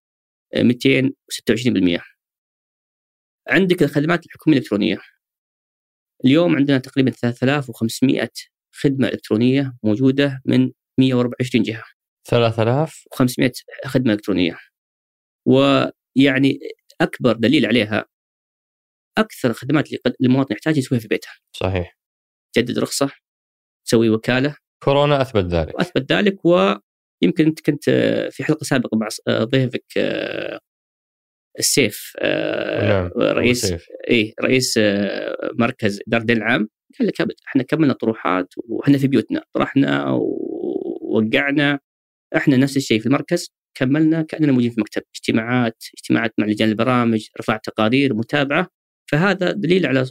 226% 0.57 2.01
عندك 3.49 3.83
الخدمات 3.83 4.27
الحكومية 4.27 4.57
الإلكترونية. 4.57 4.99
اليوم 6.25 6.57
عندنا 6.57 6.79
تقريبا 6.79 7.11
3500 7.11 8.29
خدمة 8.75 9.09
إلكترونية 9.09 9.77
موجودة 9.83 10.43
من 10.45 10.73
124 11.01 11.63
جهة. 11.63 11.85
3000 12.29 13.05
و500 13.15 13.51
خدمة 13.87 14.13
إلكترونية. 14.13 14.59
ويعني 15.47 16.59
أكبر 17.01 17.33
دليل 17.33 17.67
عليها 17.67 18.05
أكثر 19.19 19.51
الخدمات 19.51 19.87
اللي 19.87 20.01
المواطن 20.21 20.55
يحتاج 20.55 20.77
يسويها 20.77 21.01
في 21.01 21.09
بيته. 21.09 21.29
صحيح. 21.57 21.99
تجدد 22.55 22.79
رخصة 22.79 23.11
تسوي 23.87 24.11
وكالة. 24.11 24.57
كورونا 24.83 25.23
أثبت 25.23 25.45
ذلك. 25.45 25.75
وأثبت 25.75 26.13
ذلك 26.13 26.45
ويمكن 27.23 27.47
أنت 27.47 27.61
كنت 27.61 27.89
آه، 27.89 28.29
في 28.29 28.45
حلقة 28.45 28.65
سابقة 28.65 28.97
مع 28.97 29.09
آه، 29.29 29.45
ضيفك 29.45 29.85
آه، 29.97 30.61
السيف 31.59 32.13
نعم، 32.83 33.11
رئيس. 33.17 33.75
إي 34.11 34.35
رئيس 34.43 34.79
مركز 35.59 36.01
اداره 36.09 36.21
الدين 36.21 36.37
العام. 36.37 36.69
قال 36.99 37.09
لك 37.09 37.15
إحنا 37.47 37.63
كملنا 37.63 37.93
طروحات 37.93 38.55
وإحنا 38.57 38.99
في 38.99 39.09
بيوتنا 39.09 39.45
طرحنا 39.55 40.11
ووقعنا 40.11 41.79
إحنا 42.37 42.57
نفس 42.57 42.77
الشيء 42.77 43.01
في 43.01 43.07
المركز 43.07 43.53
كملنا 43.75 44.23
كأننا 44.23 44.53
موجودين 44.53 44.71
في 44.71 44.81
مكتب. 44.81 45.03
اجتماعات 45.15 45.85
اجتماعات 45.95 46.35
مع 46.39 46.47
لجان 46.47 46.69
البرامج 46.69 47.27
رفع 47.41 47.57
تقارير 47.57 48.15
متابعة. 48.15 48.69
فهذا 49.11 49.53
دليل 49.53 49.87
على 49.87 50.07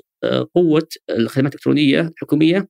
قوة 0.56 0.88
الخدمات 1.10 1.52
الإلكترونية 1.52 2.02
الحكومية. 2.02 2.68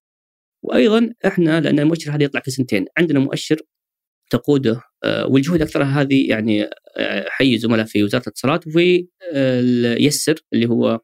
وأيضا 0.63 1.13
إحنا 1.25 1.61
لأن 1.61 1.79
المؤشر 1.79 2.11
هذا 2.11 2.23
يطلع 2.23 2.41
كل 2.41 2.51
سنتين 2.51 2.85
عندنا 2.97 3.19
مؤشر 3.19 3.61
تقوده 4.31 4.81
آه، 5.03 5.27
والجهود 5.27 5.61
اكثرها 5.61 6.01
هذه 6.01 6.29
يعني 6.29 6.63
آه، 6.97 7.25
حي 7.29 7.57
زملاء 7.57 7.85
في 7.85 8.03
وزارة 8.03 8.21
الاتصالات 8.23 8.67
وفي 8.67 9.07
آه، 9.33 9.59
اليسر 9.59 10.35
اللي 10.53 10.65
هو 10.69 10.99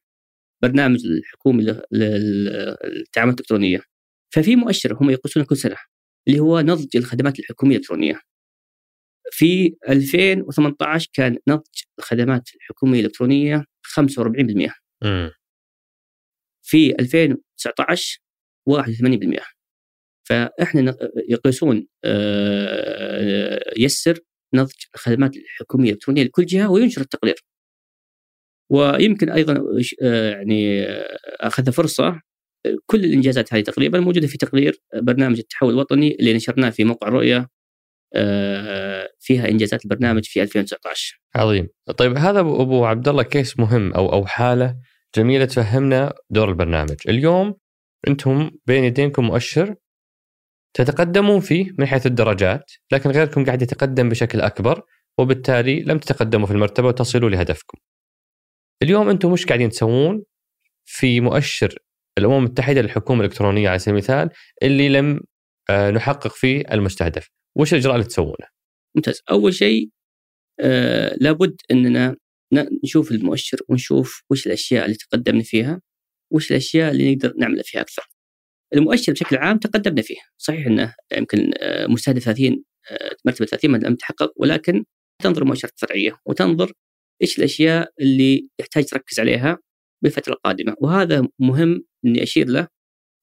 برنامج 0.63 1.05
الحكومي 1.05 1.63
لل- 1.63 1.83
لل- 1.91 2.77
للتعاملات 2.85 3.35
الإلكترونية. 3.35 3.81
ففي 4.33 4.55
مؤشر 4.55 4.93
هم 5.01 5.09
يقيسونه 5.09 5.45
كل 5.45 5.57
سنة 5.57 5.75
اللي 6.27 6.39
هو 6.39 6.59
نضج 6.61 6.97
الخدمات 6.97 7.39
الحكومية 7.39 7.75
الإلكترونية. 7.75 8.21
في 9.31 9.75
2018 9.89 11.09
كان 11.13 11.37
نضج 11.47 11.63
الخدمات 11.99 12.49
الحكومية 12.55 12.99
الإلكترونية 12.99 13.65
45%. 13.83 14.73
مم. 15.03 15.31
في 16.63 16.95
2019 16.99 18.19
81% 18.69 19.41
فاحنا 20.29 20.97
يقيسون 21.29 21.87
آه، 22.03 23.73
يسر 23.77 24.19
نضج 24.53 24.71
الخدمات 24.95 25.35
الحكومية 25.37 25.89
الإلكترونية 25.89 26.23
لكل 26.23 26.45
جهة 26.45 26.71
وينشر 26.71 27.01
التقرير. 27.01 27.35
ويمكن 28.71 29.29
أيضا 29.29 29.63
آه، 30.03 30.29
يعني 30.29 30.83
آه، 30.83 31.17
اخذ 31.39 31.71
فرصة 31.71 32.21
كل 32.85 33.05
الإنجازات 33.05 33.53
هذه 33.53 33.61
تقريبا 33.61 33.99
موجودة 33.99 34.27
في 34.27 34.37
تقرير 34.37 34.81
برنامج 34.95 35.39
التحول 35.39 35.73
الوطني 35.73 36.15
اللي 36.19 36.33
نشرناه 36.33 36.69
في 36.69 36.83
موقع 36.83 37.09
رؤيه 37.09 37.47
فيها 39.19 39.49
إنجازات 39.49 39.85
البرنامج 39.85 40.23
في 40.25 40.41
2019 40.41 41.19
عظيم. 41.35 41.67
طيب 41.97 42.17
هذا 42.17 42.39
ابو 42.39 42.85
عبد 42.85 43.07
الله 43.07 43.23
كيس 43.23 43.59
مهم 43.59 43.93
أو 43.93 44.13
أو 44.13 44.25
حالة 44.25 44.77
جميلة 45.15 45.45
تفهمنا 45.45 46.13
دور 46.29 46.49
البرنامج. 46.49 46.95
اليوم 47.07 47.55
أنتم 48.07 48.51
بين 48.65 48.83
يدينكم 48.83 49.25
مؤشر 49.25 49.75
تتقدمون 50.77 51.39
فيه 51.39 51.71
من 51.77 51.85
حيث 51.85 52.05
الدرجات 52.05 52.71
لكن 52.91 53.09
غيركم 53.09 53.45
قاعد 53.45 53.61
يتقدم 53.61 54.09
بشكل 54.09 54.41
أكبر 54.41 54.83
وبالتالي 55.19 55.79
لم 55.79 55.97
تتقدموا 55.99 56.47
في 56.47 56.53
المرتبة 56.53 56.87
وتصلوا 56.87 57.29
لهدفكم. 57.29 57.77
اليوم 58.83 59.09
أنتم 59.09 59.31
مش 59.31 59.45
قاعدين 59.45 59.69
تسوون 59.69 60.23
في 60.85 61.21
مؤشر 61.21 61.79
الأمم 62.17 62.37
المتحدة 62.37 62.81
للحكومة 62.81 63.19
الإلكترونية 63.19 63.69
على 63.69 63.79
سبيل 63.79 63.93
المثال 63.93 64.29
اللي 64.63 64.89
لم 64.89 65.19
آه، 65.69 65.91
نحقق 65.91 66.31
فيه 66.35 66.63
المستهدف. 66.71 67.29
وش 67.57 67.73
الإجراء 67.73 67.95
اللي 67.95 68.07
تسوونه؟ 68.07 68.47
ممتاز. 68.95 69.21
أول 69.31 69.53
شيء 69.53 69.89
آه 70.59 71.15
لابد 71.21 71.55
أننا 71.71 72.15
نشوف 72.83 73.11
المؤشر 73.11 73.57
ونشوف 73.69 74.23
وش 74.31 74.47
الأشياء 74.47 74.85
اللي 74.85 74.95
تقدمنا 74.97 75.43
فيها 75.43 75.81
وش 76.33 76.51
الأشياء 76.51 76.91
اللي 76.91 77.15
نقدر 77.15 77.33
نعمل 77.37 77.63
فيها 77.63 77.81
أكثر. 77.81 78.16
المؤشر 78.73 79.11
بشكل 79.11 79.37
عام 79.37 79.57
تقدمنا 79.57 80.01
فيه، 80.01 80.15
صحيح 80.37 80.67
أنه 80.67 80.95
يمكن 81.17 81.51
آه، 81.59 81.87
مستهدف 81.87 82.23
30 82.23 82.63
آه، 82.91 83.15
مرتبة 83.25 83.45
30 83.45 83.75
لم 83.75 83.95
تحقق 83.95 84.33
ولكن 84.35 84.85
تنظر 85.23 85.43
مؤشرات 85.45 85.73
فرعيه 85.79 86.19
وتنظر 86.25 86.71
إيش 87.21 87.39
الأشياء 87.39 87.91
اللي 88.01 88.47
يحتاج 88.59 88.85
تركز 88.85 89.19
عليها 89.19 89.57
بالفترة 90.03 90.33
القادمة 90.33 90.75
وهذا 90.81 91.27
مهم 91.39 91.83
إني 92.05 92.23
أشير 92.23 92.47
له 92.49 92.67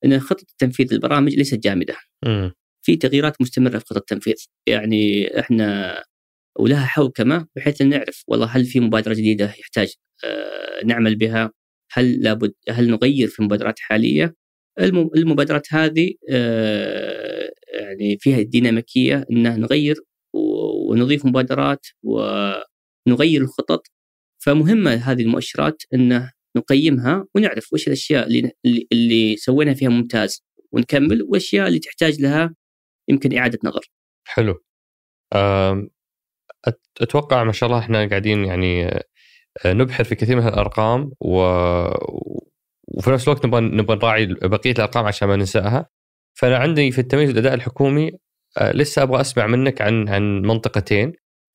إن 0.04 0.20
خطه 0.20 0.46
تنفيذ 0.58 0.92
البرامج 0.92 1.34
ليست 1.34 1.54
جامدة. 1.54 1.96
م. 2.26 2.50
في 2.86 2.96
تغييرات 2.96 3.40
مستمرة 3.40 3.78
في 3.78 3.84
خطة 3.86 3.98
التنفيذ، 3.98 4.46
يعني 4.68 5.26
إحنا 5.40 6.02
ولها 6.58 6.86
حوكمة 6.86 7.46
بحيث 7.56 7.80
إن 7.80 7.88
نعرف 7.88 8.24
والله 8.28 8.46
هل 8.46 8.64
في 8.64 8.80
مبادرة 8.80 9.14
جديدة 9.14 9.44
يحتاج 9.44 9.94
آه، 10.24 10.84
نعمل 10.84 11.16
بها؟ 11.16 11.52
هل 11.92 12.22
لابد 12.22 12.54
هل 12.68 12.90
نغير 12.90 13.28
في 13.28 13.42
مبادرات 13.42 13.78
حاليه؟ 13.78 14.34
المبادرات 14.78 15.66
هذه 15.70 16.14
آه، 16.30 17.50
يعني 17.80 18.18
فيها 18.20 18.38
الديناميكية 18.38 19.26
ان 19.30 19.60
نغير 19.60 19.96
ونضيف 20.34 21.26
مبادرات 21.26 21.86
ونغير 22.02 23.42
الخطط 23.42 23.86
فمهمة 24.38 24.94
هذه 24.94 25.22
المؤشرات 25.22 25.82
انه 25.94 26.32
نقيمها 26.56 27.26
ونعرف 27.34 27.72
وش 27.72 27.86
الأشياء 27.86 28.26
اللي 28.26 28.52
اللي 28.92 29.36
سوينا 29.36 29.74
فيها 29.74 29.88
ممتاز 29.88 30.44
ونكمل 30.72 31.22
والأشياء 31.22 31.68
اللي 31.68 31.78
تحتاج 31.78 32.20
لها 32.20 32.54
يمكن 33.08 33.36
إعادة 33.36 33.58
نظر. 33.64 33.90
حلو. 34.24 34.64
أتوقع 37.00 37.44
ما 37.44 37.52
شاء 37.52 37.66
الله 37.66 37.78
إحنا 37.78 38.08
قاعدين 38.08 38.44
يعني 38.44 38.86
آه، 39.64 39.72
نبحر 39.72 40.04
في 40.04 40.14
كثير 40.14 40.36
من 40.36 40.48
الأرقام 40.48 41.12
و... 41.20 41.40
وفي 42.98 43.10
نفس 43.10 43.28
الوقت 43.28 43.46
نبغى 43.46 43.60
نبغى 43.60 43.96
نراعي 43.96 44.26
بقية 44.26 44.72
الأرقام 44.72 45.06
عشان 45.06 45.28
ما 45.28 45.36
ننساها 45.36 45.86
فأنا 46.34 46.56
عندي 46.56 46.90
في 46.90 46.98
التمييز 46.98 47.30
والاداء 47.30 47.54
الحكومي 47.54 48.10
آه، 48.58 48.72
لسه 48.72 49.02
أبغى 49.02 49.20
أسمع 49.20 49.46
منك 49.46 49.82
عن 49.82 50.08
عن 50.08 50.42
منطقتين 50.42 51.12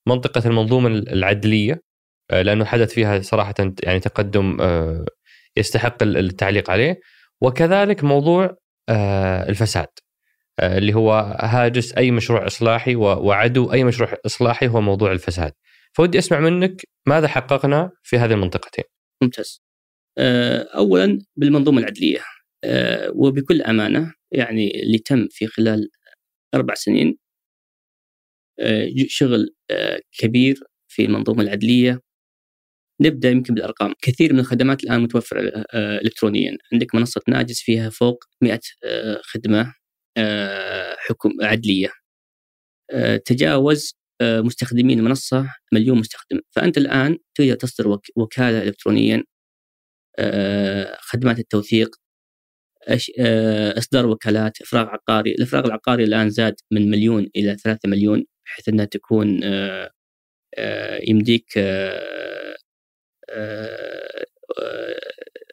منطقة 0.07 0.47
المنظومة 0.47 0.87
العدلية 0.87 1.81
آه، 2.31 2.41
لأنه 2.41 2.65
حدث 2.65 2.93
فيها 2.93 3.21
صراحة 3.21 3.53
يعني 3.83 3.99
تقدم 3.99 4.57
يستحق 5.57 6.03
التعليق 6.03 6.69
عليه 6.69 6.99
وكذلك 7.41 8.03
موضوع 8.03 8.57
الفساد 9.49 9.87
آه، 10.59 10.77
اللي 10.77 10.93
هو 10.95 11.37
هاجس 11.39 11.93
أي 11.93 12.11
مشروع 12.11 12.47
إصلاحي 12.47 12.95
وعدو 12.95 13.73
أي 13.73 13.83
مشروع 13.83 14.13
إصلاحي 14.25 14.67
هو 14.67 14.81
موضوع 14.81 15.11
الفساد. 15.11 15.53
فودي 15.93 16.19
أسمع 16.19 16.39
منك 16.39 16.81
ماذا 17.07 17.27
حققنا 17.27 17.91
في 18.03 18.17
هذه 18.17 18.31
المنطقتين. 18.31 18.83
ممتاز. 19.23 19.68
آه، 20.19 20.63
اولا 20.77 21.19
بالمنظومة 21.35 21.79
العدلية 21.79 22.19
آه، 22.63 23.11
وبكل 23.15 23.61
أمانة 23.61 24.13
يعني 24.31 24.83
اللي 24.83 24.97
تم 24.99 25.27
في 25.31 25.47
خلال 25.47 25.89
أربع 26.55 26.73
سنين 26.75 27.17
شغل 29.07 29.49
كبير 30.19 30.59
في 30.87 31.05
المنظومة 31.05 31.43
العدلية. 31.43 32.01
نبدأ 33.01 33.29
يمكن 33.29 33.53
بالأرقام. 33.53 33.93
كثير 34.01 34.33
من 34.33 34.39
الخدمات 34.39 34.83
الآن 34.83 35.01
متوفرة 35.01 35.65
الكترونيا. 35.75 36.57
عندك 36.73 36.95
منصة 36.95 37.21
ناجس 37.29 37.61
فيها 37.61 37.89
فوق 37.89 38.23
100 38.41 38.59
خدمة 39.23 39.73
آه، 40.17 40.95
حكم 40.99 41.31
عدلية. 41.41 41.89
آه، 42.91 43.17
تجاوز 43.17 43.93
آه، 44.21 44.41
مستخدمين 44.41 44.99
المنصة 44.99 45.47
مليون 45.73 45.97
مستخدم. 45.99 46.39
فأنت 46.55 46.77
الآن 46.77 47.17
تقدر 47.35 47.53
تصدر 47.55 47.99
وكالة 48.17 48.63
الكترونيا 48.63 49.23
خدمات 51.01 51.39
التوثيق 51.39 51.95
إصدار 53.77 54.05
وكالات 54.07 54.61
إفراغ 54.61 54.85
عقاري 54.87 55.31
الإفراغ 55.31 55.65
العقاري 55.65 56.03
الآن 56.03 56.29
زاد 56.29 56.55
من 56.71 56.89
مليون 56.89 57.29
إلى 57.35 57.57
ثلاثة 57.57 57.89
مليون 57.89 58.25
بحيث 58.45 58.69
أنها 58.69 58.85
تكون 58.85 59.41
يمديك 61.09 61.59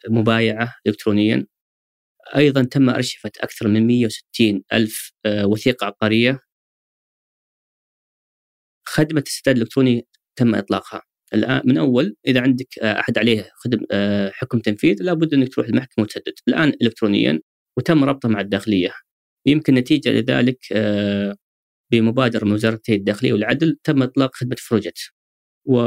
مبايعة 0.09 0.75
الكترونيا. 0.87 1.47
أيضا 2.37 2.63
تم 2.63 2.89
أرشفة 2.89 3.31
أكثر 3.39 3.67
من 3.67 3.87
160 3.87 4.63
ألف 4.73 5.11
آه، 5.25 5.47
وثيقة 5.47 5.85
عقارية. 5.85 6.39
خدمة 8.87 9.23
السداد 9.27 9.55
الإلكتروني 9.55 10.07
تم 10.35 10.55
إطلاقها. 10.55 11.06
الآن 11.33 11.61
من 11.65 11.77
أول 11.77 12.15
إذا 12.27 12.41
عندك 12.41 12.67
آه، 12.81 12.99
أحد 12.99 13.17
عليه 13.17 13.51
خدم 13.55 13.79
آه، 13.91 14.31
حكم 14.33 14.59
تنفيذ 14.59 15.03
لابد 15.03 15.33
أنك 15.33 15.53
تروح 15.53 15.67
المحكمة 15.67 16.03
وتسدد. 16.03 16.33
الآن 16.47 16.73
إلكترونيا 16.81 17.39
وتم 17.77 18.03
ربطه 18.03 18.29
مع 18.29 18.41
الداخلية. 18.41 18.93
يمكن 19.45 19.73
نتيجة 19.73 20.09
لذلك 20.09 20.59
بمبادرة 21.91 22.45
من 22.45 22.51
وزارتي 22.51 22.95
الداخلية 22.95 23.33
والعدل 23.33 23.77
تم 23.83 24.03
إطلاق 24.03 24.35
خدمة 24.35 24.55
فروجت 24.59 24.97
و 25.65 25.81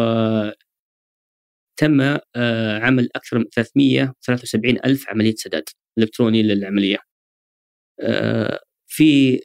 تم 1.76 2.00
عمل 2.82 3.08
أكثر 3.16 3.38
من 3.38 3.44
373 3.50 4.78
ألف 4.84 5.08
عملية 5.10 5.34
سداد 5.36 5.64
الالكتروني 5.98 6.42
للعملية. 6.42 6.98
آه، 8.00 8.60
في 8.88 9.40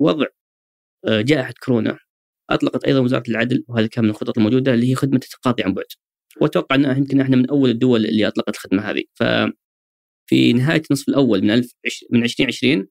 وضع 0.00 0.26
آه، 1.08 1.20
جائحة 1.22 1.54
كورونا. 1.64 1.98
أطلقت 2.50 2.84
أيضا 2.84 3.00
وزارة 3.00 3.24
العدل 3.28 3.64
وهذا 3.68 3.86
كان 3.86 4.04
من 4.04 4.10
الخطط 4.10 4.38
الموجودة 4.38 4.74
اللي 4.74 4.90
هي 4.90 4.94
خدمة 4.94 5.20
التقاضي 5.24 5.62
عن 5.62 5.74
بعد. 5.74 5.86
وأتوقع 6.40 6.76
ان 6.76 6.96
يمكن 6.98 7.20
إحنا 7.20 7.36
من 7.36 7.50
أول 7.50 7.70
الدول 7.70 8.06
اللي 8.06 8.28
أطلقت 8.28 8.54
الخدمة 8.54 8.82
هذه. 8.82 9.02
ف 9.14 9.22
في 10.26 10.52
نهاية 10.52 10.82
النصف 10.90 11.08
الأول 11.08 11.42
من 11.42 11.50
ألف 11.50 11.72
من 12.10 12.22
2020 12.24 12.88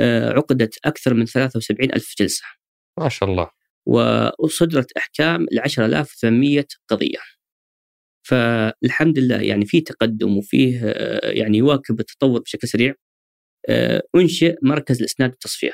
آه، 0.00 0.30
عقدت 0.30 0.78
أكثر 0.84 1.14
من 1.14 1.26
73 1.26 1.92
ألف 1.92 2.14
جلسة. 2.18 2.44
ما 2.98 3.08
شاء 3.08 3.30
الله. 3.30 3.50
وصدرت 4.38 4.92
أحكام 4.92 5.46
ل 5.52 5.58
10800 5.58 6.66
قضية. 6.88 7.18
فالحمد 8.26 9.18
لله 9.18 9.40
يعني 9.40 9.66
في 9.66 9.80
تقدم 9.80 10.36
وفيه 10.38 10.80
آه، 10.84 11.30
يعني 11.30 11.58
يواكب 11.58 12.00
التطور 12.00 12.40
بشكل 12.40 12.68
سريع 12.68 12.94
آه، 13.68 14.02
أنشئ 14.16 14.56
مركز 14.62 14.98
الاسناد 14.98 15.30
والتصفيه 15.30 15.72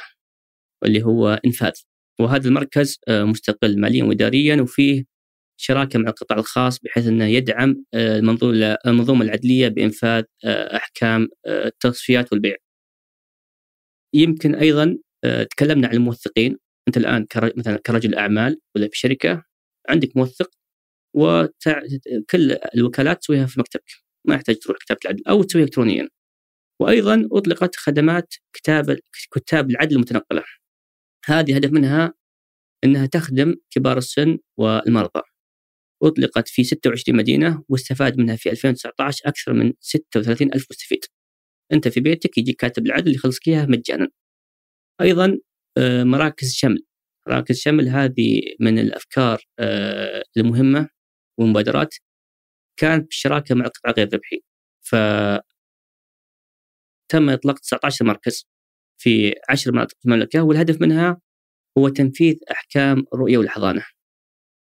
اللي 0.85 1.03
هو 1.03 1.41
إنفاذ 1.45 1.73
وهذا 2.21 2.49
المركز 2.49 2.99
آه، 3.09 3.25
مستقل 3.25 3.81
ماليا 3.81 4.05
واداريا 4.05 4.63
وفيه 4.63 5.05
شراكة 5.61 5.99
مع 5.99 6.09
القطاع 6.09 6.39
الخاص 6.39 6.79
بحيث 6.79 7.07
إنه 7.07 7.25
يدعم 7.25 7.85
المنظومة 7.95 9.25
العدلية 9.25 9.69
بإنفاذ 9.69 10.25
أحكام 10.47 11.29
التصفيات 11.47 12.33
والبيع. 12.33 12.57
يمكن 14.15 14.55
أيضا 14.55 14.99
تكلمنا 15.51 15.89
عن 15.89 15.95
الموثقين، 15.95 16.59
أنت 16.89 16.97
الآن 16.97 17.27
مثلا 17.57 17.77
كرجل 17.87 18.15
أعمال 18.15 18.61
ولا 18.77 18.89
في 18.89 18.99
شركة 18.99 19.45
عندك 19.89 20.17
موثق 20.17 20.51
وكل 21.15 22.59
الوكالات 22.75 23.21
تسويها 23.23 23.47
في 23.47 23.61
مكتبك. 23.61 23.91
ما 24.29 24.35
يحتاج 24.35 24.57
تروح 24.59 24.79
كتابة 24.79 25.01
العدل 25.05 25.23
أو 25.29 25.43
تسويها 25.43 25.65
الكترونيا. 25.65 26.09
وأيضا 26.81 27.29
أطلقت 27.33 27.77
خدمات 27.77 28.35
كتاب 28.53 28.99
كتاب 29.33 29.71
العدل 29.71 29.97
المتنقلة. 29.97 30.45
هذه 31.31 31.57
هدف 31.57 31.73
منها 31.73 32.15
إنها 32.85 33.07
تخدم 33.07 33.55
كبار 33.71 33.99
السن 33.99 34.39
والمرضى. 34.59 35.23
أطلقت 36.03 36.49
في 36.49 36.65
26 36.65 37.17
مدينة 37.19 37.65
واستفاد 37.69 38.19
منها 38.19 38.37
في 38.37 38.51
2019 38.51 39.29
أكثر 39.29 39.53
من 39.53 39.73
36 39.81 40.55
ألف 40.55 40.67
مستفيد. 40.71 41.01
أنت 41.73 41.89
في 41.89 42.01
بيتك 42.01 42.39
يجيك 42.39 42.57
كاتب 42.61 42.87
العدل 42.87 43.15
يخلصك 43.15 43.49
إياها 43.49 43.67
مجانا. 43.67 44.09
أيضا 45.01 45.39
آه، 45.79 46.05
مراكز 46.05 46.53
شمل. 46.55 46.85
مراكز 47.29 47.59
شمل 47.59 47.89
هذه 47.89 48.43
من 48.61 48.79
الأفكار 48.79 49.43
آه، 49.59 50.23
المهمة 50.37 50.89
والمبادرات. 51.39 51.95
كانت 52.79 53.07
بالشراكة 53.07 53.55
مع 53.55 53.67
القطاع 53.67 53.93
غير 53.93 54.09
الربحي. 54.09 54.43
ف 54.83 54.97
تم 57.11 57.31
إطلاق 57.31 57.59
19 57.59 58.05
مركز. 58.05 58.47
في 58.99 59.35
10 59.49 59.73
مناطق 59.73 59.95
في 60.01 60.05
المملكة 60.05 60.43
والهدف 60.43 60.81
منها 60.81 61.21
هو 61.79 61.89
تنفيذ 61.89 62.37
أحكام 62.51 63.05
الرؤيه 63.15 63.39
والحضانة. 63.39 63.85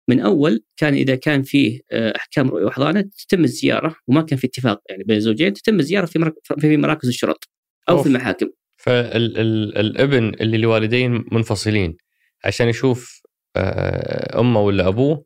من 0.09 0.20
أول 0.20 0.64
كان 0.76 0.95
إذا 0.95 1.14
كان 1.14 1.43
فيه 1.43 1.81
آه، 1.93 2.12
أحكام 2.16 2.49
رؤية 2.49 2.64
وحضانة 2.64 3.01
تتم 3.01 3.45
الزيارة 3.45 3.97
وما 4.07 4.22
كان 4.22 4.39
في 4.39 4.47
اتفاق 4.47 4.83
يعني 4.91 5.05
بين 5.05 5.16
الزوجين 5.16 5.53
تتم 5.53 5.79
الزيارة 5.79 6.07
في 6.07 6.33
في 6.59 6.76
مراكز 6.76 7.09
الشرط 7.09 7.49
أو 7.89 7.95
أوف. 7.95 8.03
في 8.03 8.09
المحاكم. 8.09 8.47
فالابن 8.76 10.33
اللي 10.41 10.59
لوالدين 10.59 11.24
منفصلين 11.33 11.97
عشان 12.45 12.68
يشوف 12.68 13.22
آه، 13.57 14.41
أمه 14.41 14.61
ولا 14.61 14.89
أبوه 14.89 15.24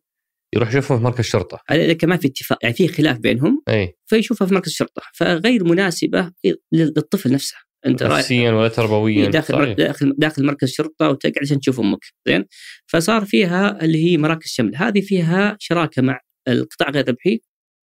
يروح 0.55 0.69
يشوفهم 0.69 0.99
في 0.99 1.05
مركز 1.05 1.25
شرطة. 1.25 1.61
إذا 1.71 1.93
كمان 1.93 2.19
في 2.19 2.29
اتفاق 2.29 2.59
يعني 2.63 2.75
في 2.75 2.89
خلاف 2.89 3.19
بينهم 3.19 3.63
اي 3.69 3.97
فيشوفها 4.07 4.47
في 4.47 4.55
مركز 4.55 4.73
شرطة 4.73 5.03
فغير 5.15 5.65
مناسبة 5.65 6.33
للطفل 6.73 7.33
نفسه. 7.33 7.57
أنت 7.87 8.03
نفسيا 8.03 8.51
ولا 8.51 8.69
تربويا 8.69 9.31
داخل 9.31 9.55
صحيح. 9.55 9.77
داخل 9.77 10.15
داخل 10.19 10.47
مركز 10.47 10.69
شرطة 10.69 11.09
وتقعد 11.09 11.39
عشان 11.43 11.61
تشوف 11.61 11.81
أمك 11.81 12.05
زين 12.29 12.45
فصار 12.87 13.25
فيها 13.25 13.85
اللي 13.85 14.05
هي 14.05 14.19
مراكز 14.19 14.47
شمل 14.47 14.77
هذه 14.77 15.01
فيها 15.01 15.57
شراكة 15.61 16.03
مع 16.03 16.21
القطاع 16.49 16.91
غير 16.91 17.05
الربحي 17.05 17.41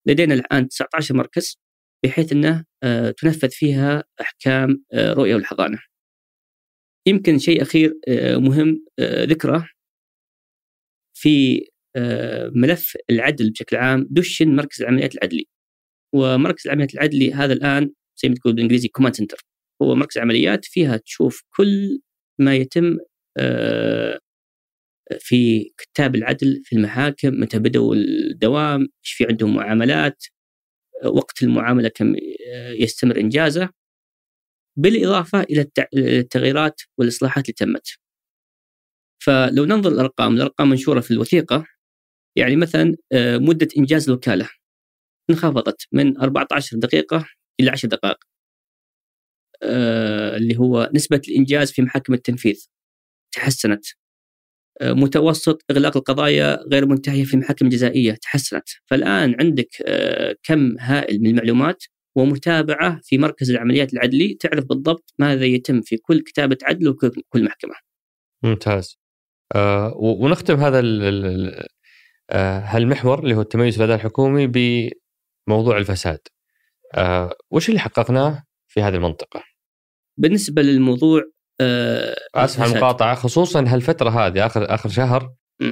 لدينا 0.07 0.35
الآن 0.35 0.69
19 0.69 1.15
مركز 1.15 1.59
بحيث 2.05 2.33
إنه 2.33 2.65
آه، 2.83 3.11
تنفذ 3.11 3.51
فيها 3.51 4.05
أحكام 4.21 4.85
آه، 4.93 5.13
رؤية 5.13 5.35
والحضانة. 5.35 5.79
يمكن 7.09 7.39
شيء 7.39 7.63
أخير 7.63 7.95
آه، 8.09 8.37
مهم 8.37 8.85
ذكره 9.01 9.69
في 11.15 11.67
ملف 12.55 12.97
العدل 13.11 13.51
بشكل 13.51 13.77
عام 13.77 14.07
دشن 14.11 14.57
مركز 14.57 14.83
العمليات 14.83 15.15
العدلي. 15.15 15.47
ومركز 16.15 16.67
العمليات 16.67 16.95
العدلي 16.95 17.33
هذا 17.33 17.53
الآن 17.53 17.91
زي 18.23 18.29
ما 18.29 18.35
تقول 18.35 18.53
بالإنجليزي 18.53 18.89
command 18.89 19.15
center 19.15 19.39
هو 19.83 19.95
مركز 19.95 20.19
عمليات 20.19 20.65
فيها 20.65 20.97
تشوف 20.97 21.43
كل 21.57 22.01
ما 22.39 22.55
يتم 22.57 22.99
آه، 23.39 24.21
في 25.21 25.73
كتاب 25.79 26.15
العدل 26.15 26.63
في 26.65 26.77
المحاكم 26.77 27.41
متى 27.41 27.59
بدأوا 27.59 27.95
الدوام 27.95 28.81
إيش 28.81 29.13
في 29.13 29.27
عندهم 29.31 29.57
معاملات 29.57 30.25
وقت 31.05 31.43
المعاملة 31.43 31.89
كم 31.89 32.17
آه، 32.53 32.71
يستمر 32.73 33.21
إنجازه 33.21 33.71
بالإضافة 34.79 35.41
إلى 35.43 35.67
التغييرات 35.95 36.81
والإصلاحات 36.99 37.45
اللي 37.45 37.55
تمت. 37.55 37.89
فلو 39.23 39.65
ننظر 39.65 39.93
الأرقام، 39.93 40.37
الأرقام 40.37 40.71
منشورة 40.71 41.01
في 41.01 41.11
الوثيقة 41.11 41.67
يعني 42.37 42.57
مثلا 42.57 42.97
آه، 43.13 43.39
مدة 43.39 43.69
إنجاز 43.79 44.09
الوكالة 44.09 44.49
انخفضت 45.31 45.87
من 45.93 46.21
14 46.21 46.77
دقيقة 46.77 47.27
إلى 47.61 47.71
10 47.71 47.89
دقائق. 47.89 48.36
آه، 49.63 50.37
اللي 50.37 50.59
هو 50.59 50.91
نسبة 50.95 51.21
الإنجاز 51.29 51.73
في 51.73 51.83
محاكم 51.83 52.15
التنفيذ 52.15 52.67
تحسنت. 53.33 53.85
آه، 54.81 54.93
متوسط 54.93 55.63
إغلاق 55.71 55.97
القضايا 55.97 56.59
غير 56.73 56.87
منتهية 56.87 57.25
في 57.25 57.37
محاكم 57.37 57.69
جزائية 57.69 58.13
تحسنت. 58.23 58.69
فالآن 58.87 59.37
عندك 59.41 59.69
آه، 59.87 60.37
كم 60.43 60.79
هائل 60.79 61.21
من 61.21 61.31
المعلومات 61.31 61.85
ومتابعة 62.17 63.01
في 63.03 63.19
مركز 63.19 63.51
العمليات 63.51 63.95
العدلي 63.95 64.35
تعرف 64.35 64.65
بالضبط 64.65 65.15
ماذا 65.19 65.45
يتم 65.45 65.81
في 65.83 65.97
كل 65.97 66.21
كتابة 66.21 66.59
عدل 66.63 66.89
وكل 66.89 67.45
محكمة. 67.45 67.75
ممتاز. 68.43 68.99
آه 69.55 69.93
ونختم 69.97 70.61
هذا 70.61 70.81
هالمحور 72.65 73.19
اللي 73.19 73.35
هو 73.35 73.41
التميز 73.41 73.75
في 73.75 73.79
الأداء 73.79 73.97
الحكومي 73.97 74.47
بموضوع 75.49 75.79
الفساد. 75.79 76.19
آه 76.95 77.35
وش 77.51 77.69
اللي 77.69 77.81
حققناه؟ 77.81 78.46
في 78.77 78.83
هذه 78.83 78.95
المنطقة. 78.95 79.43
بالنسبة 80.19 80.63
للموضوع 80.63 81.23
آه 81.61 82.17
آسف 82.35 82.61
على 82.61 82.71
المقاطعة 82.73 83.15
خصوصا 83.15 83.65
هالفترة 83.69 84.11
هذه 84.11 84.47
آخر 84.47 84.75
آخر 84.75 84.89
شهر 84.89 85.33
م. 85.61 85.71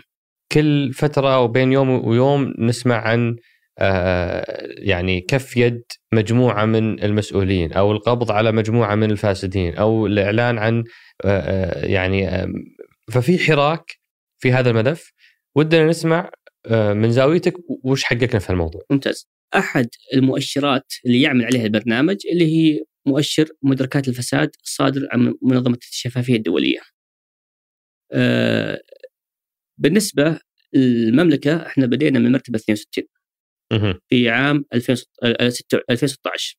كل 0.53 0.93
فترة 0.93 1.41
وبين 1.41 1.73
يوم 1.73 2.07
ويوم 2.09 2.55
نسمع 2.59 2.97
عن 2.97 3.37
آه 3.79 4.67
يعني 4.79 5.21
كف 5.21 5.57
يد 5.57 5.83
مجموعة 6.13 6.65
من 6.65 7.03
المسؤولين 7.03 7.73
أو 7.73 7.93
القبض 7.93 8.31
على 8.31 8.53
مجموعة 8.53 8.95
من 8.95 9.11
الفاسدين 9.11 9.75
أو 9.75 10.07
الإعلان 10.07 10.59
عن 10.59 10.85
آه, 11.25 11.41
آه، 11.41 11.87
يعني 11.87 12.47
ففي 13.13 13.39
حراك 13.39 14.01
في 14.39 14.53
هذا 14.53 14.71
الملف 14.71 15.13
ودنا 15.57 15.87
نسمع 15.87 16.31
آه 16.67 16.93
من 16.93 17.11
زاويتك 17.11 17.55
وش 17.85 18.05
حققنا 18.05 18.39
في 18.39 18.51
الموضوع 18.51 18.83
ممتاز 18.91 19.29
أحد 19.57 19.89
المؤشرات 20.15 20.93
اللي 21.07 21.23
يعمل 21.23 21.45
عليها 21.45 21.65
البرنامج 21.65 22.17
اللي 22.33 22.47
هي 22.47 22.85
مؤشر 23.07 23.49
مدركات 23.63 24.09
الفساد 24.09 24.51
الصادر 24.65 25.09
عن 25.13 25.35
منظمة 25.43 25.79
الشفافية 25.91 26.37
الدولية. 26.37 26.81
آه، 28.13 28.81
بالنسبة 29.79 30.41
للمملكة 30.75 31.67
إحنا 31.67 31.87
بدينا 31.87 32.19
من 32.19 32.33
مرتبة 32.33 32.59
62 32.59 33.05
في 34.09 34.31
عام 34.31 34.65
2016 34.73 36.57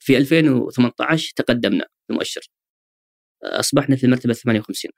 في 0.00 0.16
2018 0.16 1.32
تقدمنا 1.36 1.84
في 1.84 2.10
المؤشر 2.10 2.40
أصبحنا 3.44 3.96
في 3.96 4.04
المرتبة 4.04 4.32
58 4.32 4.92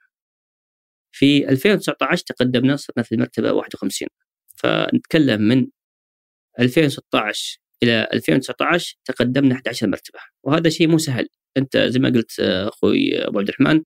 في 1.11 1.49
2019 1.49 2.23
تقدمنا 2.23 2.75
صرنا 2.75 3.03
في 3.03 3.15
المرتبة 3.15 3.51
51 3.51 4.07
فنتكلم 4.55 5.41
من 5.41 5.67
2016 6.59 7.59
إلى 7.83 8.07
2019 8.13 8.95
تقدمنا 9.05 9.55
11 9.55 9.87
مرتبة. 9.87 10.19
وهذا 10.43 10.69
شيء 10.69 10.87
مو 10.87 10.97
سهل. 10.97 11.27
أنت 11.57 11.77
زي 11.77 11.99
ما 11.99 12.09
قلت 12.09 12.39
أخوي 12.39 13.27
أبو 13.27 13.39
عبد 13.39 13.49
الرحمن 13.49 13.81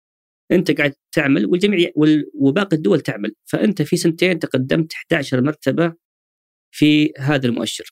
أنت 0.52 0.72
قاعد 0.72 0.94
تعمل 1.12 1.46
والجميع 1.46 1.92
وباقي 2.34 2.76
الدول 2.78 3.02
تعمل. 3.02 3.34
فأنت 3.46 3.82
في 3.82 3.98
سنتين 3.98 4.40
تقدمت 4.40 4.94
11 4.94 5.42
مرتبة 5.42 5.94
في 6.72 7.14
هذا 7.18 7.48
المؤشر. 7.48 7.92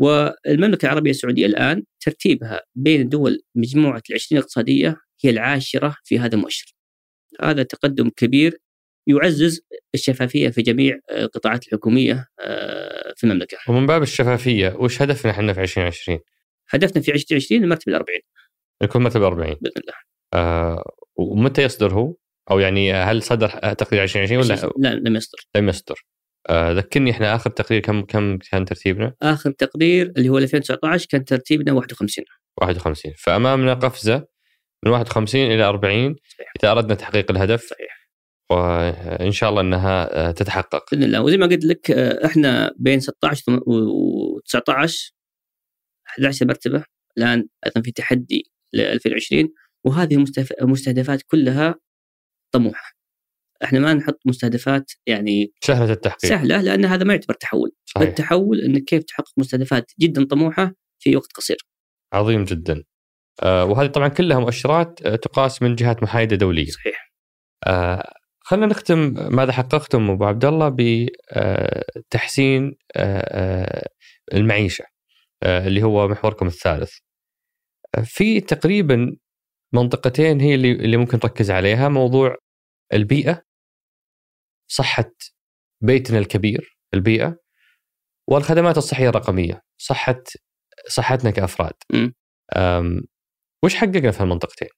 والمملكة 0.00 0.86
العربية 0.86 1.10
السعودية 1.10 1.46
الآن 1.46 1.84
ترتيبها 2.00 2.60
بين 2.74 3.08
دول 3.08 3.42
مجموعة 3.54 4.02
العشرين 4.10 4.38
الاقتصادية 4.38 4.96
هي 5.24 5.30
العاشرة 5.30 5.96
في 6.04 6.18
هذا 6.18 6.34
المؤشر. 6.34 6.74
هذا 7.40 7.62
تقدم 7.62 8.10
كبير 8.16 8.58
يعزز 9.06 9.60
الشفافية 9.94 10.48
في 10.48 10.62
جميع 10.62 10.98
القطاعات 11.10 11.66
الحكومية 11.66 12.26
آه، 12.40 13.14
في 13.16 13.24
المملكة. 13.24 13.56
ومن 13.68 13.86
باب 13.86 14.02
الشفافية 14.02 14.74
وش 14.78 15.02
هدفنا 15.02 15.30
إحنا 15.30 15.52
في 15.52 15.60
2020؟ 15.60 16.18
هدفنا 16.70 17.02
في 17.02 17.12
2020 17.12 17.64
المرتبة 17.64 17.92
ال 17.92 17.96
40 17.96 18.18
يكون 18.82 19.02
مرتبة 19.02 19.26
40 19.26 19.54
بإذن 19.60 19.72
الله. 19.80 19.94
آه 20.34 20.84
ومتى 21.16 21.62
يصدر 21.62 21.94
هو؟ 21.94 22.14
أو 22.50 22.58
يعني 22.58 22.92
هل 22.92 23.22
صدر 23.22 23.48
تقرير 23.48 24.02
2020 24.02 24.40
ولا 24.40 24.70
لا 24.78 24.94
لم 24.94 25.16
يصدر 25.16 25.38
لم 25.56 25.68
يصدر. 25.68 26.04
آه 26.48 26.72
ذكرني 26.72 27.10
إحنا 27.10 27.34
آخر 27.34 27.50
تقرير 27.50 27.80
كم 27.80 28.02
كم 28.02 28.38
كان 28.38 28.64
ترتيبنا؟ 28.64 29.14
آخر 29.22 29.50
تقرير 29.50 30.12
اللي 30.16 30.28
هو 30.28 30.38
2019 30.38 31.06
كان 31.10 31.24
ترتيبنا 31.24 31.72
51 31.72 32.24
51 32.62 33.12
فأمامنا 33.18 33.74
قفزة 33.74 34.26
من 34.84 34.92
51 34.92 35.40
إلى 35.40 35.64
40 35.64 36.16
صحيح. 36.28 36.52
إذا 36.62 36.70
أردنا 36.70 36.94
تحقيق 36.94 37.30
الهدف 37.30 37.62
صحيح. 37.62 38.03
وإن 38.54 39.30
شاء 39.32 39.50
الله 39.50 39.60
إنها 39.60 40.30
تتحقق. 40.30 40.90
بإذن 40.90 41.02
الله. 41.02 41.22
وزي 41.22 41.36
ما 41.36 41.46
قلت 41.46 41.64
لك 41.64 41.90
إحنا 41.90 42.74
بين 42.78 43.00
16 43.00 43.60
و 43.66 44.40
19 44.40 45.12
11 46.06 46.46
مرتبه 46.46 46.84
الآن 47.18 47.46
أيضا 47.66 47.82
في 47.82 47.92
تحدي 47.92 48.50
ل 48.72 48.80
2020 48.80 49.48
وهذه 49.84 50.24
المستهدفات 50.62 51.22
كلها 51.22 51.74
طموحه 52.54 52.94
إحنا 53.64 53.78
ما 53.78 53.94
نحط 53.94 54.18
مستهدفات 54.26 54.92
يعني 55.06 55.52
سهلة 55.60 55.92
التحقيق. 55.92 56.30
سهلة 56.30 56.60
لأن 56.60 56.84
هذا 56.84 57.04
ما 57.04 57.14
يعتبر 57.14 57.34
تحول. 57.34 57.70
صحيح. 57.84 58.08
التحول 58.08 58.60
انك 58.60 58.84
كيف 58.84 59.04
تحقق 59.04 59.32
مستهدفات 59.38 59.92
جدا 60.00 60.24
طموحة 60.24 60.72
في 61.02 61.16
وقت 61.16 61.32
قصير. 61.32 61.56
عظيم 62.12 62.44
جدا. 62.44 62.84
آه 63.42 63.64
وهذه 63.64 63.86
طبعا 63.86 64.08
كلها 64.08 64.38
مؤشرات 64.38 65.08
تقاس 65.08 65.62
من 65.62 65.74
جهات 65.74 66.02
محايدة 66.02 66.36
دولية. 66.36 66.66
صحيح. 66.66 67.12
آه 67.66 68.12
خلينا 68.46 68.66
نختم 68.66 69.14
ماذا 69.36 69.52
حققتم 69.52 70.10
أبو 70.10 70.24
عبد 70.24 70.44
الله 70.44 70.76
بتحسين 71.98 72.76
آه، 72.96 73.18
آه، 73.20 73.88
المعيشة 74.34 74.84
آه، 75.42 75.66
اللي 75.66 75.82
هو 75.82 76.08
محوركم 76.08 76.46
الثالث. 76.46 76.92
في 78.04 78.40
تقريبا 78.40 79.16
منطقتين 79.74 80.40
هي 80.40 80.54
اللي 80.54 80.72
اللي 80.72 80.96
ممكن 80.96 81.18
نركز 81.24 81.50
عليها 81.50 81.88
موضوع 81.88 82.36
البيئة 82.92 83.42
صحة 84.70 85.12
بيتنا 85.82 86.18
الكبير 86.18 86.78
البيئة 86.94 87.36
والخدمات 88.28 88.78
الصحية 88.78 89.08
الرقمية 89.08 89.60
صحة 89.78 90.22
صحتنا 90.88 91.30
كأفراد. 91.30 91.74
وش 93.64 93.74
حققنا 93.74 94.10
في 94.10 94.20
المنطقتين؟ 94.20 94.68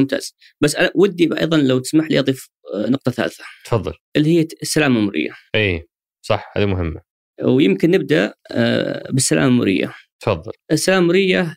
ممتاز. 0.00 0.34
بس 0.60 0.76
أنا 0.76 0.90
ودي 0.94 1.30
أيضا 1.40 1.56
لو 1.56 1.78
تسمح 1.78 2.10
لي 2.10 2.18
أضيف 2.18 2.48
آه، 2.74 2.88
نقطة 2.90 3.10
ثالثة. 3.12 3.44
تفضل. 3.64 3.94
اللي 4.16 4.38
هي 4.38 4.48
السلامة 4.62 4.98
المريه 5.00 5.30
إي 5.54 5.88
صح 6.26 6.52
هذه 6.56 6.66
مهمة. 6.66 7.00
ويمكن 7.42 7.90
نبدأ 7.90 8.34
آه، 8.50 9.10
بالسلامة 9.12 9.46
المريه 9.46 9.94
تفضل. 10.20 10.52
السلامة 10.72 11.02
المريه 11.02 11.56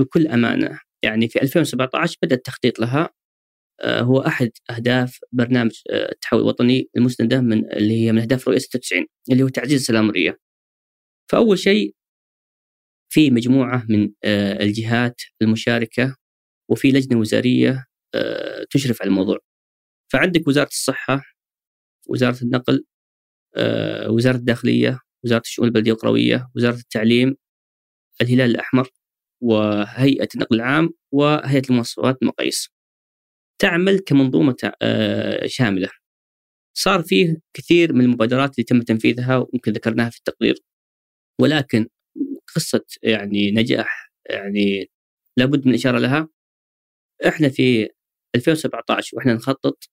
بكل 0.00 0.26
أمانة 0.26 0.80
يعني 1.04 1.28
في 1.28 1.42
2017 1.42 2.16
بدا 2.22 2.36
التخطيط 2.36 2.80
لها. 2.80 3.10
آه، 3.80 4.00
هو 4.00 4.20
أحد 4.20 4.50
أهداف 4.70 5.18
برنامج 5.32 5.80
التحول 5.90 6.40
الوطني 6.40 6.88
المسنده 6.96 7.40
من 7.40 7.72
اللي 7.72 8.06
هي 8.06 8.12
من 8.12 8.18
أهداف 8.20 8.48
رؤية 8.48 8.58
96 8.58 9.06
اللي 9.32 9.42
هو 9.42 9.48
تعزيز 9.48 9.80
السلام 9.80 10.02
المريه. 10.02 10.38
فأول 11.30 11.58
شيء 11.58 11.94
في 13.12 13.30
مجموعة 13.30 13.86
من 13.88 14.10
الجهات 14.60 15.20
المشاركة 15.42 16.16
وفي 16.70 16.92
لجنة 16.92 17.20
وزارية 17.20 17.86
آه، 18.14 18.66
تشرف 18.70 19.02
على 19.02 19.08
الموضوع. 19.08 19.38
فعندك 20.12 20.48
وزارة 20.48 20.68
الصحة، 20.68 21.22
وزارة 22.08 22.38
النقل، 22.42 22.84
آه، 23.56 24.10
وزارة 24.10 24.36
الداخلية، 24.36 25.00
وزارة 25.24 25.42
الشؤون 25.46 25.68
البلدية 25.68 25.92
والقرويه، 25.92 26.50
وزارة 26.56 26.76
التعليم، 26.76 27.36
الهلال 28.22 28.50
الأحمر، 28.50 28.88
وهيئة 29.42 30.28
النقل 30.34 30.56
العام، 30.56 30.90
وهيئة 31.12 31.62
المواصفات 31.70 32.18
المقاييس. 32.22 32.70
تعمل 33.60 33.98
كمنظومة 34.00 34.56
آه، 34.82 35.46
شاملة. 35.46 35.88
صار 36.78 37.02
فيه 37.02 37.36
كثير 37.54 37.92
من 37.92 38.00
المبادرات 38.04 38.50
اللي 38.58 38.64
تم 38.64 38.80
تنفيذها 38.82 39.36
ويمكن 39.36 39.72
ذكرناها 39.72 40.10
في 40.10 40.18
التقرير. 40.18 40.56
ولكن 41.40 41.88
قصة 42.56 42.84
يعني 43.02 43.50
نجاح 43.52 44.12
يعني 44.30 44.90
لابد 45.36 45.66
من 45.66 45.70
الاشاره 45.72 45.98
لها. 45.98 46.28
إحنا 47.26 47.48
في 47.48 47.88
2017 48.36 49.16
وإحنا 49.16 49.34
نخطط 49.34 49.84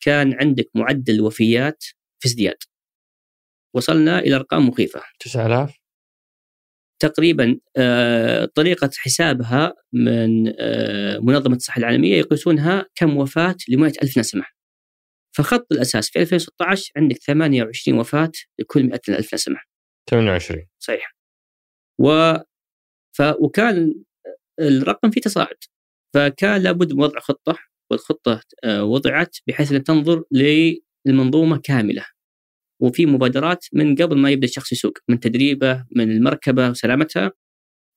كان 0.00 0.34
عندك 0.40 0.70
معدل 0.74 1.20
وفيات 1.20 1.84
في 2.18 2.28
ازدياد. 2.28 2.56
وصلنا 3.74 4.18
إلى 4.18 4.36
أرقام 4.36 4.68
مخيفة. 4.68 5.02
9000 5.20 5.76
تقريبا 7.02 7.60
آه، 7.76 8.44
طريقة 8.44 8.90
حسابها 8.96 9.74
من 9.92 10.52
آه، 10.58 11.18
منظمة 11.18 11.56
الصحة 11.56 11.78
العالمية 11.78 12.16
يقيسونها 12.16 12.86
كم 12.94 13.16
وفاة 13.16 13.56
ل 13.68 13.84
ألف 13.84 14.18
نسمة. 14.18 14.44
فخط 15.36 15.66
الأساس 15.72 16.10
في 16.10 16.20
2016 16.20 16.92
عندك 16.96 17.16
28 17.16 17.98
وفاة 17.98 18.32
لكل 18.58 18.84
100 18.86 19.00
ألف 19.08 19.34
نسمة. 19.34 19.60
28 20.10 20.66
صحيح. 20.78 21.16
و 21.98 22.34
ف... 23.16 23.22
وكان 23.40 23.94
الرقم 24.60 25.10
فيه 25.10 25.20
تصاعد. 25.20 25.56
فكان 26.16 26.62
لابد 26.62 26.92
من 26.92 27.02
وضع 27.02 27.20
خطة 27.20 27.58
والخطة 27.90 28.40
آه، 28.64 28.84
وضعت 28.84 29.36
بحيث 29.46 29.72
أن 29.72 29.84
تنظر 29.84 30.24
للمنظومة 30.32 31.58
كاملة. 31.64 32.06
وفي 32.82 33.06
مبادرات 33.06 33.66
من 33.72 33.94
قبل 33.96 34.18
ما 34.18 34.30
يبدأ 34.30 34.46
الشخص 34.46 34.72
يسوق 34.72 34.92
من 35.08 35.20
تدريبه 35.20 35.86
من 35.96 36.10
المركبة 36.10 36.70
وسلامتها 36.70 37.32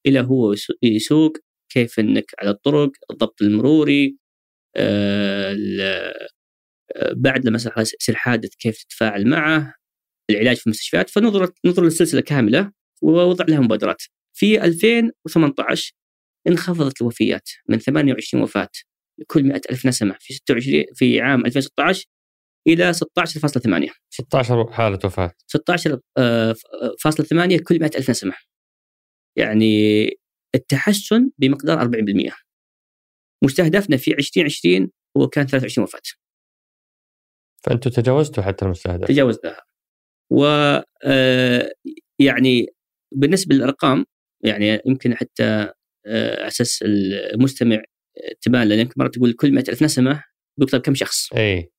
إلى 0.08 0.20
هو 0.20 0.54
يسو- 0.56 0.74
يسوق 0.84 1.38
كيف 1.74 2.00
إنك 2.00 2.32
على 2.40 2.50
الطرق 2.50 2.92
الضبط 3.12 3.42
المروري 3.42 4.18
آه، 4.76 5.56
آه، 6.96 7.14
بعد 7.16 7.46
لما 7.46 7.58
يصير 7.78 8.16
حادث 8.16 8.56
كيف 8.56 8.84
تتفاعل 8.84 9.28
معه 9.30 9.74
العلاج 10.32 10.58
في 10.58 10.68
المستشفيات. 10.68 11.10
فنظر 11.10 11.52
نظر 11.66 11.84
للسلسلة 11.84 12.22
كاملة 12.22 12.72
ووضع 13.02 13.46
لها 13.50 13.60
مبادرات. 13.60 14.02
في 14.34 14.64
2018 14.66 15.94
انخفضت 16.48 17.02
الوفيات 17.02 17.50
من 17.70 17.78
28 17.78 18.44
وفاة 18.44 18.70
لكل 19.20 19.44
100 19.44 19.62
ألف 19.72 19.86
نسمة 19.86 20.16
في 20.20 20.34
26 20.34 20.86
في 20.96 21.22
عام 21.22 21.46
2016 21.46 22.06
إلى 22.68 22.94
16.8 22.94 23.92
16 24.10 24.72
حالة 24.72 25.00
وفاة. 25.06 25.32
16.8 25.58 27.64
كل 27.64 27.80
100 27.80 27.92
ألف 27.96 28.10
نسمة. 28.10 28.34
يعني 29.38 30.04
التحسن 30.56 31.30
بمقدار 31.38 31.80
40% 31.80 32.34
مستهدفنا 33.44 33.98
في 33.98 34.12
2020 34.12 34.92
هو 35.18 35.28
كان 35.28 35.48
23 35.48 35.84
وفاة. 35.84 36.02
فانتم 37.64 37.90
تجاوزتوا 37.90 38.44
حتى 38.44 38.66
المستهدف. 38.66 39.08
تجاوزناها 39.08 39.64
و 40.32 40.46
آه، 41.04 41.72
يعني 42.20 42.68
بالنسبة 43.16 43.56
للأرقام 43.56 44.06
يعني 44.44 44.82
يمكن 44.86 45.16
حتى 45.16 45.72
آه، 46.06 46.38
على 46.40 46.48
أساس 46.48 46.84
المستمع 47.34 47.82
تبان 48.42 48.68
لأن 48.68 48.80
يمكن 48.80 48.94
مرة 48.98 49.08
تقول 49.08 49.34
كل 49.34 49.52
100 49.52 49.64
ألف 49.70 49.84
نسمة 49.84 50.24
بيقتل 50.60 50.78
كم 50.78 50.96
شخص. 50.96 51.34
اي 51.34 51.72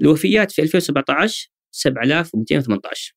الوفيات 0.00 0.52
في 0.52 0.62
2017 0.62 1.50
7218 1.74 3.14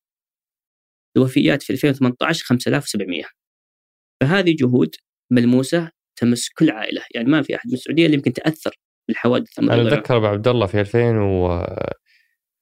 الوفيات 1.16 1.62
في 1.62 1.72
2018 1.72 2.44
5700 2.44 3.22
فهذه 4.22 4.56
جهود 4.58 4.94
ملموسة 5.32 5.90
تمس 6.16 6.48
كل 6.48 6.70
عائلة. 6.70 7.02
يعني 7.14 7.28
ما 7.30 7.42
في 7.42 7.56
أحد 7.56 7.68
من 7.68 7.74
السعودية 7.74 8.06
اللي 8.06 8.16
يمكن 8.16 8.32
تأثر 8.32 8.70
بالحوادث 9.08 9.58
أنا. 9.58 9.82
أتذكر 9.88 10.16
أبو 10.16 10.26
عبد 10.26 10.48
الله 10.48 10.66
في 10.66 10.80
2000 10.80 11.18
و 11.18 11.46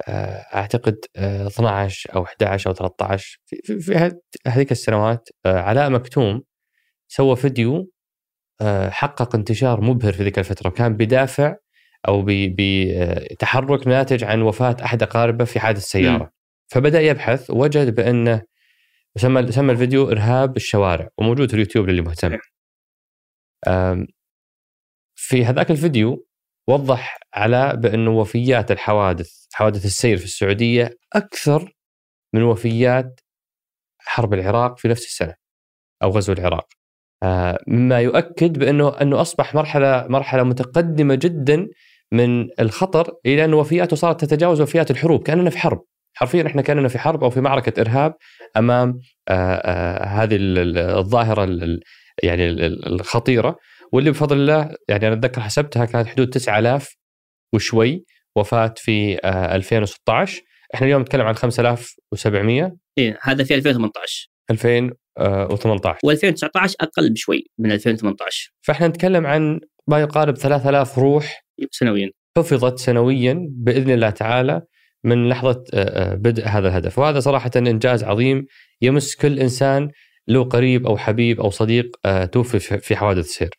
آه، 0.09 0.47
أعتقد 0.55 0.99
آه، 1.17 1.47
12 1.47 2.15
أو 2.15 2.23
11 2.25 2.71
أو 2.71 2.75
13 2.75 3.41
في, 3.47 3.57
في, 3.65 3.81
في 3.81 3.93
هذ- 3.95 4.19
هذيك 4.47 4.73
السنوات 4.73 5.29
آه، 5.47 5.59
علاء 5.61 5.91
مكتوم 5.91 6.43
سوى 7.11 7.37
فيديو 7.37 7.91
آه، 8.61 8.91
حقق 8.91 9.35
انتشار 9.35 9.81
مبهر 9.81 10.13
في 10.13 10.23
ذيك 10.23 10.39
الفترة 10.39 10.69
وكان 10.69 10.97
بدافع 10.97 11.57
أو 12.09 12.25
بتحرك 12.29 13.87
ناتج 13.87 14.25
عن 14.25 14.43
وفاة 14.43 14.77
أحد 14.85 15.03
أقاربه 15.03 15.45
في 15.45 15.61
حادث 15.61 15.83
سيارة 15.83 16.33
فبدأ 16.69 17.01
يبحث 17.01 17.51
ووجد 17.51 17.95
بانه 17.95 18.43
سمى 19.17 19.53
سمى 19.53 19.73
الفيديو 19.73 20.11
إرهاب 20.11 20.57
الشوارع 20.57 21.09
وموجود 21.19 21.49
في 21.49 21.55
اليوتيوب 21.55 21.89
للي 21.89 22.03
مهتم. 22.03 22.39
في 25.17 25.45
هذاك 25.45 25.71
الفيديو 25.71 26.27
وضح 26.69 27.19
علاء 27.35 27.77
بانه 27.77 28.11
وفيات 28.11 28.71
الحوادث 28.71 29.47
حوادث 29.53 29.85
السير 29.85 30.17
في 30.17 30.25
السعودية 30.25 30.99
أكثر 31.13 31.77
من 32.35 32.43
وفيات 32.43 33.21
حرب 33.99 34.35
العراق 34.35 34.79
في 34.79 34.89
نفس 34.89 35.07
السنة 35.07 35.35
أو 36.03 36.11
غزو 36.11 36.33
العراق. 36.33 36.80
آه، 37.23 37.59
مما 37.69 38.01
يؤكد 38.01 38.59
بأنه 38.59 38.89
أنه 38.89 39.21
أصبح 39.21 39.55
مرحلة 39.55 40.07
مرحلة 40.09 40.43
متقدمة 40.43 41.15
جدا 41.15 41.69
من 42.13 42.49
الخطر 42.61 43.15
إلى 43.27 43.45
ان 43.45 43.55
وفياته 43.55 43.97
صارت 43.97 44.25
تتجاوز 44.25 44.61
وفيات 44.61 44.91
الحروب 44.91 45.23
كأننا 45.23 45.51
في 45.51 45.59
حرب. 45.59 45.83
حرفيا 46.15 46.47
إحنا 46.47 46.63
كأننا 46.63 46.89
في 46.89 46.99
حرب 46.99 47.25
أو 47.25 47.31
في 47.31 47.41
معركة 47.41 47.81
إرهاب 47.81 48.15
أمام 48.57 49.01
آه، 49.29 49.33
آه، 49.55 50.05
هذه 50.07 50.37
ال- 50.37 50.59
ال- 50.59 50.79
الظاهرة 50.79 51.45
ال- 51.45 51.63
ال- 51.63 51.81
يعني 52.23 52.47
ال- 52.47 52.65
ال- 52.65 52.87
الخطيرة. 53.01 53.57
واللي 53.93 54.11
بفضل 54.11 54.37
الله 54.37 54.75
يعني 54.89 55.07
أنا 55.07 55.15
أتذكر 55.15 55.41
حسبتها 55.41 55.85
كانت 55.85 56.09
حدود 56.09 56.31
9000 56.31 56.97
وشوي 57.55 58.05
وفاة 58.37 58.75
في 58.77 59.19
آه، 59.25 59.57
2016 59.57 60.43
إحنا 60.75 60.87
اليوم 60.87 61.03
نتكلم 61.03 61.27
عن 61.27 61.35
5700 61.35 62.77
إيه 62.99 63.19
هذا 63.23 63.45
في 63.45 63.55
2018 63.55 64.31
2018 65.21 65.99
و2019 66.07 66.75
أقل 66.81 67.11
بشوي 67.11 67.45
من 67.59 67.73
2018 67.73 68.53
فإحنا 68.63 68.89
نتكلم 68.89 69.27
عن 69.27 69.61
ما 69.89 70.01
يقارب 70.01 70.37
3000 70.37 70.99
روح 70.99 71.45
سنويا. 71.71 72.11
حفظت 72.39 72.79
سنويا 72.79 73.49
بإذن 73.51 73.91
الله 73.91 74.11
تعالى 74.11 74.63
من 75.05 75.29
لحظة 75.29 75.65
آه، 75.75 76.13
آه، 76.13 76.15
بدء 76.15 76.47
هذا 76.47 76.69
الهدف، 76.69 76.99
وهذا 76.99 77.21
صراحة 77.21 77.51
إنجاز 77.57 78.05
عظيم 78.05 78.47
يمس 78.83 79.17
كل 79.17 79.39
إنسان 79.39 79.91
له 80.29 80.45
قريب 80.45 80.87
أو 80.87 80.97
حبيب 80.97 81.41
أو 81.41 81.51
صديق 81.51 81.97
آه، 82.05 82.25
توفي 82.25 82.59
في 82.59 82.97
حوادث 82.97 83.27
سير. 83.27 83.51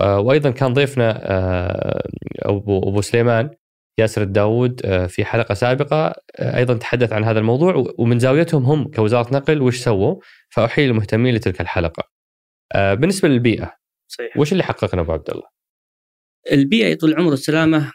آه، 0.00 0.20
وأيضا 0.20 0.50
كان 0.50 0.72
ضيفنا 0.72 1.18
آه، 1.22 2.02
أبو 2.42 2.78
أبو 2.78 3.00
سليمان 3.00 3.50
ياسر 3.98 4.22
الداود 4.22 4.80
آه، 4.84 5.06
في 5.06 5.24
حلقة 5.24 5.54
سابقة 5.54 6.14
آه، 6.36 6.56
أيضا 6.56 6.74
تحدث 6.74 7.12
عن 7.12 7.24
هذا 7.24 7.38
الموضوع 7.38 7.84
ومن 7.98 8.18
زاويتهم 8.18 8.62
هم 8.62 8.90
كوزارة 8.90 9.34
نقل 9.34 9.62
وش 9.62 9.78
سووا. 9.78 10.14
فاحيي 10.54 10.86
المهتمين 10.86 11.34
لتلك 11.34 11.60
الحلقة. 11.60 12.18
آه، 12.74 12.94
بالنسبة 12.94 13.28
للبيئة 13.28 13.76
صحيح 14.10 14.36
وش 14.36 14.52
اللي 14.52 14.62
حققنا 14.62 15.00
أبو 15.00 15.12
عبد 15.12 15.30
الله؟ 15.30 15.48
البيئة 16.52 16.94
طول 16.94 17.10
العمر 17.10 17.30
والسلامه 17.30 17.92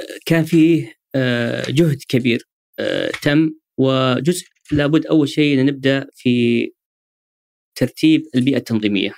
آه، 0.00 0.04
كان 0.26 0.44
فيه 0.44 0.94
آه، 1.14 1.64
جهد 1.68 1.98
كبير 2.08 2.48
تم 3.22 3.50
وجزء 3.78 4.46
لابد 4.72 5.06
أول 5.06 5.28
شيء 5.28 5.64
نبدأ 5.64 6.06
في 6.14 6.66
ترتيب 7.78 8.22
البيئة 8.34 8.56
التنظيمية 8.56 9.14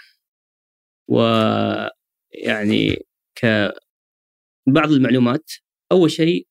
ويعني 1.10 3.06
كبعض 3.34 4.90
المعلومات 4.90 5.50
أول 5.92 6.10
شيء 6.10 6.46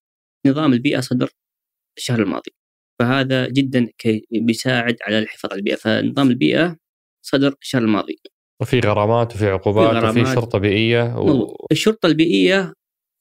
نظام 0.48 0.74
البيئة 0.74 1.00
صدر 1.00 1.30
الشهر 1.98 2.22
الماضي 2.22 2.52
فهذا 3.00 3.48
جدا 3.48 3.88
كي 3.98 4.28
بيساعد 4.32 4.98
على 5.02 5.20
الحفاظ 5.20 5.52
على 5.52 5.60
البيئة. 5.60 5.76
فنظام 5.76 6.30
البيئة 6.30 6.78
صدر 7.26 7.56
الشهر 7.62 7.82
الماضي. 7.82 8.20
وفي 8.62 8.80
غرامات 8.80 9.36
وفي 9.36 9.48
عقوبات 9.48 10.14
في 10.14 10.22
وفي. 10.22 10.34
شرطة 10.34 10.60
بيئية 10.60 11.18
و... 11.20 11.56
الشرطة 11.72 12.08
البيئية 12.08 12.74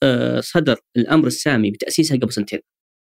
آه، 0.02 0.40
صدر 0.40 0.76
الأمر 0.96 1.26
السامي 1.26 1.70
بتأسيسها 1.70 2.16
قبل 2.16 2.32
سنتين. 2.32 2.60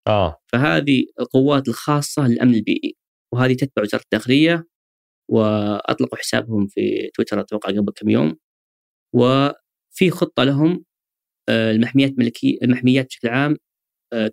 آه. 0.07 0.38
فهذه 0.51 1.05
القوات 1.19 1.67
الخاصة 1.67 2.28
للأمن 2.28 2.55
البيئي. 2.55 2.95
وهذه 3.34 3.53
تتبع 3.53 3.84
وزارة 3.84 4.03
الداخلية 4.03 4.67
وأطلقوا 5.32 6.17
حسابهم 6.17 6.67
في 6.67 7.09
تويتر 7.13 7.39
أتوقع 7.39 7.69
قبل 7.69 7.93
كم 7.95 8.09
يوم. 8.09 8.36
وفي 9.15 10.09
خطة 10.11 10.43
لهم 10.43 10.86
آه، 11.49 11.71
المحميات 11.71 12.11
الملكية 12.11 12.57
المحميات 12.63 13.05
بشكل 13.05 13.28
عام 13.28 13.57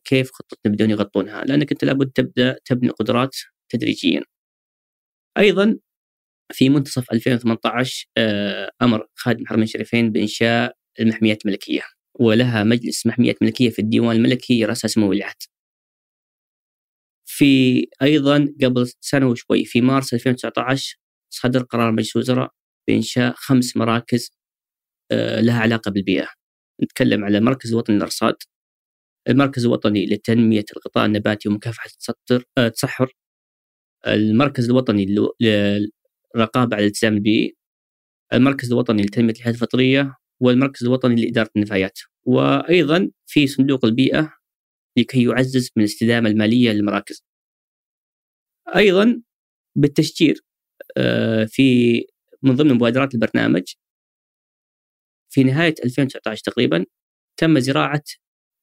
كيف 0.04 0.30
خطتنا 0.32 0.72
بدون 0.72 0.90
يغطونها 0.90 1.44
لأنك 1.44 1.72
أنت 1.72 1.84
لابد 1.84 2.10
تبدأ 2.10 2.56
تبني 2.64 2.88
قدرات 2.88 3.36
تدريجيا. 3.68 4.22
أيضا 5.38 5.78
في 6.52 6.68
منتصف 6.68 7.12
2018 7.12 8.06
آه، 8.18 8.70
أمر 8.82 9.06
خادم 9.14 9.42
الحرمين 9.42 9.64
الشريفين 9.64 10.12
بإنشاء 10.12 10.76
المحميات 11.00 11.46
الملكية 11.46 11.82
ولها 12.20 12.64
مجلس 12.64 13.06
محميات 13.06 13.42
ملكية 13.42 13.70
في 13.70 13.78
الديوان 13.78 14.16
الملكي 14.16 14.60
يرأسها 14.60 14.88
سمو 14.88 15.12
العهد. 15.12 15.36
في 17.26 17.86
أيضا 18.02 18.54
قبل 18.62 18.88
سنة 19.00 19.26
وشوي 19.28 19.64
في 19.64 19.80
مارس 19.80 20.14
2019 20.14 20.96
صدر 21.30 21.62
قرار 21.62 21.92
مجلس 21.92 22.16
الوزراء 22.16 22.50
بإنشاء 22.88 23.34
خمس 23.36 23.76
مراكز 23.76 24.30
آه، 25.12 25.40
لها 25.40 25.60
علاقة 25.60 25.90
بالبيئة. 25.90 26.28
نتكلم 26.82 27.24
على 27.24 27.38
المركز 27.38 27.70
الوطني 27.72 27.96
للارصاد 27.96 28.36
المركز 29.30 29.64
الوطني 29.64 30.06
لتنمية 30.06 30.64
الغطاء 30.76 31.06
النباتي 31.06 31.48
ومكافحة 31.48 31.86
التسطر 31.86 32.44
آه، 32.58 32.66
التصحر 32.66 33.12
المركز 34.06 34.70
الوطني 34.70 35.06
للرقابة 35.40 36.76
على 36.76 36.82
الالتزام 36.84 37.14
البيئي 37.14 37.56
المركز 38.32 38.72
الوطني 38.72 39.02
لتنمية 39.02 39.32
الحياة 39.32 39.52
الفطرية. 39.52 40.16
والمركز 40.40 40.84
الوطني 40.86 41.24
لإدارة 41.24 41.50
النفايات. 41.56 41.98
وأيضا 42.24 43.10
في 43.26 43.46
صندوق 43.46 43.84
البيئة 43.84 44.32
لكي 44.98 45.24
يعزز 45.24 45.70
من 45.76 45.82
الاستدامة 45.82 46.30
المالية 46.30 46.72
للمراكز. 46.72 47.24
أيضا 48.76 49.22
بالتشجير 49.76 50.40
آه، 50.96 51.44
في 51.44 51.94
من 52.42 52.56
ضمن 52.56 52.74
مبادرات 52.74 53.14
البرنامج 53.14 53.62
في 55.32 55.44
نهاية 55.44 55.74
2019 55.84 56.42
تقريبا 56.44 56.86
تم 57.36 57.58
زراعة 57.58 58.02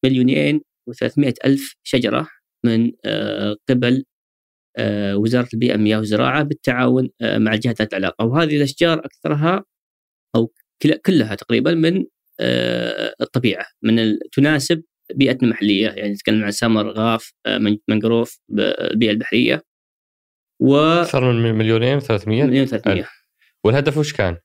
مليونين 0.05 0.61
و300 0.89 1.33
ألف 1.45 1.75
شجرة 1.83 2.27
من 2.65 2.91
آه، 3.05 3.55
قبل 3.69 4.03
آه، 4.77 5.17
وزارة 5.17 5.47
البيئة 5.53 5.75
المياه 5.75 5.97
والزراعه 5.97 6.43
بالتعاون 6.43 7.09
آه، 7.21 7.37
مع 7.37 7.53
الجهات 7.53 7.79
ذات 7.81 7.93
العلاقة. 7.93 8.25
وهذه 8.25 8.57
الأشجار 8.57 9.05
أكثرها 9.05 9.63
أو 10.35 10.53
كل- 10.81 10.97
كلها 11.05 11.35
تقريبا 11.35 11.73
من 11.73 12.05
الطبيعة 13.21 13.65
من 13.83 14.19
تناسب 14.31 14.83
بيئتنا 15.15 15.43
المحلية. 15.47 15.87
يعني 15.89 16.13
نتكلم 16.13 16.43
عن 16.43 16.51
سمر 16.51 16.89
غاف 16.91 17.33
من- 17.47 17.77
منقروف 17.87 18.39
البيئة 18.59 19.11
البحرية. 19.11 19.63
و 20.61 20.75
أكثر 20.77 21.31
من 21.31 21.53
مليونين 21.55 21.99
و300 21.99 22.27
مليون 22.27 22.65
300 22.65 23.07
والهدف 23.63 23.97
وش 23.97 24.13
كان؟ 24.13 24.37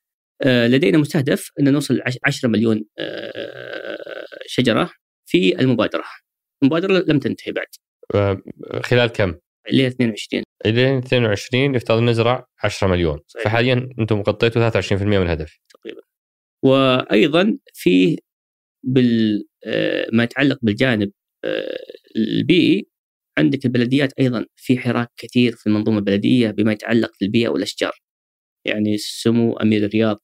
لدينا 0.46 0.98
مستهدف 0.98 1.50
ان 1.61 1.72
نوصل 1.72 2.00
عش- 2.07 2.18
10 2.24 2.48
مليون 2.48 2.84
شجرة. 4.46 4.90
في 5.32 5.60
المبادرة. 5.60 6.04
المبادرة 6.62 7.04
لم 7.08 7.18
تنتهي 7.18 7.52
بعد 7.52 7.66
آه، 8.14 8.42
خلال 8.82 9.08
كم؟ 9.08 9.34
ل 9.72 9.80
22 9.80 10.42
الين 10.66 10.98
22 10.98 11.74
يفترض 11.74 12.02
نزرع 12.02 12.46
10 12.64 12.88
مليون 12.88 13.20
صحيح. 13.26 13.44
فحاليا 13.44 13.88
أنتم 13.98 14.20
غطيتوا 14.20 14.70
23% 14.70 15.02
من 15.02 15.22
الهدف 15.22 15.58
تقريبا. 15.74 16.00
وأيضا 16.64 17.58
في 17.74 18.18
بال 18.84 19.44
آه، 19.64 20.06
ما 20.12 20.24
يتعلق 20.24 20.58
بالجانب 20.62 21.12
آه، 21.44 21.78
البيئي 22.16 22.86
عندك 23.38 23.64
البلديات 23.64 24.12
أيضا 24.20 24.46
في 24.56 24.78
حراك 24.78 25.08
كثير 25.16 25.52
في 25.52 25.66
المنظومة 25.66 25.98
البلدية 25.98 26.50
بما 26.50 26.72
يتعلق 26.72 27.12
بالبيئة 27.20 27.48
والأشجار. 27.48 27.92
يعني 28.66 28.98
سمو 28.98 29.56
أمير 29.56 29.84
الرياض 29.84 30.20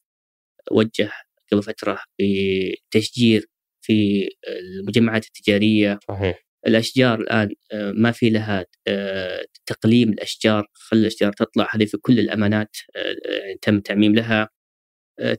وجه 0.72 1.10
قبل 1.52 1.62
فترة 1.62 1.98
بتشجير 2.20 3.46
في 3.88 4.28
المجمعات 4.48 5.26
التجارية. 5.26 5.98
صحيح. 6.08 6.46
الأشجار 6.66 7.20
الآن 7.20 7.48
آه، 7.72 7.92
ما 7.92 8.12
في 8.12 8.30
لها 8.30 8.66
آه، 8.88 9.44
تقليم 9.66 10.08
الأشجار 10.08 10.66
خلي 10.74 11.00
الأشجار 11.00 11.32
تطلع. 11.32 11.68
هذه 11.74 11.84
في 11.84 11.96
كل 11.96 12.18
الأمانات 12.20 12.76
آه، 12.96 13.56
تم 13.62 13.80
تعميم 13.80 14.14
لها. 14.14 14.48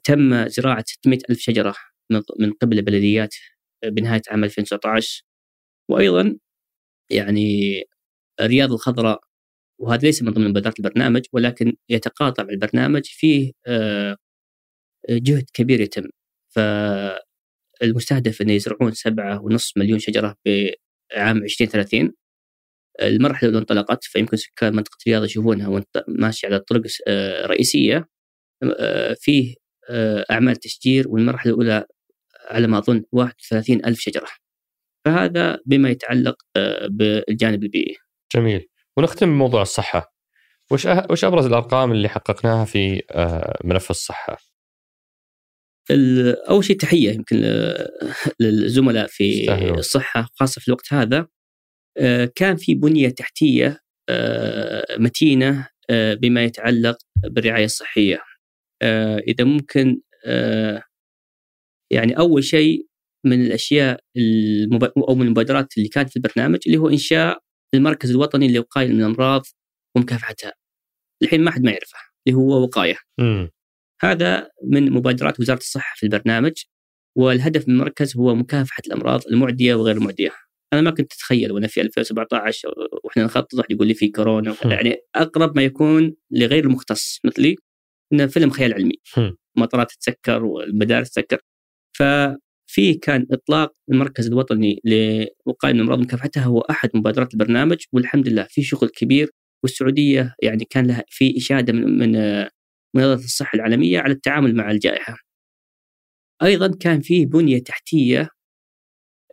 تم 0.04 0.48
زراعة 0.48 0.84
600 0.88 1.20
ألف 1.30 1.40
شجرة 1.40 1.76
من 2.40 2.54
قبل 2.62 2.78
البلديات 2.78 3.36
بنهاية 3.86 4.22
عام 4.30 4.44
2019 4.44 5.24
وأيضا 5.90 6.38
يعني 7.12 7.84
الرياض 8.42 8.72
الخضراء 8.74 9.20
وهذا 9.82 10.02
ليس 10.08 10.24
من 10.24 10.32
ضمن 10.34 10.50
مبادرات 10.50 10.80
البرنامج 10.80 11.22
ولكن 11.34 11.74
يتقاطع 11.90 12.44
البرنامج. 12.44 13.02
فيه 13.06 13.54
جهد 15.10 15.46
كبير 15.54 15.82
يتم. 15.82 16.10
فالمستهدف 17.80 18.42
أن 18.42 18.50
يزرعون 18.50 18.92
سبعة 18.92 19.42
ونصف 19.42 19.78
مليون 19.78 20.00
شجرة 20.00 20.36
بعام 20.46 21.38
2030 21.38 22.14
المرحلة 23.02 23.50
اللي 23.50 23.60
انطلقت 23.60 24.04
فيمكن 24.04 24.38
سكان 24.38 24.76
منطقة 24.76 24.98
الرياض 25.08 25.24
يشوفونها 25.24 25.68
وانت 25.68 26.04
ماشي 26.08 26.48
على 26.48 26.60
طرق 26.60 26.82
آه، 27.08 27.46
رئيسية. 27.46 28.10
آه، 28.64 29.16
فيه 29.20 29.56
آه، 29.90 30.26
أعمال 30.32 30.56
تشجير 30.56 31.08
والمرحلة 31.10 31.52
الأولى 31.52 31.86
على 32.50 32.68
ما 32.68 32.78
أظن 32.78 33.04
31 33.12 33.86
ألف 33.86 34.00
شجرة. 34.00 34.28
فهذا 35.06 35.60
بما 35.66 35.90
يتعلق 35.90 36.36
آه، 36.56 36.88
بالجانب 36.88 37.64
البيئي. 37.64 37.96
جميل. 38.36 38.68
ونختم 38.98 39.26
بموضوع 39.28 39.62
الصحة. 39.62 40.14
وش 40.72 41.24
أبرز 41.24 41.46
الأرقام 41.46 41.92
اللي 41.92 42.10
حققناها 42.10 42.66
في 42.66 43.02
آه، 43.12 43.60
ملف 43.64 43.90
الصحة؟ 43.90 44.38
أول 46.50 46.64
شيء 46.64 46.78
تحية 46.78 47.12
يمكن 47.12 47.38
للزملاء 48.40 49.08
في 49.08 49.24
يستاهلون. 49.24 49.80
الصحة 49.80 50.30
خاصة 50.40 50.62
في 50.62 50.68
الوقت 50.68 50.94
هذا 50.94 51.28
آه، 51.98 52.32
كان 52.36 52.56
في 52.56 52.76
بنية 52.76 53.10
تحتية 53.10 53.80
آه، 54.10 54.98
متينة 54.98 55.70
آه، 55.90 56.14
بما 56.14 56.44
يتعلق 56.44 56.98
بالرعاية 57.24 57.66
الصحية 57.66 58.20
إذا 59.28 59.44
ممكن 59.44 60.02
يعني 61.92 62.18
أول 62.18 62.44
شيء 62.44 62.88
من 63.26 63.46
الأشياء 63.46 64.00
المب... 64.18 64.84
أو 64.84 65.16
من 65.16 65.26
المبادرات 65.26 65.78
اللي 65.78 65.90
كانت 65.90 66.10
في 66.10 66.16
البرنامج 66.16 66.60
اللي 66.68 66.78
هو 66.78 66.90
إنشاء 66.90 67.40
المركز 67.74 68.12
الوطني 68.12 68.48
للوقايه 68.48 68.88
من 68.88 69.00
الأمراض 69.00 69.42
ومكافحتها. 69.98 70.54
الحين 71.24 71.44
ما 71.44 71.52
حد 71.52 71.64
ما 71.64 71.72
يعرفه 71.72 71.98
اللي 72.28 72.38
هو 72.38 72.64
وقاية. 72.64 72.98
هذا 74.02 74.50
من 74.64 74.92
مبادرات 74.92 75.40
وزارة 75.40 75.58
الصحة 75.58 75.94
في 75.96 76.04
البرنامج 76.04 76.54
والهدف 77.18 77.68
من 77.68 77.74
المركز 77.74 78.18
هو 78.18 78.36
مكافحة 78.36 78.84
الأمراض 78.88 79.22
المعدية 79.28 79.76
وغير 79.76 79.98
المعدية. 79.98 80.32
أنا 80.74 80.82
ما 80.82 80.92
كنت 80.92 81.14
أتخيل 81.14 81.52
وأنا 81.52 81.68
في 81.68 81.82
2017 81.82 82.74
وإحنا 83.04 83.24
نخطط 83.24 83.54
واحد 83.54 83.72
يقول 83.72 83.88
لي 83.88 83.94
في 83.94 84.08
كورونا. 84.08 84.56
يعني 84.66 84.96
أقرب 85.16 85.56
ما 85.56 85.64
يكون 85.64 86.16
لغير 86.32 86.64
المختص 86.64 87.20
مثلي 87.26 87.56
إنه 88.14 88.28
فيلم 88.28 88.50
خيال 88.50 88.74
علمي. 88.74 88.96
مطارات 89.58 89.92
تتسكر 89.92 90.44
والمدارس 90.46 91.10
تتسكر. 91.12 91.38
ففي 91.98 92.94
كان 93.02 93.28
إطلاق 93.32 93.74
المركز 93.92 94.28
الوطني 94.28 94.82
لوقاية 94.86 95.74
من 95.74 95.80
الامراض 95.80 96.00
ومكافحتها 96.00 96.44
هو 96.44 96.62
أحد 96.62 96.90
مبادرات 96.94 97.34
البرنامج 97.34 97.78
والحمد 97.94 98.28
لله 98.28 98.44
في 98.50 98.64
شغل 98.64 98.90
كبير 98.90 99.30
والسعودية 99.64 100.36
يعني 100.44 100.66
كان 100.70 100.88
لها 100.88 101.04
في 101.08 101.38
إشادة 101.38 101.74
من 101.74 102.00
من 102.00 102.46
منظمه 102.96 103.26
الصحة 103.26 103.56
العالمية 103.56 104.00
على 104.00 104.14
التعامل 104.14 104.56
مع 104.56 104.72
الجائحة. 104.72 105.18
أيضا 106.44 106.78
كان 106.80 107.02
فيه 107.02 107.26
بنية 107.26 107.64
تحتية 107.64 108.30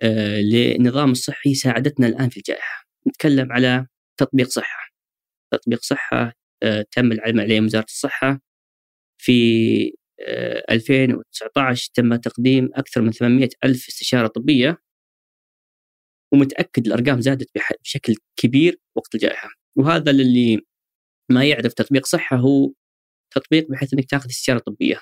آه، 0.03 0.41
للنظام 0.41 1.11
الصحي 1.11 1.55
ساعدتنا 1.55 2.07
الآن 2.07 2.29
في 2.29 2.37
الجائحة. 2.37 2.85
نتكلم 3.09 3.53
على 3.53 3.87
تطبيق 4.21 4.49
صحة. 4.49 4.91
تطبيق 5.53 5.83
صحة 5.83 6.33
آه، 6.63 6.87
تم 6.93 7.13
العلم 7.13 7.41
عليه 7.41 7.61
وزارة 7.61 7.85
الصحة 7.85 8.41
في 9.19 9.93
آه، 10.21 10.65
2019 10.71 11.91
تم 11.95 12.17
تقديم 12.17 12.71
أكثر 12.75 13.03
من 13.03 13.13
800 13.13 13.49
ألف 13.65 13.89
استشارة 13.89 14.27
طبية 14.27 14.79
ومتأكد 16.33 16.87
الأرقام 16.87 17.21
زادت 17.21 17.51
بشكل 17.83 18.15
كبير 18.37 18.81
وقت 18.97 19.15
الجائحة 19.15 19.49
وهذا 19.79 20.13
للي 20.13 20.61
ما 21.31 21.45
يعرف 21.45 21.73
تطبيق 21.75 22.07
صحة 22.07 22.37
هو 22.37 22.73
تطبيق 23.41 23.69
بحيث 23.71 23.95
إنك 23.95 24.05
تاخذ 24.11 24.29
استشاره 24.31 24.59
طبيه 24.59 25.01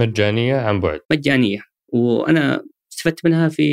مجانية 0.00 0.56
عن 0.56 0.80
بعد. 0.80 1.00
مجانية. 1.12 1.60
وأنا 1.88 2.64
استفدت 2.92 3.24
منها 3.24 3.48
في 3.48 3.64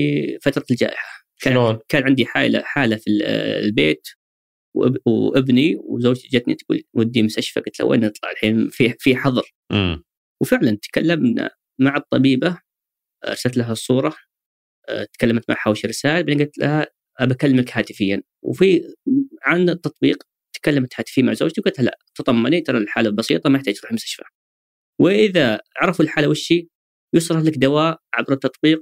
فترة 0.42 0.66
الجائحة. 0.72 1.26
كان 1.42 1.54
شلون؟ 1.54 1.80
كان 1.88 2.04
عندي 2.04 2.26
حالة 2.26 2.62
حالة 2.62 2.96
في 2.96 3.10
ال- 3.10 3.24
البيت 3.66 4.08
وأب- 4.78 5.02
وأبني 5.06 5.76
وزوجتي 5.84 6.28
جتني 6.28 6.56
تقول 6.56 6.84
ودي 6.94 7.24
مستشفى. 7.24 7.60
قلت 7.60 7.80
له 7.80 7.86
وين 7.86 8.00
نطلع؟ 8.00 8.32
الحين 8.32 8.70
في 8.70 8.96
في 9.00 9.16
حظر. 9.16 9.54
وفعلا 10.42 10.78
تكلمنا 10.82 11.50
مع 11.80 11.98
الطبيبة 11.98 12.58
أرسلت 13.28 13.58
لها 13.58 13.72
الصورة 13.72 14.16
تكلمت 15.14 15.50
معها 15.50 15.70
وش 15.70 15.86
رسائل 15.86 16.24
بعدين 16.24 16.46
قلت 16.46 16.58
لها 16.58 16.88
أبى 17.20 17.34
أكلمك 17.34 17.78
هاتفيا. 17.78 18.24
وفي 18.44 18.82
عن 19.44 19.70
التطبيق 19.70 20.24
تكلمت 20.54 20.94
هاتفيا 21.00 21.24
مع 21.24 21.34
زوجتي 21.34 21.62
وقلت 21.62 21.80
لا. 21.80 21.98
تطمني 22.16 22.62
ترى 22.62 22.78
الحالة 22.78 23.10
بسيطة 23.10 23.50
ما 23.50 23.58
يحتاج 23.58 23.76
تروح 23.76 23.92
المستشفى 23.92 24.24
وإذا 25.02 25.60
عرفوا 25.82 26.06
الحالة 26.06 26.28
وش 26.28 26.52
هي 26.52 26.68
يصرف 27.16 27.46
لك 27.46 27.58
دواء 27.58 28.00
عبر 28.14 28.34
التطبيق 28.34 28.82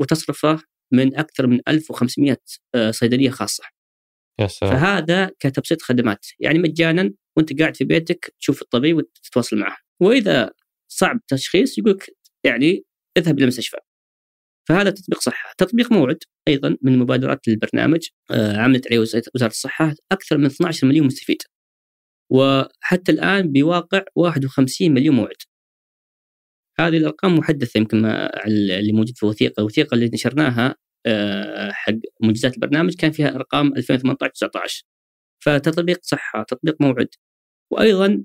وتصرفه 0.00 0.62
من 0.92 1.16
أكثر 1.18 1.46
من 1.46 1.60
1500 1.68 2.36
آه، 2.74 2.90
صيدلية 2.90 3.30
خاصة. 3.30 3.64
يا 4.40 4.46
سلام 4.46 4.72
فهذا 4.72 5.30
كتبسيط 5.38 5.82
خدمات 5.82 6.26
يعني 6.40 6.58
مجانا 6.58 7.12
وأنت 7.36 7.60
قاعد 7.60 7.76
في 7.76 7.84
بيتك 7.84 8.34
تشوف 8.40 8.62
الطبيب 8.62 8.96
وتتواصل 8.96 9.56
معه 9.56 9.76
وإذا 10.00 10.52
صعب 10.92 11.20
تشخيص 11.28 11.78
يقول 11.78 11.92
لك 11.92 12.06
يعني 12.44 12.84
اذهب 13.18 13.36
إلى 13.36 13.42
المستشفى. 13.42 13.76
فهذا 14.68 14.90
تطبيق 14.90 15.20
صحة، 15.20 15.54
تطبيق 15.58 15.92
موعد 15.92 16.18
أيضا 16.48 16.76
من 16.82 16.98
مبادرات 16.98 17.48
البرنامج 17.48 18.08
آه، 18.30 18.56
عملت 18.56 18.86
عليه 18.86 18.98
وزاره 18.98 19.50
الصحة 19.50 19.94
أكثر 20.12 20.38
من 20.38 20.46
12 20.46 20.86
مليون 20.86 21.06
مستفيد. 21.06 21.42
وحتى 22.30 23.12
الآن 23.12 23.52
بواقع 23.52 24.02
51 24.16 24.94
مليون 24.94 25.16
موعد. 25.16 25.36
هذه 26.80 26.96
الأرقام 26.96 27.34
محدثة 27.34 27.78
يمكن 27.78 28.06
اللي 28.46 28.92
موجود 28.92 29.16
في 29.16 29.22
الوثيقه، 29.22 29.60
الوثيقة 29.60 29.94
اللي 29.94 30.10
نشرناها 30.14 30.76
آه، 31.06 31.70
حق 31.72 31.92
منجزات 32.22 32.54
البرنامج 32.54 32.94
كان 32.94 33.12
فيها 33.12 33.34
أرقام 33.36 33.66
2018 33.76 34.30
19 34.32 34.84
فتطبيق 35.44 35.98
صحة، 36.02 36.42
تطبيق 36.42 36.76
موعد. 36.82 37.08
وأيضا 37.72 38.24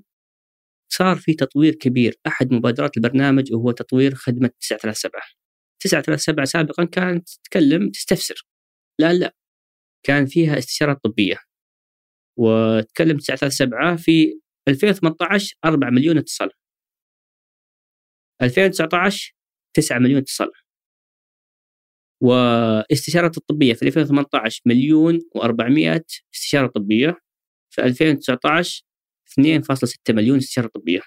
صار 0.92 1.16
في 1.16 1.34
تطوير 1.34 1.74
كبير. 1.74 2.20
أحد 2.26 2.52
مبادرات 2.52 2.96
البرنامج 2.96 3.52
وهو 3.52 3.70
تطوير 3.72 4.14
خدمة 4.14 4.50
937 4.60 5.36
937 5.80 6.44
سابقا 6.46 6.84
كانت 6.84 7.28
تتكلم 7.28 7.90
تستفسر. 7.90 8.46
لا 9.00 9.12
لا. 9.14 9.34
كان 10.06 10.26
فيها 10.26 10.58
استشارات 10.58 10.98
طبية. 11.04 11.45
وتكلم 12.38 13.16
937 13.16 13.96
في 13.96 14.40
2018 14.68 15.56
4 15.64 15.90
مليون 15.90 16.18
اتصال. 16.18 16.50
2019 18.42 19.34
9 19.74 19.98
مليون 19.98 20.18
اتصال. 20.20 20.50
واستشارات 22.22 23.36
الطبية 23.38 23.74
في 23.74 23.82
2018 23.82 24.62
مليون 24.66 25.18
و400 25.38 26.02
استشارة 26.34 26.66
طبية. 26.66 27.18
في 27.70 27.82
2019 27.84 28.82
2.6 29.40 30.14
مليون 30.14 30.38
استشارة 30.38 30.66
طبية. 30.66 31.00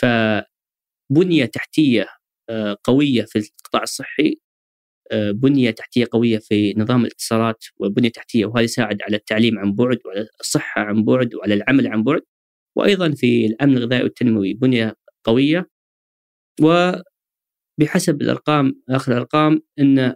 فبنية 0.00 1.44
تحتية 1.44 2.06
آه، 2.50 2.76
قوية 2.84 3.22
في 3.24 3.38
القطاع 3.38 3.82
الصحي 3.82 4.40
بنية 5.12 5.70
تحتية 5.70 6.06
قوية 6.12 6.38
في 6.38 6.74
نظام 6.76 7.04
الاتصالات 7.04 7.64
وبنية 7.76 8.08
تحتية 8.08 8.46
وهذا 8.46 8.60
يساعد 8.60 9.02
على 9.02 9.16
التعليم 9.16 9.58
عن 9.58 9.72
بعد 9.72 9.98
وعلى 10.04 10.26
الصحة 10.40 10.80
عن 10.82 11.04
بعد 11.04 11.34
وعلى 11.34 11.54
العمل 11.54 11.86
عن 11.86 12.04
بعد 12.04 12.22
وأيضا 12.76 13.10
في 13.10 13.46
الأمن 13.46 13.76
الغذائي 13.76 14.02
والتنموي 14.02 14.54
بنية 14.54 14.96
قوية 15.24 15.70
وبحسب 16.60 18.22
الأرقام 18.22 18.82
آخر 18.90 19.12
الأرقام 19.12 19.62
إن 19.78 20.14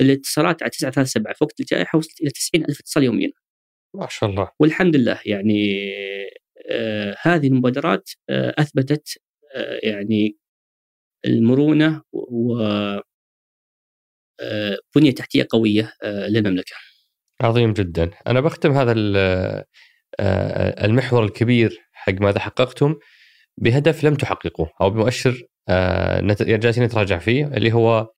الاتصالات 0.00 0.62
على 0.62 0.70
937 0.70 1.34
في 1.34 1.44
وقت 1.44 1.60
الجائحة 1.60 1.98
وصلت 1.98 2.20
إلى 2.20 2.30
90 2.30 2.64
ألف 2.64 2.80
اتصال 2.80 3.04
يوميا. 3.04 3.30
ما 3.96 4.06
شاء 4.10 4.30
الله 4.30 4.50
والحمد 4.60 4.96
لله 4.96 5.20
يعني 5.26 5.90
آه 6.70 7.16
هذه 7.22 7.46
المبادرات 7.46 8.10
آه 8.30 8.54
أثبتت 8.58 9.18
آه 9.56 9.80
يعني 9.82 10.36
المرونة 11.26 12.02
و 12.12 12.56
آه، 12.60 13.02
بنية 14.96 15.10
تحتية 15.10 15.46
قوية 15.50 15.92
آه، 16.02 16.28
للمملكة. 16.28 16.74
عظيم 17.40 17.72
جدا، 17.72 18.10
أنا 18.26 18.40
بختم 18.40 18.72
هذا 18.72 18.94
آه، 20.20 20.84
المحور 20.84 21.24
الكبير 21.24 21.78
حق 21.92 22.12
ماذا 22.12 22.40
حققتم 22.40 22.94
بهدف 23.58 24.04
لم 24.04 24.14
تحققه 24.14 24.70
أو 24.80 24.90
بمؤشر 24.90 25.42
جالسين 26.40 26.84
نتراجع 26.84 27.18
فيه 27.18 27.46
اللي 27.46 27.72
هو 27.72 28.08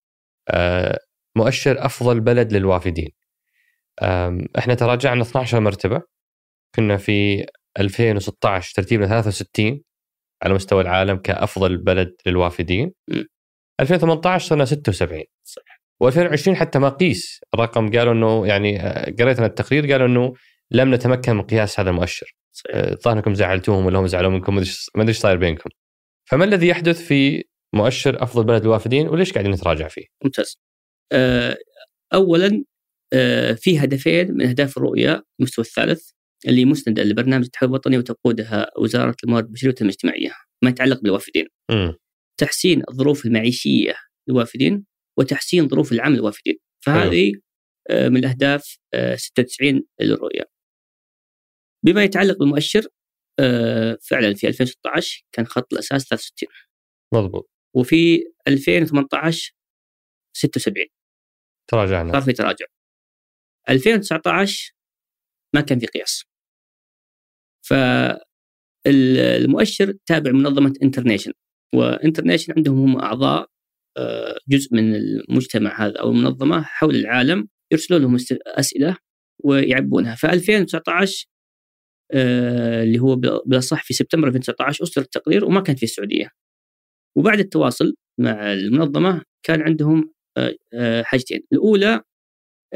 مؤشر 1.36 1.86
أفضل 1.86 2.20
بلد 2.20 2.52
للوافدين. 2.52 3.10
إحنا 4.58 4.74
تراجعنا 4.74 5.22
12 5.22 5.60
مرتبة 5.60 6.02
كنا 6.74 6.96
في 6.96 7.46
2016 7.78 8.74
ترتيبنا 8.74 9.06
63 9.06 9.80
على 10.42 10.54
مستوى 10.54 10.82
العالم 10.82 11.16
كأفضل 11.16 11.76
بلد 11.76 12.14
للوافدين 12.26 12.92
م. 13.08 13.22
2018 13.80 14.48
صرنا 14.48 14.64
76 14.64 15.24
صح 15.44 15.73
و2020 16.04 16.48
حتى 16.48 16.78
ما 16.78 16.88
قيس 16.88 17.40
الرقم 17.54 17.90
قالوا 17.90 18.12
إنه 18.12 18.46
يعني 18.46 18.80
آه، 18.80 19.14
قريت 19.18 19.38
أنا 19.38 19.46
التقرير 19.46 19.92
قالوا 19.92 20.06
إنه 20.06 20.34
لم 20.70 20.94
نتمكن 20.94 21.36
من 21.36 21.42
قياس 21.42 21.80
هذا 21.80 21.90
المؤشر 21.90 22.34
الظاهر 22.74 23.16
انكم 23.16 23.34
زعلتوهم 23.34 23.86
ولا 23.86 23.98
هم 23.98 24.06
زعلوا 24.06 24.30
منكم 24.30 24.54
ما 24.54 24.60
أدري 24.96 25.08
إيش 25.08 25.18
صاير 25.18 25.36
بينكم 25.36 25.70
فما 26.30 26.44
الذي 26.44 26.68
يحدث 26.68 27.02
في 27.02 27.44
مؤشر 27.74 28.22
أفضل 28.22 28.44
بلد 28.44 28.62
للوافدين 28.62 29.08
وليش 29.08 29.32
قاعدين 29.32 29.52
نتراجع 29.52 29.88
فيه؟ 29.88 30.04
ممتاز. 30.24 30.58
آه، 31.12 31.56
اولا 32.14 32.64
آه، 33.12 33.52
في 33.52 33.78
هدفين 33.78 34.32
من 34.32 34.46
أهداف 34.46 34.76
الرؤية 34.76 35.24
المستوى 35.40 35.64
الثالث 35.64 36.10
اللي 36.48 36.64
مسنده 36.64 37.02
لبرنامج 37.02 37.44
التحول 37.44 37.68
الوطني 37.68 37.98
وتقودها 37.98 38.70
وزارة 38.78 39.16
الموارد 39.24 39.46
البشريه 39.46 39.68
والتنمية 39.68 39.90
الاجتماعية 39.90 40.32
ما 40.64 40.70
يتعلق 40.70 41.00
بالوافدين. 41.00 41.46
م. 41.70 41.92
تحسين 42.40 42.82
الظروف 42.90 43.26
المعيشية 43.26 43.94
للوافدين 44.28 44.84
وتحسين 45.18 45.68
ظروف 45.68 45.92
العمل 45.92 46.14
للوافدين. 46.16 46.58
فهذه 46.84 47.32
آه، 47.90 48.08
من 48.08 48.16
الأهداف 48.16 48.78
96 49.16 49.86
للرؤية. 50.00 50.44
بما 51.84 52.04
يتعلق 52.04 52.38
بالمؤشر 52.38 52.88
فعلا 54.10 54.34
في 54.34 54.48
2016 54.48 55.24
كان 55.32 55.46
خط 55.46 55.72
الأساس 55.72 56.02
63 56.02 56.48
مضبوط. 57.14 57.50
وفي 57.76 58.24
2018 58.48 59.54
76 60.36 60.86
تراجعنا. 61.70 62.12
صار 62.12 62.22
في 62.22 62.32
تراجع 62.32 62.66
2019 63.68 64.74
ما 65.54 65.60
كان 65.60 65.78
في 65.78 65.86
قياس. 65.86 66.24
فالمؤشر 68.86 69.92
تابع 70.06 70.30
منظمة 70.30 70.74
InterNations 70.82 71.32
و 71.74 71.80
InterNations 71.80 72.52
عندهم 72.56 72.78
هم 72.78 73.00
أعضاء 73.00 73.40
آه، 73.42 73.48
جزء 74.48 74.74
من 74.74 74.94
المجتمع 74.94 75.86
هذا 75.86 76.00
أو 76.00 76.10
المنظمة 76.10 76.62
حول 76.62 76.96
العالم 76.96 77.48
يرسلوا 77.72 77.98
لهم 77.98 78.16
أسئلة 78.46 78.96
ويعبونها. 79.44 80.14
ف 80.14 80.26
2019 80.26 81.26
آه، 82.12 82.82
اللي 82.82 82.98
هو 82.98 83.16
بالأصح 83.16 83.84
في 83.84 83.94
سبتمبر 83.94 84.28
2019 84.28 84.82
أصدر 84.84 85.02
التقرير 85.02 85.44
وما 85.44 85.60
كان 85.60 85.76
في 85.76 85.82
السعودية. 85.82 86.30
وبعد 87.16 87.38
التواصل 87.38 87.94
مع 88.20 88.52
المنظمة 88.52 89.22
كان 89.46 89.62
عندهم 89.62 90.14
آه، 90.74 91.02
حاجتين، 91.02 91.40
الأولى 91.52 92.02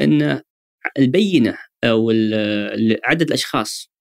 أن 0.01 0.41
البينة 0.99 1.57
أو 1.83 2.11
عدد 3.03 3.21
الأشخاص 3.27 3.91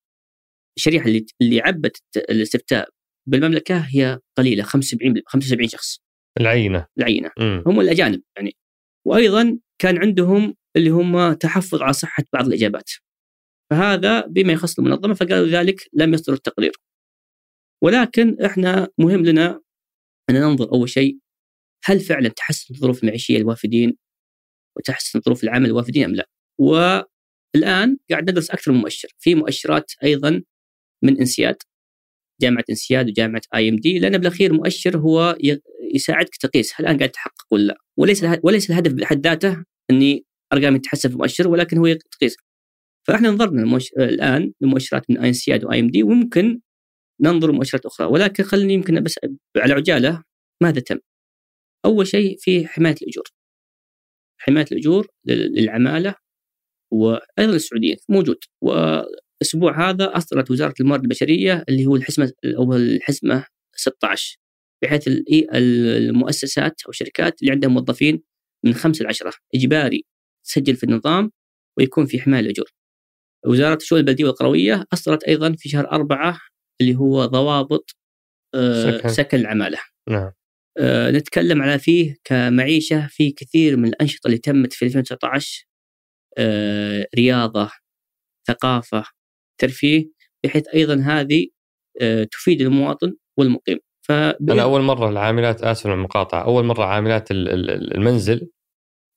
الشريحة 0.78 1.06
اللي 1.06 1.26
اللي 1.42 1.60
عبت 1.60 2.02
الاستفتاء 2.16 2.88
بالمملكة 3.28 3.78
هي 3.78 4.20
قليلة 4.38 4.62
75 4.62 5.22
75 5.26 5.68
شخص. 5.68 6.07
العينة. 6.40 6.86
العينة. 6.98 7.30
م. 7.38 7.62
هم 7.66 7.80
الأجانب 7.80 8.22
يعني. 8.36 8.56
وأيضا 9.06 9.58
كان 9.78 9.98
عندهم 9.98 10.54
اللي 10.76 10.90
هم 10.90 11.32
تحفظ 11.32 11.82
على 11.82 11.92
صحة 11.92 12.24
بعض 12.32 12.46
الإجابات. 12.46 12.90
فهذا 13.70 14.26
بما 14.26 14.52
يخص 14.52 14.78
المنظمة 14.78 15.14
فقالوا 15.14 15.46
ذلك 15.46 15.88
لم 15.92 16.14
يصدر 16.14 16.32
التقرير. 16.32 16.72
ولكن 17.84 18.36
إحنا 18.44 18.88
مهم 18.98 19.24
لنا 19.24 19.60
أن 20.30 20.34
ننظر 20.34 20.72
أول 20.72 20.88
شيء 20.88 21.18
هل 21.84 22.00
فعلا 22.00 22.28
تحسن 22.28 22.74
الظروف 22.74 23.02
المعيشية 23.02 23.38
للوافدين 23.38 23.96
وتحسن 24.76 25.20
ظروف 25.20 25.44
العمل 25.44 25.66
للوافدين 25.66 26.04
أم 26.04 26.14
لا؟ 26.14 26.28
والآن 26.60 27.98
قاعد 28.10 28.30
ندرس 28.30 28.50
أكثر 28.50 28.72
من 28.72 28.78
مؤشر، 28.78 29.08
في 29.18 29.34
مؤشرات 29.34 29.92
أيضا 30.04 30.42
من 31.04 31.18
إنسياد. 31.18 31.56
جامعة 32.40 32.64
انسياد 32.70 33.08
وجامعة 33.08 33.40
اي 33.54 33.68
ام 33.68 33.76
دي 33.76 33.98
لأن 33.98 34.18
بالأخير 34.18 34.52
مؤشر 34.52 34.98
هو 34.98 35.36
يساعدك 35.94 36.36
تقيس 36.36 36.72
هل 36.76 36.86
الان 36.86 36.98
قاعد 36.98 37.10
تحقق 37.10 37.46
ولا 37.50 37.62
لا. 37.66 37.76
وليس 37.96 38.24
وليس 38.42 38.70
الهدف 38.70 38.92
بحد 38.92 39.26
ذاته 39.26 39.64
إني 39.90 40.24
ارقامي 40.52 40.78
تتحسن 40.78 41.08
في 41.08 41.14
المؤشر 41.14 41.48
ولكن 41.48 41.78
هو 41.78 41.94
تقيس 41.94 42.36
فإحنا 43.08 43.30
نظرنا 43.30 43.62
المؤشر 43.62 44.04
الآن 44.04 44.52
لمؤشرات 44.60 45.10
من 45.10 45.18
INSEAD 45.18 45.64
و 45.64 45.80
IMD 45.80 46.02
وممكن 46.02 46.60
ننظر 47.20 47.52
لمؤشرات 47.52 47.86
أخرى. 47.86 48.06
ولكن 48.06 48.44
خليني 48.44 48.74
يمكن 48.74 49.02
بس 49.02 49.18
على 49.56 49.74
عجالة 49.74 50.22
ماذا 50.62 50.80
تم؟ 50.80 50.98
أول 51.84 52.06
شيء 52.06 52.36
في 52.40 52.66
حماية 52.68 52.94
الأجور. 53.02 53.24
حماية 54.40 54.66
الأجور 54.72 55.06
للعمالة 55.26 56.14
وأيضا 56.92 57.56
السعوديه 57.56 57.96
موجود. 58.08 58.38
والاسبوع 59.40 59.90
هذا 59.90 60.16
اصدرت 60.16 60.50
وزارة 60.50 60.74
الموارد 60.80 61.02
البشرية 61.02 61.64
اللي 61.68 61.86
هو 61.86 61.96
الحسمة 61.96 62.32
أو 62.58 62.74
الحسمة 62.74 63.44
16 63.76 64.38
بحيث 64.82 65.08
المؤسسات 65.54 66.82
أو 66.86 66.90
الشركات 66.90 67.42
اللي 67.42 67.52
عندها 67.52 67.70
موظفين 67.70 68.22
من 68.64 68.74
خمسه 68.74 69.02
لعشره 69.02 69.32
إجباري 69.54 70.04
تسجل 70.44 70.76
في 70.76 70.84
النظام 70.84 71.30
ويكون 71.78 72.06
في 72.06 72.20
حماية 72.20 72.40
الاجور. 72.40 72.70
وزارة 73.46 73.76
الشؤون 73.76 74.00
البلدية 74.00 74.24
والقرويه 74.24 74.84
اصدرت 74.92 75.24
أيضا 75.24 75.52
في 75.52 75.68
شهر 75.68 75.90
أربعة 75.90 76.40
اللي 76.80 76.94
هو 76.94 77.26
ضوابط 77.26 77.96
آه، 78.54 78.98
سكن, 78.98 79.08
سكن 79.08 79.38
العمالة. 79.38 79.78
نعم. 80.08 80.32
آه، 80.78 81.10
نتكلم 81.10 81.62
على 81.62 81.78
فيه 81.78 82.16
كمعيشة 82.24 83.06
في 83.06 83.30
كثير 83.30 83.76
من 83.76 83.88
الأنشطة 83.88 84.26
اللي 84.26 84.38
تمت 84.38 84.72
في 84.72 84.84
2019 84.84 85.66
آه، 86.38 87.08
رياضة 87.16 87.70
ثقافه 89.58 89.66
ترفيه 89.66 90.08
بحيث 90.44 90.68
أيضا 90.74 90.94
هذه 90.94 91.46
تفيد 92.30 92.60
المواطن 92.60 93.14
والمقيم. 93.36 93.78
أنا 94.10 94.62
أول 94.62 94.82
مرة 94.82 95.08
العاملات 95.08 95.62
آسف 95.62 95.86
المقاطعة 95.86 96.44
أول 96.44 96.64
مرة 96.64 96.84
عاملات 96.84 97.28
المنزل 97.30 98.50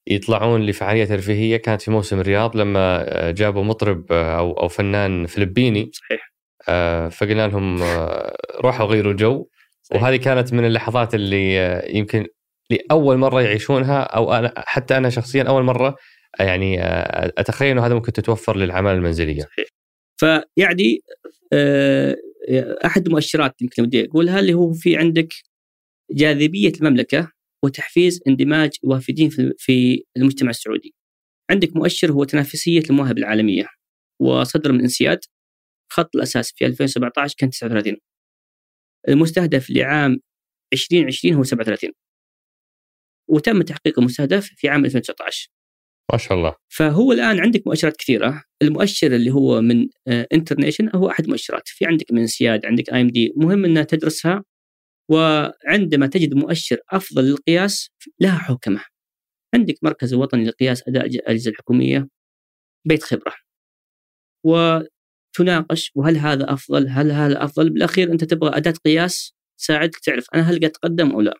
يطلعون 0.07 0.65
لفعالية 0.65 1.05
ترفيهية 1.05 1.57
كانت 1.57 1.81
في 1.81 1.91
موسم 1.91 2.19
الرياض 2.19 2.57
لما 2.57 3.05
آه، 3.07 3.31
جابوا 3.31 3.63
مطرب 3.63 4.11
آه، 4.11 4.37
أو 4.37 4.51
أو 4.51 4.67
فنان 4.67 5.25
فلبيني 5.25 5.91
صحيح 5.93 6.33
آه، 6.69 7.09
فقلنا 7.09 7.47
لهم 7.47 7.83
روحوا 8.61 8.85
غيروا 8.85 9.13
جو 9.13 9.47
صحيح. 9.81 10.03
وهذه 10.03 10.15
كانت 10.15 10.53
من 10.53 10.65
اللحظات 10.65 11.15
اللي 11.15 11.55
يمكن 11.97 12.27
لأول 12.69 13.17
مرة 13.17 13.41
يعيشونها 13.41 14.01
أو 14.01 14.33
أنا 14.33 14.53
حتى 14.57 14.97
أنا 14.97 15.09
شخصيا 15.09 15.43
أول 15.43 15.63
مرة 15.63 15.95
يعني 16.39 16.77
أتخيل 17.37 17.71
إنه 17.71 17.85
هذا 17.85 17.93
ممكن 17.93 18.11
تتوفر 18.11 18.57
للعماله 18.57 18.97
المنزلية. 18.97 19.41
صحيح. 19.41 19.70
فيعني 20.21 21.03
أحد 22.85 23.07
المؤشرات 23.07 23.61
يمكن 23.61 23.83
ودي 23.83 24.05
أقولها 24.05 24.39
اللي 24.39 24.53
هو 24.53 24.73
في 24.73 24.97
عندك 24.97 25.33
جاذبية 26.11 26.71
المملكة 26.81 27.31
وتحفيز 27.63 28.21
اندماج 28.27 28.71
الوافدين 28.83 29.29
في 29.57 30.03
المجتمع 30.17 30.49
السعودي. 30.49 30.95
عندك 31.51 31.75
مؤشر 31.75 32.11
هو 32.11 32.23
تنافسية 32.23 32.83
المواهب 32.89 33.17
العالمية 33.17 33.67
وصدر 34.21 34.71
من 34.71 34.81
إنسياد. 34.81 35.19
خط 35.93 36.15
الأساس 36.15 36.53
في 36.55 36.65
2017 36.65 37.35
كان 37.37 37.49
39 37.49 37.97
المستهدف 39.09 39.69
لعام 39.69 40.17
2020 40.73 41.35
هو 41.35 41.43
37 41.43 41.91
وتم 43.27 43.61
تحقيق 43.61 43.99
المستهدف 43.99 44.49
في 44.57 44.69
عام 44.69 44.85
2019 44.85 45.49
ما 46.11 46.17
شاء 46.17 46.37
الله. 46.37 46.55
فهو 46.69 47.11
الآن 47.11 47.39
عندك 47.39 47.67
مؤشرات 47.67 47.97
كثيرة. 47.97 48.43
المؤشر 48.61 49.15
اللي 49.15 49.31
هو 49.31 49.61
من 49.61 49.87
InterNations 50.07 50.89
هو 50.95 51.09
أحد 51.09 51.23
المؤشرات 51.23 51.63
في 51.65 51.85
عندك 51.85 52.11
من 52.11 52.27
INSEAD 52.27 52.65
عندك 52.65 52.93
IMD 52.93 53.33
مهم 53.35 53.65
إنها 53.65 53.83
تدرسها 53.83 54.43
وعندما 55.09 56.07
تجد 56.07 56.33
مؤشر 56.33 56.77
أفضل 56.91 57.23
للقياس 57.23 57.89
لها 58.19 58.37
حكمة. 58.37 58.83
عندك 59.55 59.75
مركز 59.81 60.13
الوطني 60.13 60.45
لقياس 60.45 60.87
أداء 60.87 61.05
الأجهزة 61.05 61.51
الحكومية 61.51 62.07
بيت 62.85 63.03
خبرة. 63.03 63.33
وتناقش 64.45 65.91
وهل 65.95 66.17
هذا 66.17 66.53
أفضل 66.53 66.87
هل 66.89 67.11
هذا 67.11 67.43
أفضل. 67.43 67.69
بالأخير 67.69 68.11
أنت 68.11 68.23
تبغى 68.23 68.57
أداة 68.57 68.73
قياس 68.85 69.33
تساعدك 69.57 69.99
تعرف 69.99 70.25
أنا 70.35 70.41
هل 70.41 70.59
قاعد 70.59 70.63
أتقدم 70.63 71.11
أو 71.11 71.21
لا. 71.21 71.33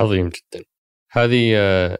عظيم 0.00 0.28
جدا. 0.28 0.64
هذه 1.10 1.52
آه، 1.56 1.98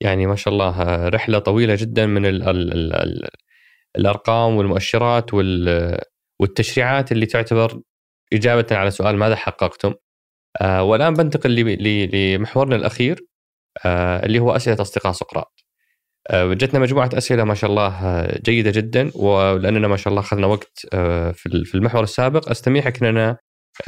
يعني 0.00 0.26
ما 0.26 0.36
شاء 0.36 0.54
الله 0.54 1.08
رحلة 1.08 1.38
طويلة 1.38 1.74
جدا 1.74 2.06
من 2.06 2.26
ال 2.26 2.42
ال 2.42 2.72
ال 2.72 2.92
ال 2.94 3.28
الأرقام 3.98 4.56
والمؤشرات 4.56 5.30
والتشريعات 6.40 7.12
اللي 7.12 7.26
تعتبر 7.26 7.80
إجابة 8.32 8.66
على 8.70 8.90
سؤال 8.90 9.16
ماذا 9.16 9.36
حققتم؟ 9.36 9.94
آه 10.60 10.82
والآن 10.82 11.14
بنتقل 11.14 11.54
لمحورنا 12.12 12.76
الأخير 12.76 13.26
آه 13.84 14.26
اللي 14.26 14.38
هو 14.38 14.56
أسئلة 14.56 14.80
أصدقاء 14.80 15.12
سقراط. 15.12 15.64
آه 16.30 16.54
جتنا 16.54 16.80
مجموعة 16.80 17.10
أسئلة 17.14 17.44
ما 17.44 17.54
شاء 17.54 17.70
الله 17.70 18.26
جيدة 18.44 18.70
جدا 18.70 19.10
ولأننا 19.14 19.88
ما 19.88 19.96
شاء 19.96 20.08
الله 20.10 20.20
أخذنا 20.20 20.46
وقت 20.46 20.86
آه 20.92 21.32
في 21.32 21.74
المحور 21.74 22.02
السابق. 22.02 22.50
استميحك 22.50 23.02
إننا 23.02 23.36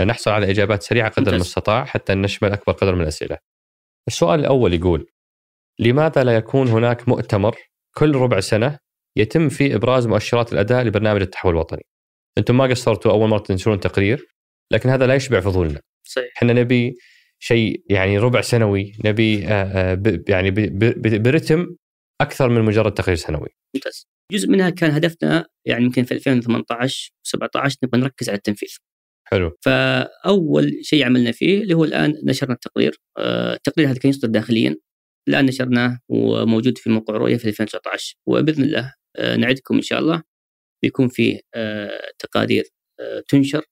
نحصل 0.00 0.30
على 0.30 0.50
إجابات 0.50 0.82
سريعة 0.82 1.10
قدر 1.10 1.34
المستطاع 1.34 1.84
حتى 1.84 2.14
نشمل 2.14 2.52
أكبر 2.52 2.72
قدر 2.72 2.94
من 2.94 3.00
الأسئلة. 3.02 3.38
السؤال 4.08 4.40
الأول 4.40 4.74
يقول 4.74 5.06
لماذا 5.78 6.24
لا 6.24 6.36
يكون 6.36 6.68
هناك 6.68 7.08
مؤتمر 7.08 7.56
كل 7.96 8.14
ربع 8.14 8.40
سنة 8.40 8.78
يتم 9.16 9.48
فيه 9.48 9.74
إبراز 9.74 10.06
مؤشرات 10.06 10.52
الأداء 10.52 10.84
لبرنامج 10.84 11.20
التحول 11.20 11.52
الوطني؟ 11.52 11.86
أنتم 12.38 12.56
ما 12.56 12.64
قصرتوا 12.64 13.12
أول 13.12 13.28
مرة 13.28 13.38
تنشرون 13.38 13.80
تقرير 13.80 14.26
لكن 14.72 14.88
هذا 14.88 15.06
لا 15.06 15.14
يشبع 15.14 15.40
فضولنا. 15.40 15.80
صحيح. 16.06 16.32
إحنا 16.36 16.52
نبي 16.52 16.94
شيء 17.38 17.84
يعني 17.90 18.18
ربع 18.18 18.40
سنوي 18.40 18.92
نبي 19.04 19.46
آه، 19.46 19.92
آه، 19.92 20.20
يعني 20.28 20.50
برتم 21.18 21.76
أكثر 22.20 22.48
من 22.48 22.62
مجرد 22.62 22.94
تقرير 22.94 23.16
سنوي. 23.16 23.48
ممتاز. 23.74 24.06
جزء 24.32 24.48
منها 24.48 24.70
كان 24.70 24.90
هدفنا 24.90 25.46
يعني 25.64 25.84
يمكن 25.84 26.04
في 26.04 26.14
2018 26.14 27.10
17 27.22 27.76
نبغى 27.84 28.00
نركز 28.00 28.28
على 28.28 28.36
التنفيذ. 28.36 28.76
حلو. 29.28 29.56
فأول 29.60 30.78
شيء 30.82 31.04
عملنا 31.04 31.32
فيه 31.32 31.62
اللي 31.62 31.74
هو 31.74 31.84
الآن 31.84 32.14
نشرنا 32.24 32.54
التقرير، 32.54 33.00
آه، 33.18 33.54
التقرير 33.54 33.88
هذا 33.88 33.98
كان 33.98 34.10
يصدر 34.10 34.28
داخليا 34.28 34.76
الان 35.28 35.46
نشرناه 35.46 36.00
وموجود 36.08 36.78
في 36.78 36.90
موقع 36.90 37.14
رؤية 37.14 37.36
في 37.36 37.48
2019 37.48 38.14
وبإذن 38.26 38.64
الله 38.64 38.94
آه، 39.16 39.36
نعدكم 39.36 39.74
إن 39.74 39.82
شاء 39.82 39.98
الله 39.98 40.22
بيكون 40.82 41.08
فيه 41.08 41.40
آه، 41.54 42.00
تقارير 42.18 42.64
آه، 43.00 43.22
تنشر 43.28 43.64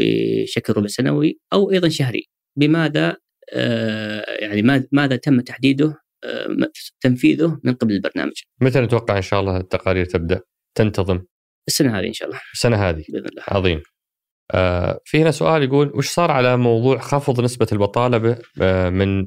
بشكل 0.00 0.72
ربع 0.72 0.86
سنوي 0.86 1.38
أو 1.52 1.70
أيضا 1.70 1.88
شهري 1.88 2.28
بماذا 2.58 3.16
يعني 4.40 4.86
ماذا 4.92 5.16
تم 5.16 5.40
تحديده 5.40 5.94
تنفيذه 7.00 7.60
من 7.64 7.74
قبل 7.74 7.92
البرنامج. 7.92 8.32
متى 8.60 8.80
نتوقع 8.80 9.16
إن 9.16 9.22
شاء 9.22 9.40
الله 9.40 9.56
التقارير 9.56 10.04
تبدأ 10.04 10.40
تنتظم؟ 10.74 11.22
السنة 11.68 11.98
هذه 11.98 12.06
إن 12.06 12.12
شاء 12.12 12.28
الله. 12.28 12.40
السنة 12.52 12.76
هذه 12.76 13.04
بإذن 13.08 13.26
الله. 13.26 13.42
عظيم. 13.48 13.82
آه 14.54 15.00
في 15.04 15.22
هنا 15.22 15.30
سؤال 15.30 15.62
يقول 15.62 15.92
وش 15.94 16.08
صار 16.08 16.30
على 16.30 16.56
موضوع 16.56 16.98
خفض 16.98 17.40
نسبة 17.40 17.66
البطالة 17.72 18.38
من 18.90 19.26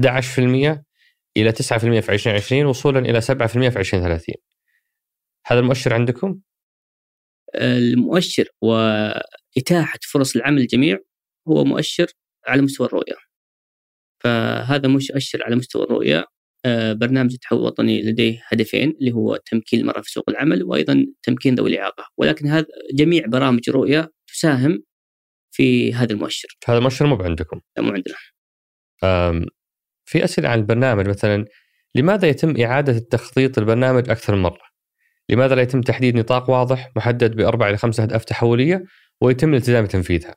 11% 0.00 0.84
إلى 1.36 1.52
9% 1.52 2.00
في 2.00 2.12
2020 2.12 2.66
وصولا 2.66 2.98
إلى 2.98 3.20
7% 3.20 3.24
في 3.68 3.78
2030 3.78 4.34
هذا 5.46 5.60
المؤشر 5.60 5.94
عندكم؟ 5.94 6.40
المؤشر 7.54 8.48
وإتاحة 8.62 9.98
فرص 10.12 10.36
العمل 10.36 10.60
للجميع 10.60 10.98
هو 11.48 11.64
مؤشر 11.64 12.06
على 12.46 12.62
مستوى 12.62 12.86
الرؤية. 12.86 13.14
فهذا 14.22 14.88
مؤشر 14.88 15.44
على 15.44 15.56
مستوى 15.56 15.84
الرؤية 15.84 16.24
آه، 16.66 16.92
برنامج 16.92 17.32
التحول 17.32 17.58
الوطني 17.58 18.02
لديه 18.02 18.42
هدفين 18.46 18.90
اللي 19.00 19.12
هو 19.12 19.36
تمكين 19.36 19.80
المرأة 19.80 20.00
في 20.00 20.10
سوق 20.10 20.30
العمل 20.30 20.62
وأيضا 20.62 21.06
تمكين 21.22 21.54
ذوي 21.54 21.70
الإعاقة. 21.70 22.04
ولكن 22.16 22.46
هذا 22.46 22.66
جميع 22.94 23.26
برامج 23.26 23.60
الرؤية 23.68 24.12
تساهم 24.26 24.82
في 25.50 25.94
هذا 25.94 26.12
المؤشر. 26.12 26.48
هذا 26.68 26.78
المؤشر 26.78 27.06
مو 27.06 27.16
عندكم 27.16 27.60
مو 27.78 27.90
عندنا. 27.90 28.16
في 30.04 30.24
أسئلة 30.24 30.48
عن 30.48 30.58
البرنامج 30.58 31.08
مثلا 31.08 31.44
لماذا 31.94 32.28
يتم 32.28 32.60
إعادة 32.60 32.92
التخطيط 32.92 33.58
البرنامج 33.58 34.10
أكثر 34.10 34.34
من 34.34 34.42
مرة؟ 34.42 34.62
لماذا 35.30 35.54
لا 35.54 35.62
يتم 35.62 35.80
تحديد 35.80 36.16
نطاق 36.16 36.50
واضح 36.50 36.92
محدد 36.96 37.36
بأربع 37.36 37.68
إلى 37.68 37.76
خمسة 37.76 38.02
أهداف 38.02 38.24
تحولية 38.24 38.84
ويتم 39.20 39.50
الالتزام 39.50 39.84
بتنفيذها؟ 39.84 40.36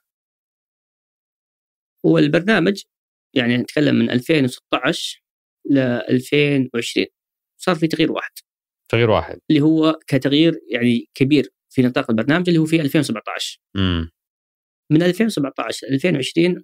هو 2.05 2.17
البرنامج 2.17 2.83
يعني 3.33 3.57
نتكلم 3.57 3.95
من 3.95 4.09
2016 4.09 5.23
ل 5.69 5.77
2020 5.77 7.05
صار 7.57 7.75
في 7.75 7.87
تغيير 7.87 8.11
واحد 8.11 8.31
تغيير 8.89 9.09
واحد 9.09 9.39
اللي 9.49 9.61
هو 9.61 9.99
كتغيير 10.07 10.59
يعني 10.71 11.05
كبير 11.13 11.49
في 11.69 11.81
نطاق 11.81 12.11
البرنامج 12.11 12.49
اللي 12.49 12.59
هو 12.59 12.65
في 12.65 12.81
2017 12.81 13.59
امم 13.75 14.09
من 14.91 15.03
2017 15.03 15.87
ل 15.87 15.93
2020 15.93 16.63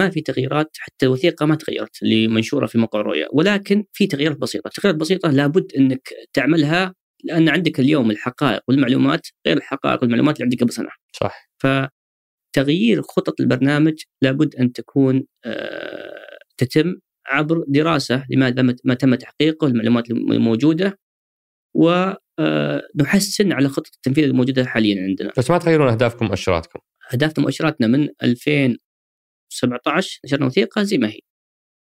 ما 0.00 0.10
في 0.10 0.20
تغييرات 0.20 0.76
حتى 0.78 1.06
الوثيقة 1.06 1.46
ما 1.46 1.54
تغيرت 1.54 2.02
اللي 2.02 2.28
منشورة 2.28 2.66
في 2.66 2.78
موقع 2.78 3.00
الرؤية 3.00 3.26
ولكن 3.32 3.84
في 3.92 4.06
تغييرات 4.06 4.36
بسيطة، 4.36 4.70
تغييرات 4.70 5.00
بسيطة 5.00 5.30
لابد 5.30 5.72
إنك 5.78 6.08
تعملها 6.32 6.94
لأن 7.24 7.48
عندك 7.48 7.80
اليوم 7.80 8.10
الحقائق 8.10 8.62
والمعلومات 8.68 9.20
غير 9.46 9.56
الحقائق 9.56 10.02
والمعلومات 10.02 10.36
اللي 10.36 10.44
عندك 10.44 10.60
قبل 10.60 10.72
سنة. 10.72 10.88
صح. 11.12 11.50
فتغيير 11.58 13.02
خطط 13.02 13.40
البرنامج 13.40 13.94
لابد 14.22 14.56
أن 14.56 14.72
تكون 14.72 15.24
آه، 15.44 16.38
تتم 16.56 16.94
عبر 17.26 17.64
دراسة 17.68 18.24
لماذا 18.30 18.62
ما 18.84 18.94
تم 18.94 19.14
تحقيقه 19.14 19.66
المعلومات 19.66 20.10
الموجوده 20.10 20.98
ونحسن 21.74 23.52
آه، 23.52 23.56
على 23.56 23.68
خطة 23.68 23.90
التنفيذ 23.96 24.24
الموجودة 24.24 24.64
حاليا 24.64 25.02
عندنا. 25.02 25.32
بس 25.38 25.50
ما 25.50 25.58
تغيرون 25.58 25.88
أهدافكم 25.88 26.26
مؤشراتكم. 26.26 26.80
اهدافنا 27.12 27.44
مؤشراتنا 27.44 27.86
من 27.86 28.08
2000 28.22 28.76
17 29.54 30.20
نشرنا 30.24 30.46
وثيقه 30.46 30.82
زي 30.82 30.98
ما 30.98 31.08
هي. 31.08 31.20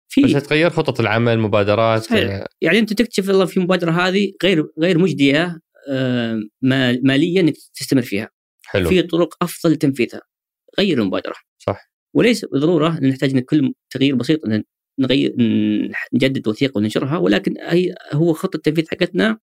في 0.09 0.22
بس 0.22 0.48
تغير 0.48 0.70
خطط 0.70 1.01
العمل 1.01 1.38
مبادرات؟ 1.38 2.02
صحيح. 2.02 2.44
يعني 2.60 2.78
أنت 2.78 2.93
تكتشف 2.93 3.28
والله 3.28 3.47
في 3.47 3.60
مبادرة 3.60 3.90
هذه 3.90 4.32
غير 4.43 4.66
غير 4.78 4.98
مجدية 4.98 5.60
آه، 5.88 6.40
ماليا 7.02 7.40
إنك 7.40 7.55
تستمر 7.74 8.02
فيها. 8.02 8.30
حلو. 8.64 8.88
في 8.88 9.02
طرق 9.02 9.36
أفضل 9.43 9.72
لتنفيذها 9.72 10.20
غير 10.78 11.01
المبادرة. 11.01 11.34
صح. 11.59 11.90
وليس 12.14 12.44
بالضرورة 12.44 12.98
أن 12.98 13.09
نحتاج 13.09 13.30
ان 13.30 13.40
كل 13.40 13.72
تغيير 13.90 14.14
بسيط 14.14 14.44
أن 14.47 14.64
نغير 14.98 15.34
نجدد 16.14 16.48
وثيقة 16.48 16.78
وننشرها 16.78 17.16
ولكن 17.16 17.55
هي 17.60 17.94
هو 18.12 18.32
خطه 18.32 18.56
التنفيذ 18.56 18.88
حقتنا 18.90 19.38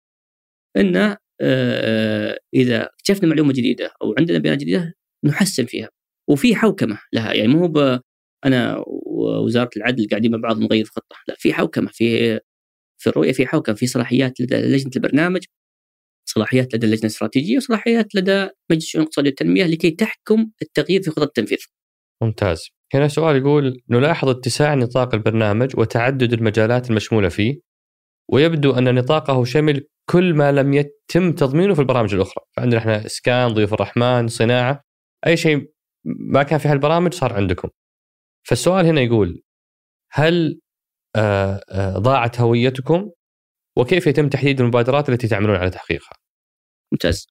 إن 0.78 1.18
آه، 1.42 2.40
إذا 2.54 2.84
اكتشفنا 2.84 3.30
معلومة 3.30 3.54
جديدة 3.54 3.94
أو 4.02 4.16
عندنا 4.18 4.38
بيانات 4.38 4.60
جديدة 4.60 4.94
نحسن 5.24 5.66
فيها. 5.66 5.90
وفي 6.30 6.56
حوكمة 6.56 7.00
لها. 7.14 7.34
يعني 7.34 7.48
مو 7.48 7.66
هو 7.66 8.02
أنا 8.46 8.84
ووزارة 8.88 9.70
العدل 9.78 10.08
قاعدين 10.10 10.32
مع 10.32 10.38
بعض 10.38 10.60
نغير 10.60 10.86
خطة 10.86 11.16
لا 11.28 11.36
في 11.38 11.54
حوكمة 11.54 11.90
في 11.94 12.40
في 12.98 13.10
الرؤية 13.10 13.32
في 13.32 13.48
حوكمة 13.48 13.76
في 13.76 13.88
صلاحيات 13.88 14.42
لدى 14.42 14.56
لجنة 14.56 14.92
البرنامج 14.96 15.44
صلاحيات 16.30 16.76
لدى 16.76 16.86
اللجنة 16.86 17.02
الاستراتيجية 17.02 17.58
وصلاحيات 17.58 18.16
لدى 18.16 18.50
مجلس 18.72 18.84
الشؤون 18.84 19.02
الاقتصادية 19.02 19.30
والتنمية 19.30 19.64
لكي 19.64 19.92
تحكم 19.92 20.52
التغيير 20.62 21.02
في 21.02 21.12
خطط 21.12 21.22
التنفيذ. 21.22 21.58
ممتاز. 22.24 22.70
هنا 22.94 23.08
سؤال 23.08 23.36
يقول 23.36 23.82
نلاحظ 23.90 24.30
اتساع 24.30 24.74
نطاق 24.74 25.16
البرنامج 25.16 25.80
وتعدد 25.80 26.34
المجالات 26.34 26.90
المشمولة 26.90 27.30
فيه 27.30 27.60
ويبدو 28.32 28.72
أن 28.72 28.96
نطاقه 28.96 29.44
شمل 29.44 29.88
كل 30.10 30.34
ما 30.34 30.52
لم 30.52 30.74
يتم 30.74 31.32
تضمينه 31.32 31.74
في 31.74 31.82
البرامج 31.82 32.14
الأخرى، 32.14 32.44
فعندنا 32.58 32.78
إحنا 32.78 33.06
إسكان، 33.06 33.48
ضيوف 33.48 33.74
الرحمن، 33.74 34.28
صناعة، 34.28 34.82
أي 35.28 35.38
شيء 35.38 35.72
ما 36.06 36.44
كان 36.44 36.60
في 36.60 36.68
هالبرامج 36.68 37.14
صار 37.14 37.34
عندكم. 37.34 37.70
فالسؤال 38.44 38.86
هنا 38.86 39.02
يقول 39.02 39.42
هل 40.12 40.60
آه، 41.16 41.62
آه، 41.72 41.98
ضاعت 41.98 42.40
هويتكم 42.40 43.12
وكيف 43.78 44.08
يتم 44.08 44.30
تحديد 44.30 44.62
المبادرات 44.62 45.10
التي 45.10 45.28
تعملون 45.28 45.56
على 45.56 45.70
تحقيقها؟ 45.70 46.18
ممتاز. 46.92 47.28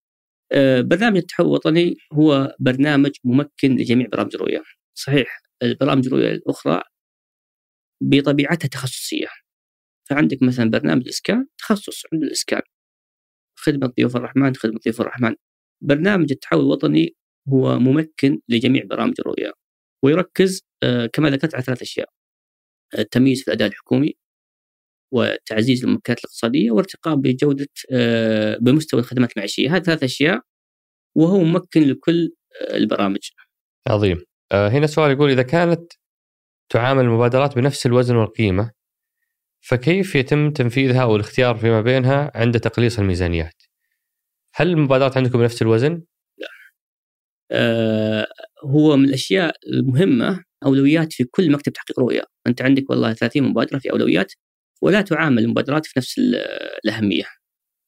آه، 0.53 0.81
برنامج 0.81 1.17
التحول 1.17 1.47
الوطني 1.47 1.97
هو 2.13 2.57
برنامج 2.61 3.11
ممكن 3.25 3.77
لجميع 3.77 4.07
برامج 4.13 4.35
الرؤية. 4.35 4.63
صحيح 4.95 5.41
البرامج 5.63 6.07
الرؤية 6.07 6.31
الأخرى 6.33 6.83
بطبيعتها 8.03 8.69
تخصصية. 8.69 9.27
فعندك 10.11 10.43
مثلا 10.43 10.71
برنامج 10.71 11.03
الإسكان 11.03 11.47
تخصص 11.59 12.03
عند 12.13 12.23
الإسكان. 12.23 12.63
خدمة 13.59 13.87
ضيوف 13.87 14.17
الرحمن 14.17 14.55
خدمة 14.55 14.81
ضيوف 14.85 15.01
الرحمن. 15.01 15.35
برنامج 15.83 16.33
التحول 16.33 16.61
الوطني 16.61 17.17
هو 17.49 17.79
ممكن 17.79 18.41
لجميع 18.49 18.85
برامج 18.85 19.15
الرؤية 19.21 19.53
ويركز 20.05 20.63
كما 21.13 21.31
ذكرت 21.31 21.55
على 21.55 21.65
ثلاث 21.65 21.83
أشياء. 21.83 22.09
التمييز 22.99 23.43
في 23.43 23.49
الأداء 23.49 23.69
الحكومي 23.69 24.15
وتعزيز 25.13 25.85
الممكنات 25.85 26.19
الاقتصادية 26.19 26.71
وارتقاء 26.71 27.15
بجودة 27.15 27.69
آه، 27.93 28.59
بمستوى 28.61 29.01
الخدمات 29.01 29.33
المعيشية 29.33 29.77
هذه 29.77 29.83
ثلاث 29.83 30.03
أشياء 30.03 30.41
وهو 31.15 31.45
ممكن 31.45 31.83
لكل 31.83 32.33
آه، 32.61 32.77
البرامج 32.77 33.31
عظيم 33.89 34.25
آه، 34.53 34.69
هنا 34.69 34.87
سؤال 34.87 35.11
يقول 35.11 35.31
إذا 35.31 35.43
كانت 35.43 35.93
تعامل 36.69 37.05
المبادرات 37.05 37.57
بنفس 37.57 37.87
الوزن 37.87 38.17
والقيمة 38.17 38.71
فكيف 39.61 40.15
يتم 40.15 40.51
تنفيذها 40.51 41.03
أو 41.03 41.17
الاختيار 41.17 41.57
فيما 41.57 41.81
بينها 41.81 42.33
عند 42.35 42.61
تقليص 42.61 42.99
الميزانيات؟ 42.99 43.63
هل 44.55 44.71
المبادرات 44.71 45.17
عندكم 45.17 45.39
بنفس 45.39 45.63
الوزن؟ 45.63 46.03
لا. 46.39 46.49
آه 47.51 48.27
هو 48.65 48.97
من 48.97 49.05
الأشياء 49.05 49.57
المهمة 49.67 50.45
أولويات 50.65 51.13
في 51.13 51.25
كل 51.25 51.53
مكتب 51.53 51.73
تحقيق 51.73 52.01
رؤية، 52.01 52.23
أنت 52.47 52.63
عندك 52.63 52.91
والله 52.91 53.13
30 53.13 53.43
مبادرة 53.43 53.79
في 53.79 53.91
أولويات 53.91 54.33
ولا 54.83 55.01
تعامل 55.01 55.39
المبادرات 55.45 55.87
في 55.87 55.93
نفس 55.97 56.21
الأهمية. 56.85 57.25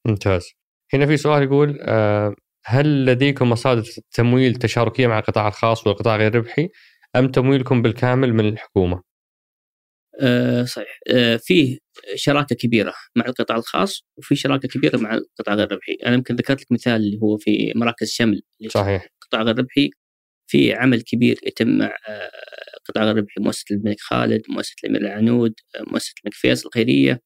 ممتاز. 0.06 0.46
هنا 0.94 1.06
في 1.06 1.16
سؤال 1.16 1.42
يقول 1.42 1.78
آه، 1.82 2.34
هل 2.66 3.06
لديكم 3.06 3.51
مصادر 3.51 3.84
تمويل 4.12 4.55
تشاركية 4.55 5.06
مع 5.06 5.18
القطاع 5.18 5.48
الخاص 5.48 5.86
والقطاع 5.86 6.16
غير 6.16 6.34
ربحي 6.34 6.68
أم 7.16 7.28
تمويلكم 7.28 7.82
بالكامل 7.82 8.34
من 8.34 8.48
الحكومة؟ 8.48 9.02
أه 10.20 10.64
صحيح 10.64 10.98
أه 11.10 11.36
فيه 11.36 11.78
شراكة 12.14 12.56
كبيرة 12.56 12.94
مع 13.16 13.26
القطاع 13.26 13.56
الخاص 13.56 14.05
وفي 14.18 14.36
شراكة 14.36 14.68
كبيرة 14.68 14.96
مع 14.96 15.14
القطاع 15.14 15.55
غير 15.55 15.72
ربحي، 15.72 15.92
أنا 16.06 16.14
يمكن 16.14 16.36
ذكرت 16.36 16.60
لك 16.60 16.72
مثال 16.72 16.96
اللي 16.96 17.18
هو 17.22 17.36
في 17.36 17.72
مراكز 17.76 18.10
شمل 18.10 18.42
صحيح 18.68 19.06
القطاع 19.22 19.42
غير 19.42 19.59
ربحي 19.59 19.90
في 20.46 20.74
عمل 20.74 21.02
كبير 21.02 21.40
يتم 21.46 21.68
مع 21.78 21.96
آه، 22.09 22.30
قطاع 22.89 23.05
غير 23.05 23.16
ربحي 23.16 23.40
مؤسسة 23.40 23.65
الملك 23.70 24.01
خالد، 24.01 24.43
مؤسسة 24.48 24.74
الأمير 24.85 25.01
العنود، 25.01 25.55
آه، 25.77 25.82
مؤسسة 25.90 26.15
الملك 26.24 26.35
فيصل 26.35 26.69
الخيرية 26.69 27.20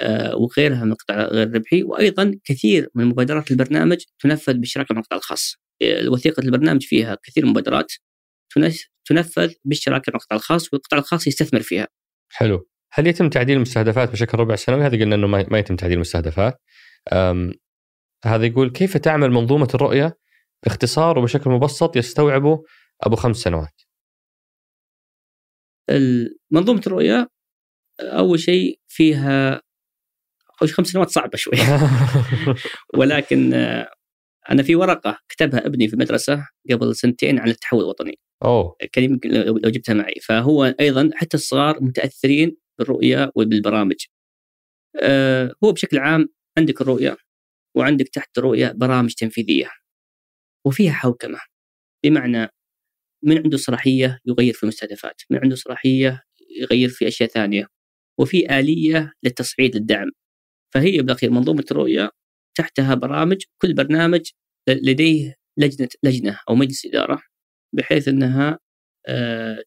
آه، 0.00 0.36
وغيرها 0.36 0.84
من 0.84 0.92
القطاع 0.92 1.16
غير 1.16 1.48
الربحي 1.48 1.82
وأيضا 1.82 2.34
كثير 2.44 2.88
من 2.94 3.04
مبادرات 3.04 3.50
البرنامج 3.50 3.98
تنفذ 4.18 4.54
بالشراكه 4.54 4.94
مع 4.94 5.00
القطاع 5.00 5.18
الخاص. 5.18 5.56
وثيقة 6.12 6.40
البرنامج 6.40 6.82
فيها 6.82 7.18
كثير 7.24 7.44
من 7.44 7.48
المبادرات 7.48 7.92
تنفذ 9.08 9.52
بالشراكه 9.64 10.10
مع 10.12 10.16
القطاع 10.16 10.36
الخاص 10.36 10.72
والقطاع 10.72 10.98
الخاص 10.98 11.26
يستثمر 11.26 11.60
فيها. 11.60 11.88
حلو. 12.32 12.68
هل 12.92 13.06
يتم 13.06 13.28
تعديل 13.28 13.56
المستهدفات 13.56 14.12
بشكل 14.12 14.38
ربع 14.38 14.56
سنوي؟ 14.56 14.82
هذا 14.82 14.98
قلنا 14.98 15.14
إنه 15.14 15.26
ما 15.26 15.58
يتم 15.58 15.76
تعديل 15.76 15.96
المستهدفات. 15.96 16.62
هذا 18.24 18.46
يقول 18.46 18.70
كيف 18.70 18.96
تعمل 18.96 19.30
منظومة 19.30 19.68
الرؤية 19.74 20.18
باختصار 20.62 21.18
وبشكل 21.18 21.50
مبسط 21.50 21.96
يستوعبه 21.96 22.62
أبو 23.02 23.16
خمس 23.16 23.36
سنوات. 23.36 23.82
منظومة 26.50 26.82
الرؤية 26.86 27.28
أول 28.00 28.40
شيء 28.40 28.80
فيها 28.88 29.62
أول 30.62 30.70
خمس 30.70 30.86
سنوات 30.86 31.10
صعبة 31.10 31.36
شوي. 31.36 31.54
ولكن 32.98 33.54
أنا 34.50 34.62
في 34.62 34.76
ورقة 34.76 35.18
كتبها 35.28 35.66
ابني 35.66 35.88
في 35.88 35.94
المدرسة 35.94 36.48
قبل 36.70 36.96
سنتين 36.96 37.38
عن 37.38 37.48
التحول 37.48 37.80
الوطني. 37.80 38.18
أوه. 38.44 38.76
كان 38.92 39.04
يمكن 39.04 39.30
لو 39.30 39.70
جبتها 39.70 39.94
معي. 39.94 40.14
فهو 40.22 40.64
أيضا 40.80 41.10
حتى 41.14 41.36
الصغار 41.36 41.82
متأثرين 41.82 42.56
بالرؤية 42.78 43.32
وبالبرامج. 43.34 43.96
أه 45.02 45.54
هو 45.64 45.72
بشكل 45.72 45.98
عام 45.98 46.28
عندك 46.58 46.80
الرؤية 46.80 47.16
وعندك 47.76 48.08
تحت 48.08 48.38
الرؤية 48.38 48.72
برامج 48.72 49.14
تنفيذية. 49.14 49.70
وفيها 50.66 50.92
حوكمة. 50.92 51.38
بمعنى 52.04 52.48
من 53.24 53.38
عنده 53.38 53.56
صلاحية 53.56 54.20
يغير 54.26 54.54
في 54.54 54.62
المستهدفات، 54.62 55.22
من 55.30 55.38
عنده 55.38 55.56
صلاحية 55.56 56.22
يغير 56.60 56.88
في 56.88 57.08
أشياء 57.08 57.28
ثانية 57.28 57.66
وفي 58.20 58.58
آلية 58.58 59.12
للتصعيد 59.22 59.76
للدعم. 59.76 60.10
فهي 60.74 61.02
بالاخير 61.02 61.30
منظومة 61.30 61.64
الرؤيه 61.70 62.10
تحتها 62.58 62.94
برامج، 62.94 63.42
كل 63.62 63.74
برنامج 63.74 64.30
لديه 64.68 65.34
لجنة 65.58 65.88
لجنة 66.02 66.40
أو 66.48 66.54
مجلس 66.54 66.86
إدارة 66.86 67.22
بحيث 67.74 68.08
أنها 68.08 68.58
آه، 69.06 69.62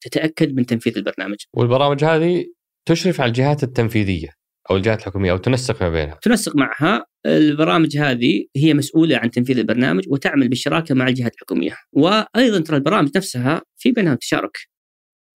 تتأكد 0.00 0.54
من 0.54 0.66
تنفيذ 0.66 0.96
البرنامج. 0.96 1.36
والبرامج 1.54 2.04
هذه 2.04 2.46
تشرف 2.88 3.20
على 3.20 3.28
الجهات 3.28 3.62
التنفيذية 3.62 4.37
أو 4.70 4.76
الجهات 4.76 5.00
الحكوميه 5.00 5.32
أو 5.32 5.36
تنسق 5.36 5.82
ما 5.82 5.90
بينها. 5.90 6.18
تنسق 6.22 6.56
معها 6.56 7.06
البرامج 7.26 7.96
هذه 7.96 8.46
هي 8.56 8.74
مسؤولة 8.74 9.16
عن 9.16 9.30
تنفيذ 9.30 9.58
البرنامج 9.58 10.04
وتعمل 10.08 10.48
بالشراكة 10.48 10.94
مع 10.94 11.08
الجهات 11.08 11.34
الحكومية، 11.34 11.76
وأيضا 11.92 12.60
ترى 12.60 12.76
البرامج 12.76 13.10
نفسها 13.16 13.62
في 13.76 13.92
بينها 13.92 14.14
تشارك. 14.14 14.58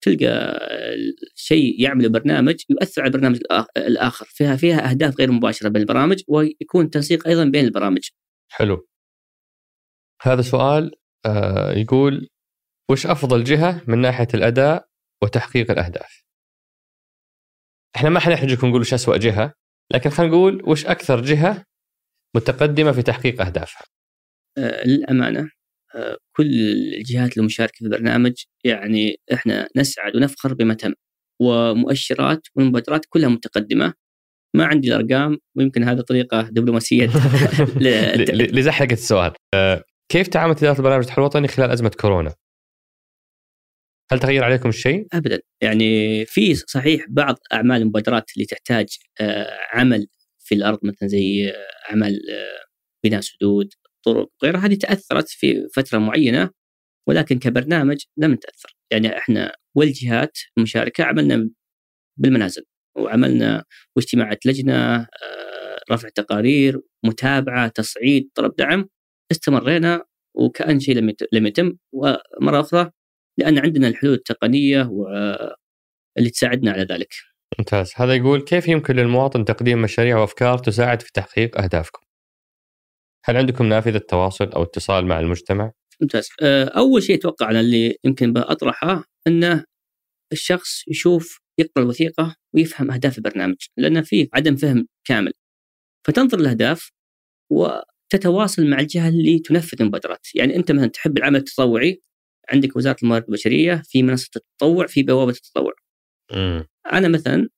تلقى 0.01 0.59
شيء 1.35 1.81
يعمل 1.81 2.09
برنامج 2.09 2.55
يؤثر 2.69 3.01
على 3.01 3.07
البرنامج 3.07 3.39
الآخر، 3.77 4.25
فيها 4.29 4.55
فيها 4.55 4.89
أهداف 4.89 5.19
غير 5.19 5.31
مباشرة 5.31 5.69
بين 5.69 5.81
البرامج 5.81 6.21
ويكون 6.27 6.89
تنسيق 6.89 7.27
أيضا 7.27 7.45
بين 7.45 7.65
البرامج. 7.65 8.09
حلو. 8.51 8.87
هذا 10.21 10.41
سؤال 10.41 10.91
آه 11.25 11.71
يقول 11.71 12.29
وش 12.91 13.05
أفضل 13.05 13.43
جهة 13.43 13.81
من 13.87 13.97
ناحية 13.97 14.27
الأداء 14.33 14.87
وتحقيق 15.23 15.71
الأهداف؟ 15.71 16.23
إحنا 17.95 18.09
ما 18.09 18.19
حنحرجكم 18.19 18.67
نقول 18.67 18.81
وش 18.81 18.93
اسوء 18.93 19.17
جهة 19.17 19.53
لكن 19.93 20.09
خلينا 20.09 20.33
نقول 20.33 20.61
وش 20.65 20.85
أكثر 20.85 21.21
جهة 21.21 21.63
متقدمة 22.35 22.91
في 22.91 23.01
تحقيق 23.01 23.41
أهدافها. 23.41 23.81
آه 24.57 24.87
للأمانة 24.87 25.49
آه 25.95 26.17
كل 26.35 26.45
الجهات 26.97 27.37
المشاركة 27.37 27.73
في 27.75 27.85
البرنامج 27.85 28.33
يعني 28.63 29.15
إحنا 29.33 29.67
نسعد 29.75 30.15
ونفخر 30.15 30.53
بما 30.53 30.73
تم. 30.73 30.93
ومؤشرات 31.41 32.41
والمبادرات 32.55 33.05
كلها 33.09 33.29
متقدمة. 33.29 33.93
ما 34.55 34.65
عندي 34.65 34.87
الأرقام 34.87 35.37
ويمكن 35.57 35.83
هذا 35.83 36.01
طريقة 36.01 36.41
دبلوماسية 36.41 37.05
لزحلقة 38.55 38.93
السؤال. 38.93 39.33
آه، 39.55 39.83
كيف 40.11 40.27
تعاملت 40.27 40.63
إدارة 40.63 40.77
البرنامج 40.77 41.03
التحول 41.03 41.23
الوطني 41.23 41.47
خلال 41.47 41.71
أزمة 41.71 41.91
كورونا؟ 42.01 42.33
هل 44.11 44.19
تغير 44.19 44.43
عليكم 44.43 44.69
الشيء؟ 44.69 45.07
ابدا 45.13 45.41
يعني 45.61 46.25
في 46.25 46.55
صحيح 46.55 47.05
بعض 47.09 47.35
أعمال 47.53 47.81
المبادرات 47.81 48.31
اللي 48.35 48.45
تحتاج 48.45 48.97
آه، 49.21 49.57
عمل 49.73 50.07
في 50.39 50.55
الأرض 50.55 50.79
مثلا 50.83 51.07
زي 51.07 51.49
آه، 51.49 51.91
عمل 51.93 52.19
آه، 52.31 52.65
بناء 53.03 53.21
سدود 53.21 53.73
طرق 54.05 54.29
وغيرها 54.41 54.65
هذه 54.65 54.75
تأثرت 54.75 55.29
في 55.29 55.67
فترة 55.75 55.97
معينة 55.97 56.49
ولكن 57.07 57.39
كبرنامج 57.39 57.97
لم 58.17 58.33
نتاثر 58.33 58.75
يعني 58.91 59.17
إحنا 59.17 59.55
والجهات 59.75 60.37
المشاركة 60.57 61.03
عملنا 61.03 61.49
بالمنازل 62.17 62.63
وعملنا 62.97 63.65
واجتماعات 63.95 64.45
لجنة 64.45 65.07
رفع 65.91 66.09
تقارير 66.09 66.81
متابعة 67.05 67.67
تصعيد 67.67 68.29
طلب 68.35 68.55
دعم 68.57 68.89
استمرينا 69.31 70.05
وكأن 70.35 70.79
شيء 70.79 70.95
لم 70.95 71.13
لم 71.33 71.47
يتم 71.47 71.73
ومره 71.93 72.59
أخرى 72.59 72.91
لأن 73.39 73.57
عندنا 73.57 73.87
الحلول 73.87 74.13
التقنية 74.13 74.83
واللي 74.83 76.29
تساعدنا 76.33 76.71
على 76.71 76.83
ذلك. 76.83 77.13
ممتاز 77.59 77.91
هذا 77.95 78.15
يقول 78.15 78.41
كيف 78.41 78.67
يمكن 78.67 78.95
للمواطن 78.95 79.45
تقديم 79.45 79.81
مشاريع 79.81 80.17
وأفكار 80.17 80.57
تساعد 80.57 81.01
في 81.01 81.11
تحقيق 81.13 81.61
أهدافكم؟ 81.61 82.01
هل 83.25 83.37
عندكم 83.37 83.65
نافذة 83.65 83.97
تواصل 83.97 84.49
أو 84.49 84.63
اتصال 84.63 85.05
مع 85.05 85.19
المجتمع؟ 85.19 85.71
ممتاز 86.01 86.29
آه، 86.41 86.65
أول 86.65 87.03
شيء 87.03 87.15
أتوقع 87.15 87.49
أنا 87.49 87.59
اللي 87.59 87.95
يمكن 88.03 88.33
بطرحه 88.33 89.03
انه 89.27 89.65
الشخص 90.31 90.87
يشوف 90.87 91.39
يقرأ 91.59 91.83
الوثيقة 91.83 92.35
ويفهم 92.55 92.91
أهداف 92.91 93.17
البرنامج 93.17 93.57
لأن 93.77 94.01
في 94.01 94.29
عدم 94.33 94.55
فهم 94.55 94.87
كامل 95.07 95.31
فتنظر 96.07 96.39
الأهداف 96.39 96.89
وتتواصل 97.51 98.67
مع 98.67 98.79
الجهة 98.79 99.09
اللي 99.09 99.39
تنفذ 99.39 99.81
المبادرات 99.81 100.27
يعني 100.35 100.55
أنت 100.55 100.71
مثلا 100.71 100.87
تحب 100.87 101.17
العمل 101.17 101.39
التطوعي 101.39 102.01
عندك 102.51 102.75
وزارة 102.75 102.97
الموارد 103.03 103.23
البشرية 103.23 103.81
في 103.85 104.03
منصة 104.03 104.29
التطوع 104.35 104.87
في 104.87 105.03
بوابة 105.03 105.31
التطوع. 105.31 105.73
امم 106.33 106.65
أنا 106.93 107.07
مثلا 107.07 107.49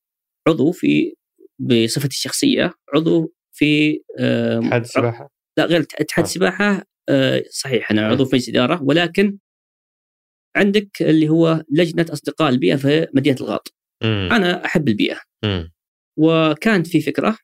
عضو 0.47 0.71
في 0.71 1.13
بصفتي 1.59 2.07
الشخصية 2.07 2.73
عضو 2.95 3.33
في 3.51 4.01
اتحاد 4.19 4.81
السباحة؟ 4.81 5.29
لا 5.57 5.65
غير 5.65 5.79
اتحاد 5.81 6.25
آه. 6.25 6.27
السباحة 6.27 6.83
آه، 7.09 7.43
صحيح 7.49 7.91
أنا 7.91 8.07
عضو 8.07 8.25
في 8.25 8.35
مجلس 8.35 8.49
اداره 8.49 8.83
ولكن 8.83 9.37
عندك 10.55 11.01
اللي 11.01 11.29
هو 11.29 11.63
لجنة 11.71 12.05
أصدقاء 12.13 12.49
البيئة 12.49 12.75
في 12.75 13.07
مدينة 13.13 13.37
الغاط. 13.41 13.75
امم 14.03 14.29
أنا 14.31 14.65
أحب 14.65 14.87
البيئة. 14.87 15.19
وكانت 16.17 16.87
في 16.87 17.01
فكرة 17.01 17.37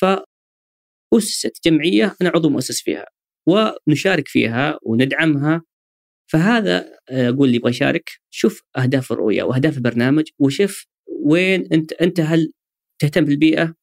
فأسست 0.00 1.64
جمعية 1.64 2.16
أنا 2.22 2.30
عضو 2.34 2.48
مؤسس 2.50 2.82
فيها. 2.82 3.06
ونشارك 3.48 4.28
فيها 4.28 4.78
وندعمها 4.82 5.62
فهذا 6.26 6.88
آه، 7.10 7.28
أقول 7.28 7.46
اللي 7.46 7.56
يبغى 7.56 7.70
يشارك. 7.70 8.10
شوف 8.30 8.62
أهداف 8.76 9.12
الرؤية 9.12 9.42
وأهداف 9.42 9.76
البرنامج 9.76 10.24
وشوف 10.38 10.86
وين 11.24 11.68
أنت 11.72 11.92
أنت 11.92 12.20
هل 12.20 12.52
تهتم 12.98 13.24
بالبيئة 13.24 13.74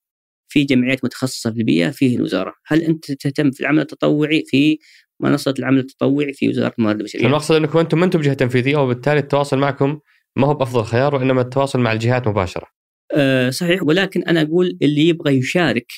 في 0.51 0.63
جمعيات 0.63 1.05
متخصصة 1.05 1.51
في 1.51 1.57
البيئة 1.59 1.89
في 1.89 2.15
الوزارة. 2.15 2.53
هل 2.67 2.81
أنت 2.81 3.11
تهتم 3.11 3.51
في 3.51 3.59
العمل 3.59 3.79
التطوعي؟ 3.79 4.43
في 4.47 4.77
منصة 5.21 5.53
العمل 5.59 5.79
التطوعي 5.79 6.33
في 6.33 6.49
وزارة 6.49 6.73
الموارد 6.79 6.99
البشرية. 6.99 7.25
المقصد؟ 7.25 7.55
إنكم 7.55 7.79
أنتم 7.79 7.99
ما 7.99 8.05
أنتم 8.05 8.21
جهه 8.21 8.33
تنفيذية 8.33 8.77
وبالتالي 8.77 9.19
التواصل 9.19 9.57
معكم 9.57 9.99
ما 10.35 10.47
هو 10.47 10.53
بأفضل 10.53 10.83
خيار 10.83 11.15
وإنما 11.15 11.41
التواصل 11.41 11.79
مع 11.79 11.93
الجهات 11.93 12.27
مباشرة. 12.27 12.67
آه، 13.15 13.49
صحيح. 13.49 13.83
ولكن 13.83 14.23
أنا 14.23 14.41
أقول 14.41 14.77
اللي 14.81 15.07
يبغى 15.07 15.37
يشارك 15.37 15.91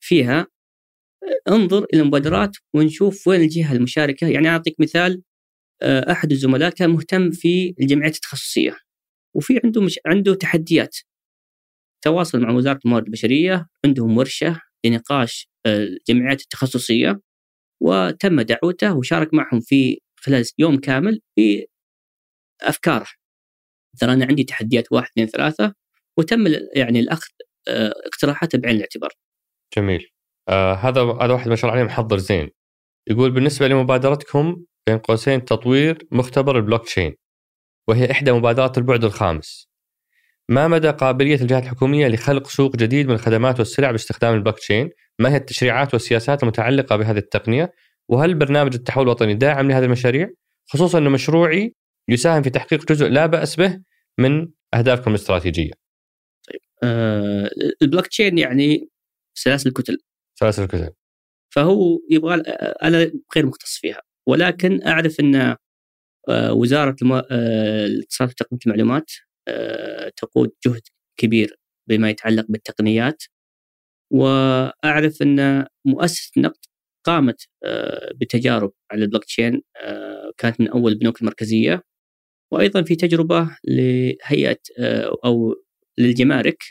فيها 0.00 0.46
آه، 1.48 1.52
انظر 1.52 1.86
إلى 1.94 2.02
المبادرات 2.02 2.56
ونشوف 2.74 3.28
وين 3.28 3.40
الجهة 3.40 3.72
المشاركة. 3.72 4.26
يعني 4.26 4.48
أعطيك 4.48 4.74
مثال 4.80 5.22
أحد 5.82 6.32
الزملاء 6.32 6.70
كان 6.70 6.90
مهتم 6.90 7.30
في 7.30 7.74
الجمعيات 7.80 8.14
التخصصية 8.14 8.78
وفي 9.36 9.60
عنده 9.64 9.80
مش 9.80 10.00
عنده 10.06 10.34
تحديات 10.34 10.96
تواصل 12.04 12.40
مع 12.40 12.50
وزارة 12.50 12.80
الموارد 12.84 13.04
البشرية 13.04 13.66
عندهم 13.84 14.16
ورشة 14.16 14.60
لنقاش 14.84 15.48
آه، 15.66 15.76
الجمعيات 15.76 16.40
التخصصية 16.40 17.20
وتم 17.82 18.40
دعوته 18.40 18.96
وشارك 18.96 19.34
معهم 19.34 19.60
في 19.60 20.00
خلال 20.20 20.44
يوم 20.58 20.76
كامل 20.76 21.20
في 21.34 21.66
أفكاره 22.62 23.06
ترى 23.98 24.12
أنا 24.12 24.26
عندي 24.26 24.44
تحديات 24.44 24.92
واحد 24.92 25.08
اثنين 25.10 25.26
ثلاثة 25.26 25.74
وتم 26.18 26.46
يعني 26.76 27.00
الأخذ 27.00 27.28
آه، 27.68 27.94
اقتراحاته 28.06 28.58
بعين 28.58 28.76
الاعتبار. 28.76 29.10
جميل. 29.76 30.10
آه 30.48 30.74
هذا 30.74 31.00
هذا 31.00 31.32
واحد 31.32 31.48
ما 31.48 31.56
شاء 31.56 31.70
الله 31.70 31.80
عليه 31.80 31.92
محضر 31.92 32.18
زين. 32.18 32.50
يقول 33.10 33.30
بالنسبة 33.30 33.68
لمبادرتكم 33.68 34.64
بين 34.86 34.98
قوسين 34.98 35.44
تطوير 35.44 36.06
مختبر 36.10 36.56
البلوك 36.56 36.84
تشين 36.84 37.16
وهي 37.88 38.10
إحدى 38.10 38.32
مبادرات 38.32 38.78
البعد 38.78 39.04
الخامس. 39.04 39.68
ما 40.48 40.68
مدى 40.68 40.90
قابلية 40.90 41.34
الجهات 41.34 41.62
الحكومية 41.62 42.08
لخلق 42.08 42.46
سوق 42.46 42.76
جديد 42.76 43.06
من 43.06 43.14
الخدمات 43.14 43.58
والسلع 43.58 43.90
باستخدام 43.90 44.34
البلوك 44.34 44.58
تشين؟ 44.58 44.90
ما 45.18 45.32
هي 45.32 45.36
التشريعات 45.36 45.94
والسياسات 45.94 46.42
المتعلقة 46.42 46.96
بهذه 46.96 47.18
التقنية؟ 47.18 47.72
وهل 48.08 48.34
برنامج 48.34 48.74
التحول 48.74 49.04
الوطني 49.04 49.34
داعم 49.34 49.68
لهذه 49.68 49.84
المشاريع؟ 49.84 50.30
خصوصا 50.66 50.98
ان 50.98 51.10
مشروعي 51.10 51.74
يساهم 52.08 52.42
في 52.42 52.50
تحقيق 52.50 52.84
جزء 52.92 53.06
لا 53.06 53.26
بأس 53.26 53.56
به 53.56 53.80
من 54.18 54.48
أهدافكم 54.74 55.10
الاستراتيجية. 55.10 55.72
آه، 56.82 57.50
البلوك 57.82 58.06
تشين 58.06 58.38
يعني 58.38 58.88
سلاسل 59.34 59.68
الكتل 59.68 59.98
سلاسل 60.40 60.62
الكتل. 60.62 60.90
فهو 61.50 61.98
يبغى 62.10 62.34
أنا 62.82 63.12
غير 63.36 63.46
مختص 63.46 63.78
فيها 63.78 64.02
ولكن 64.28 64.82
أعرف 64.86 65.20
أن 65.20 65.56
آه، 66.28 66.52
وزارة. 66.52 66.96
آه، 67.30 67.86
الاتصالات 67.86 68.32
وتقنيه 68.32 68.60
المعلومات 68.66 69.12
آه، 69.48 70.12
تقود 70.16 70.52
جهد 70.66 70.82
كبير 71.20 71.56
بما 71.88 72.10
يتعلق 72.10 72.46
بالتقنيات 72.48 73.22
وأعرف 74.12 75.22
أن 75.22 75.66
مؤسسة 75.86 76.30
النقد 76.36 76.60
قامت 77.04 77.48
بتجارب 78.14 78.72
على 78.90 79.04
البلوك 79.04 79.24
تشين 79.24 79.62
كانت 80.38 80.60
من 80.60 80.68
أول 80.68 80.92
البنوك 80.92 81.20
المركزية 81.20 81.82
وأيضا 82.52 82.82
في 82.82 82.96
تجربة 82.96 83.56
لهيئة 83.64 84.58
أو 85.24 85.54
للجمارك 85.98 86.64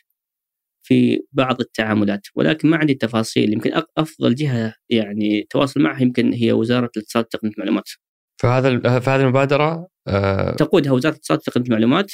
في 0.84 1.24
بعض 1.32 1.62
التعاملات 1.62 2.28
ولكن 2.36 2.70
ما 2.70 2.78
عندي 2.78 2.94
تفاصيل 2.94 3.54
يمكن 3.54 3.72
أفضل 3.98 4.36
جهة 4.36 4.76
يعني 4.90 5.48
تواصل 5.50 5.82
معها 5.82 6.02
يمكن 6.02 6.34
هي 6.34 6.52
وزارة 6.52 6.92
الاتصالات 6.98 7.28
وتقنيه 7.36 7.52
المعلومات. 7.54 7.90
فهذا 8.42 9.00
فهذه 9.00 9.22
المبادرة 9.22 9.88
آه 10.08 10.56
تقودها 10.56 10.92
وزارة 10.92 11.14
الاتصالات 11.14 11.48
وتقنيه 11.48 11.66
المعلومات. 11.66 12.12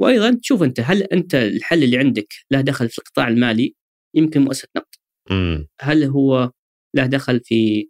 وأيضا 0.00 0.38
تشوف 0.42 0.62
أنت 0.62 0.80
هل 0.80 1.02
أنت 1.02 1.34
الحل 1.34 1.82
اللي 1.82 1.98
عندك 1.98 2.34
له 2.50 2.60
دخل 2.60 2.88
في 2.88 2.98
القطاع 2.98 3.28
المالي؟ 3.28 3.74
يمكن 4.14 4.40
مؤسسة 4.40 4.68
نقد. 4.76 4.94
مم. 5.30 5.68
هل 5.80 6.04
هو 6.04 6.50
له 6.94 7.06
دخل 7.06 7.40
في 7.44 7.88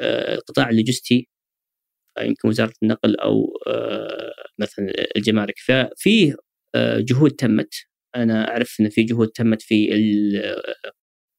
آه، 0.00 0.34
القطاع 0.34 0.70
اللوجستي؟ 0.70 1.28
يمكن 2.20 2.48
وزارة 2.48 2.72
النقل 2.82 3.16
أو 3.16 3.58
آه، 3.66 4.34
مثلا 4.58 4.92
الجمارك. 5.16 5.54
ففي 5.58 6.36
آه، 6.74 6.98
جهود 7.00 7.30
تمت. 7.30 7.74
أنا 8.16 8.50
أعرف 8.50 8.76
إن 8.80 8.88
في 8.88 9.02
جهود 9.02 9.28
تمت 9.28 9.62
في 9.62 9.88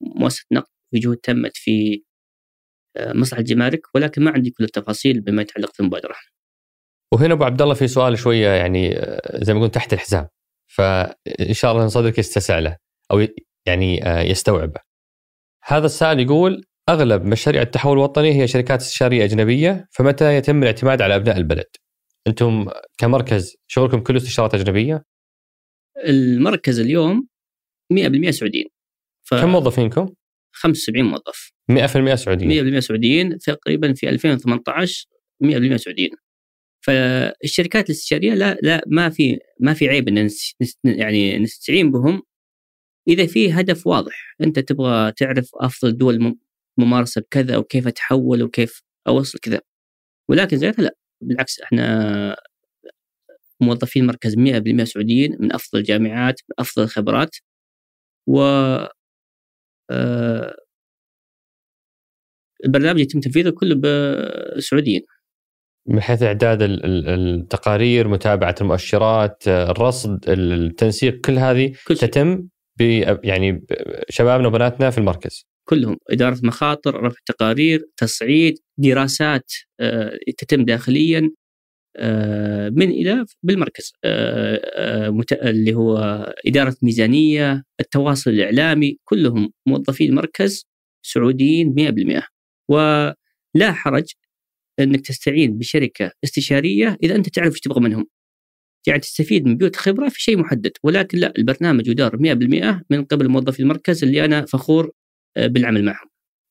مؤسسة 0.01 0.45
نقل 0.51 0.71
في 0.91 0.99
جهود 0.99 1.17
تمت 1.17 1.57
في 1.57 2.03
آه، 2.97 3.13
مصلحة 3.13 3.39
الجمارك 3.39 3.81
ولكن 3.95 4.23
ما 4.23 4.31
عندي 4.31 4.49
كل 4.49 4.63
التفاصيل 4.63 5.21
بما 5.21 5.41
يتعلق 5.41 5.73
في 5.73 5.79
المبادرة. 5.79 6.15
وهنا 7.13 7.33
أبو 7.33 7.43
عبد 7.43 7.61
الله 7.61 7.73
في 7.73 7.87
سؤال 7.87 8.17
شوية 8.17 8.47
يعني 8.49 8.97
آه، 8.97 9.43
زي 9.43 9.53
ما 9.53 9.59
يقول 9.59 9.71
تحت 9.71 9.93
الحزام 9.93 10.27
فإن 10.67 11.53
شاء 11.53 11.71
الله 11.71 11.87
صدرك 11.87 12.17
يستسع 12.17 12.59
له 12.59 12.77
أو 13.11 13.27
يعني 13.67 14.07
آه، 14.07 14.21
يستوعبه. 14.21 14.79
هذا 15.63 15.85
السائل 15.85 16.19
يقول 16.19 16.65
أغلب 16.89 17.25
مشاريع 17.25 17.61
التحول 17.61 17.93
الوطني 17.93 18.41
هي 18.41 18.47
شركات 18.47 18.81
استشارية 18.81 19.23
أجنبية 19.23 19.87
فمتى 19.91 20.35
يتم 20.35 20.63
الاعتماد 20.63 21.01
على 21.01 21.15
أبناء 21.15 21.37
البلد؟ 21.37 21.67
أنتم 22.27 22.69
كمركز 22.97 23.55
شغلكم 23.67 23.99
كله 23.99 24.17
استشارات 24.17 24.53
أجنبية؟ 24.53 25.03
المركز 26.05 26.79
اليوم 26.79 27.27
100% 27.93 28.29
سعوديين. 28.29 28.65
ف 29.23 29.33
كم 29.33 29.49
موظفينكم؟ 29.49 30.13
75 30.51 31.05
موظف 31.05 31.51
100% 32.11 32.15
سعوديين 32.15 32.77
100% 32.77 32.79
سعوديين 32.79 33.37
تقريبا 33.37 33.93
في 33.93 34.09
2018 34.09 35.05
100% 35.43 35.75
سعوديين. 35.75 36.09
فالشركات 36.85 37.85
الاستشارية 37.89 38.33
لا 38.33 38.57
لا 38.61 38.83
ما 38.87 39.09
في 39.09 39.39
ما 39.59 39.73
في 39.73 39.89
عيب 39.89 40.07
إن 40.07 40.29
يعني 40.83 41.39
نستعين 41.39 41.91
بهم 41.91 42.21
إذا 43.07 43.25
في 43.25 43.51
هدف 43.53 43.87
واضح 43.87 44.35
أنت 44.41 44.59
تبغى 44.59 45.11
تعرف 45.11 45.49
أفضل 45.55 45.97
دول 45.97 46.19
مم- 46.21 46.39
ممارسة 46.77 47.21
بكذا 47.21 47.57
وكيف 47.57 47.87
أتحول 47.87 48.43
وكيف 48.43 48.81
أوصل 49.07 49.39
كذا 49.39 49.61
ولكن 50.29 50.57
غيرها 50.57 50.81
لا 50.81 50.95
بالعكس 51.21 51.59
إحنا 51.59 52.35
موظفين 53.61 54.01
المركز 54.01 54.35
100% 54.37 54.83
سعوديين 54.83 55.37
من 55.39 55.53
أفضل 55.53 55.79
الجامعات 55.79 56.35
من 56.49 56.55
أفضل 56.59 56.83
الخبرات. 56.83 57.35
و 58.27 58.39
آه، 59.91 60.55
البرنامج 62.65 62.99
يتم 62.99 63.19
تنفيذه 63.19 63.49
كله 63.49 63.75
بسعوديين. 63.75 65.01
من 65.87 66.01
حيث 66.01 66.23
إعداد 66.23 66.61
ال- 66.61 66.85
ال- 66.85 67.07
التقارير، 67.09 68.07
متابعة 68.07 68.55
المؤشرات، 68.61 69.47
آه، 69.47 69.71
الرصد، 69.71 70.29
التنسيق 70.29 71.21
كل 71.25 71.33
هذه 71.37 71.73
كل 71.87 71.97
تتم 71.97 72.47
ب 72.79 72.81
يعني 73.23 73.65
شبابنا 74.09 74.47
وبناتنا 74.47 74.89
في 74.89 74.97
المركز. 74.97 75.45
كلهم 75.69 75.97
إدارة 76.09 76.37
مخاطر 76.43 77.03
رفع 77.03 77.17
تقارير 77.25 77.81
تصعيد 77.97 78.55
دراسات 78.77 79.51
آه، 79.79 80.17
تتم 80.37 80.65
داخليا. 80.65 81.31
من 82.69 82.89
إلى 82.89 83.25
بالمركز 83.43 83.93
آه، 84.03 85.09
آه، 85.11 85.23
اللي 85.31 85.73
هو 85.73 85.97
إدارة 86.47 86.75
ميزانية 86.81 87.63
التواصل 87.79 88.31
الإعلامي 88.31 88.97
كلهم 89.03 89.53
موظفين 89.67 90.15
مركز 90.15 90.65
سعوديين 91.01 91.73
100% 91.73 92.27
ولا 92.69 93.71
حرج 93.71 94.05
إنك 94.79 95.01
تستعين 95.01 95.57
بشركة 95.57 96.11
استشارية 96.23 96.97
إذا 97.03 97.15
أنت 97.15 97.29
تعرف 97.29 97.53
إيش 97.53 97.59
تبغى 97.59 97.79
منهم. 97.79 98.07
يعني 98.87 98.99
تستفيد 98.99 99.45
من 99.45 99.57
بيوت 99.57 99.75
خبرة 99.75 100.09
في 100.09 100.21
شيء 100.21 100.37
محدد 100.37 100.71
ولكن 100.83 101.17
لا 101.17 101.33
البرنامج 101.37 101.87
يدار 101.87 102.17
100% 102.17 102.85
من 102.89 103.05
قبل 103.05 103.29
موظفي 103.29 103.59
المركز 103.59 104.03
اللي 104.03 104.25
أنا 104.25 104.45
فخور 104.45 104.91
آه، 105.37 105.47
بالعمل 105.47 105.85
معهم. 105.85 106.09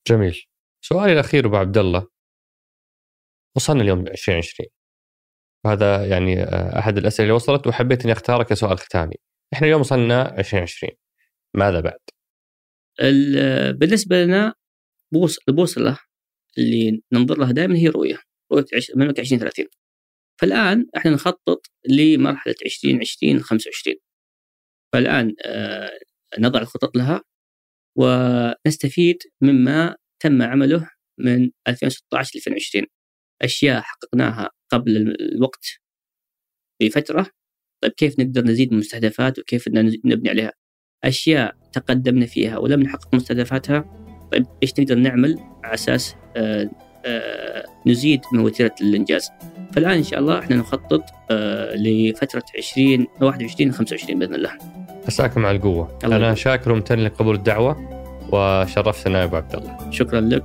جميل. 0.09 0.43
سؤالي 0.85 1.12
الأخير 1.12 1.47
أبو 1.47 1.56
عبد 1.56 1.78
الله 1.78 2.06
وصلنا 3.56 3.82
اليوم 3.82 4.06
2020 4.06 4.68
وهذا 5.66 6.06
يعني 6.06 6.43
آه، 6.43 6.78
أحد 6.78 6.98
الأسئلة 6.98 7.24
اللي 7.24 7.34
وصلت 7.34 7.66
وحبيت 7.66 8.02
إني 8.02 8.12
اختاره 8.12 8.43
كسؤال 8.43 8.78
ختامي. 8.78 9.14
إحنا 9.55 9.66
اليوم 9.66 9.80
وصلنا 9.80 10.38
2020 10.38 10.93
ماذا 11.55 11.80
بعد؟ 11.80 11.98
بالنسبة 13.78 14.24
لنا 14.24 14.55
البوصلة 15.48 15.98
اللي 16.59 17.02
ننظر 17.12 17.38
لها 17.38 17.52
دائما 17.52 17.76
هي 17.76 17.88
رؤية 17.88 18.18
رؤية 18.52 18.64
المملكه 18.94 19.20
2030 19.20 19.66
فالآن 20.40 20.86
إحنا 20.97 21.10
نخطط 21.10 21.66
لمرحلة 21.88 22.55
2020 22.66 23.40
25 23.40 23.97
فالآن 24.93 25.34
آه، 25.44 25.98
نضع 26.38 26.60
الخطط 26.60 26.97
لها 26.97 27.22
ونستفيد 27.98 29.18
مما 29.43 29.97
تم 30.22 30.43
عمله 30.43 30.90
من 31.18 31.51
2016 31.68 32.30
ل 32.34 32.38
2020 32.38 32.86
أشياء 33.42 33.80
حققناها 33.80 34.50
قبل 34.70 35.14
الوقت 35.20 35.66
بفتره 36.82 37.26
طيب 37.82 37.92
كيف 37.92 38.18
نقدر 38.18 38.44
نزيد 38.44 38.68
من 38.68 38.74
المستهدفات 38.74 39.38
وكيف 39.38 39.68
نبني 40.04 40.30
عليها؟ 40.30 40.52
أشياء 41.04 41.54
تقدمنا 41.72 42.26
فيها 42.26 42.58
ولم 42.58 42.82
نحقق 42.82 43.14
مستهدفاتها. 43.14 43.84
طيب 44.32 44.46
إيش 44.62 44.72
نقدر 44.78 44.94
نعمل 44.94 45.38
على 45.64 45.74
أساس 45.74 46.14
آه 46.36 46.70
آه 47.04 47.64
نزيد 47.86 48.20
من 48.32 48.40
وتيرة 48.40 48.74
الإنجاز؟ 48.80 49.30
فالآن 49.72 49.96
إن 49.96 50.02
شاء 50.02 50.20
الله 50.20 50.38
إحنا 50.38 50.56
نخطط 50.56 51.02
آه 51.30 51.74
لفترة 51.76 52.42
20 52.58 53.06
21 53.20 53.72
25 53.72 54.18
بإذن 54.18 54.34
الله. 54.34 54.52
عساكم 55.06 55.46
على 55.46 55.56
القوة. 55.56 55.98
أنا. 56.04 56.34
شاكر 56.34 56.72
وممتن 56.72 56.98
لقبول 56.98 57.34
الدعوة 57.34 57.96
وشرفتنا 58.32 59.18
يا 59.18 59.24
ابو 59.24 59.36
عبد 59.36 59.54
الله. 59.54 59.90
شكرا 59.90 60.20
لك 60.20 60.44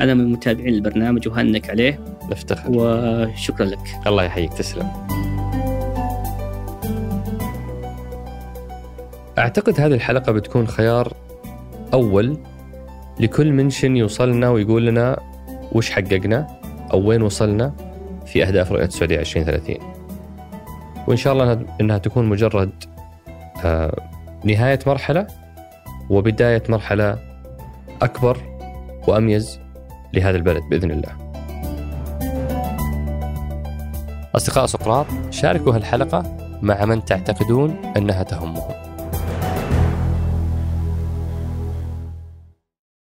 وأنا 0.00 0.14
من 0.14 0.32
متابعين 0.32 0.74
البرنامج 0.74 1.28
وهنك 1.28 1.70
عليه. 1.70 2.00
نفتخر. 2.30 2.70
وشكرا 2.70 3.66
لك. 3.66 3.78
الله 4.06 4.24
يحييك. 4.24 4.52
تسلم. 4.52 4.88
أعتقد 9.38 9.80
هذه 9.80 9.94
الحلقة 9.94 10.32
بتكون 10.32 10.66
خيار 10.68 11.12
أول 11.94 12.36
لكل 13.20 13.52
منشن 13.52 13.96
يوصلنا 13.96 14.48
ويقول 14.50 14.86
لنا 14.86 15.20
وش 15.72 15.90
حققنا 15.90 16.46
أو 16.92 17.08
وين 17.08 17.22
وصلنا 17.22 17.72
في 18.26 18.44
أهداف 18.44 18.72
رؤية 18.72 18.84
السعودية 18.84 19.18
2030 19.20 19.76
وإن 21.06 21.16
شاء 21.16 21.32
الله 21.32 21.66
إنها 21.80 21.98
تكون 21.98 22.24
مجرد 22.28 22.70
آه، 23.64 23.96
نهاية 24.44 24.78
مرحلة 24.86 25.26
وبداية 26.10 26.62
مرحلة 26.68 27.18
أكبر 28.02 28.38
وأميز 29.08 29.60
لهذا 30.14 30.36
البلد 30.36 30.62
بإذن 30.70 30.90
الله. 30.90 31.12
أصدقاء 34.36 34.66
سقراط 34.66 35.06
شاركوا 35.30 35.74
هالحلقة 35.74 36.22
مع 36.62 36.84
من 36.84 37.04
تعتقدون 37.04 37.76
أنها 37.96 38.22
تهمهم. 38.22 38.83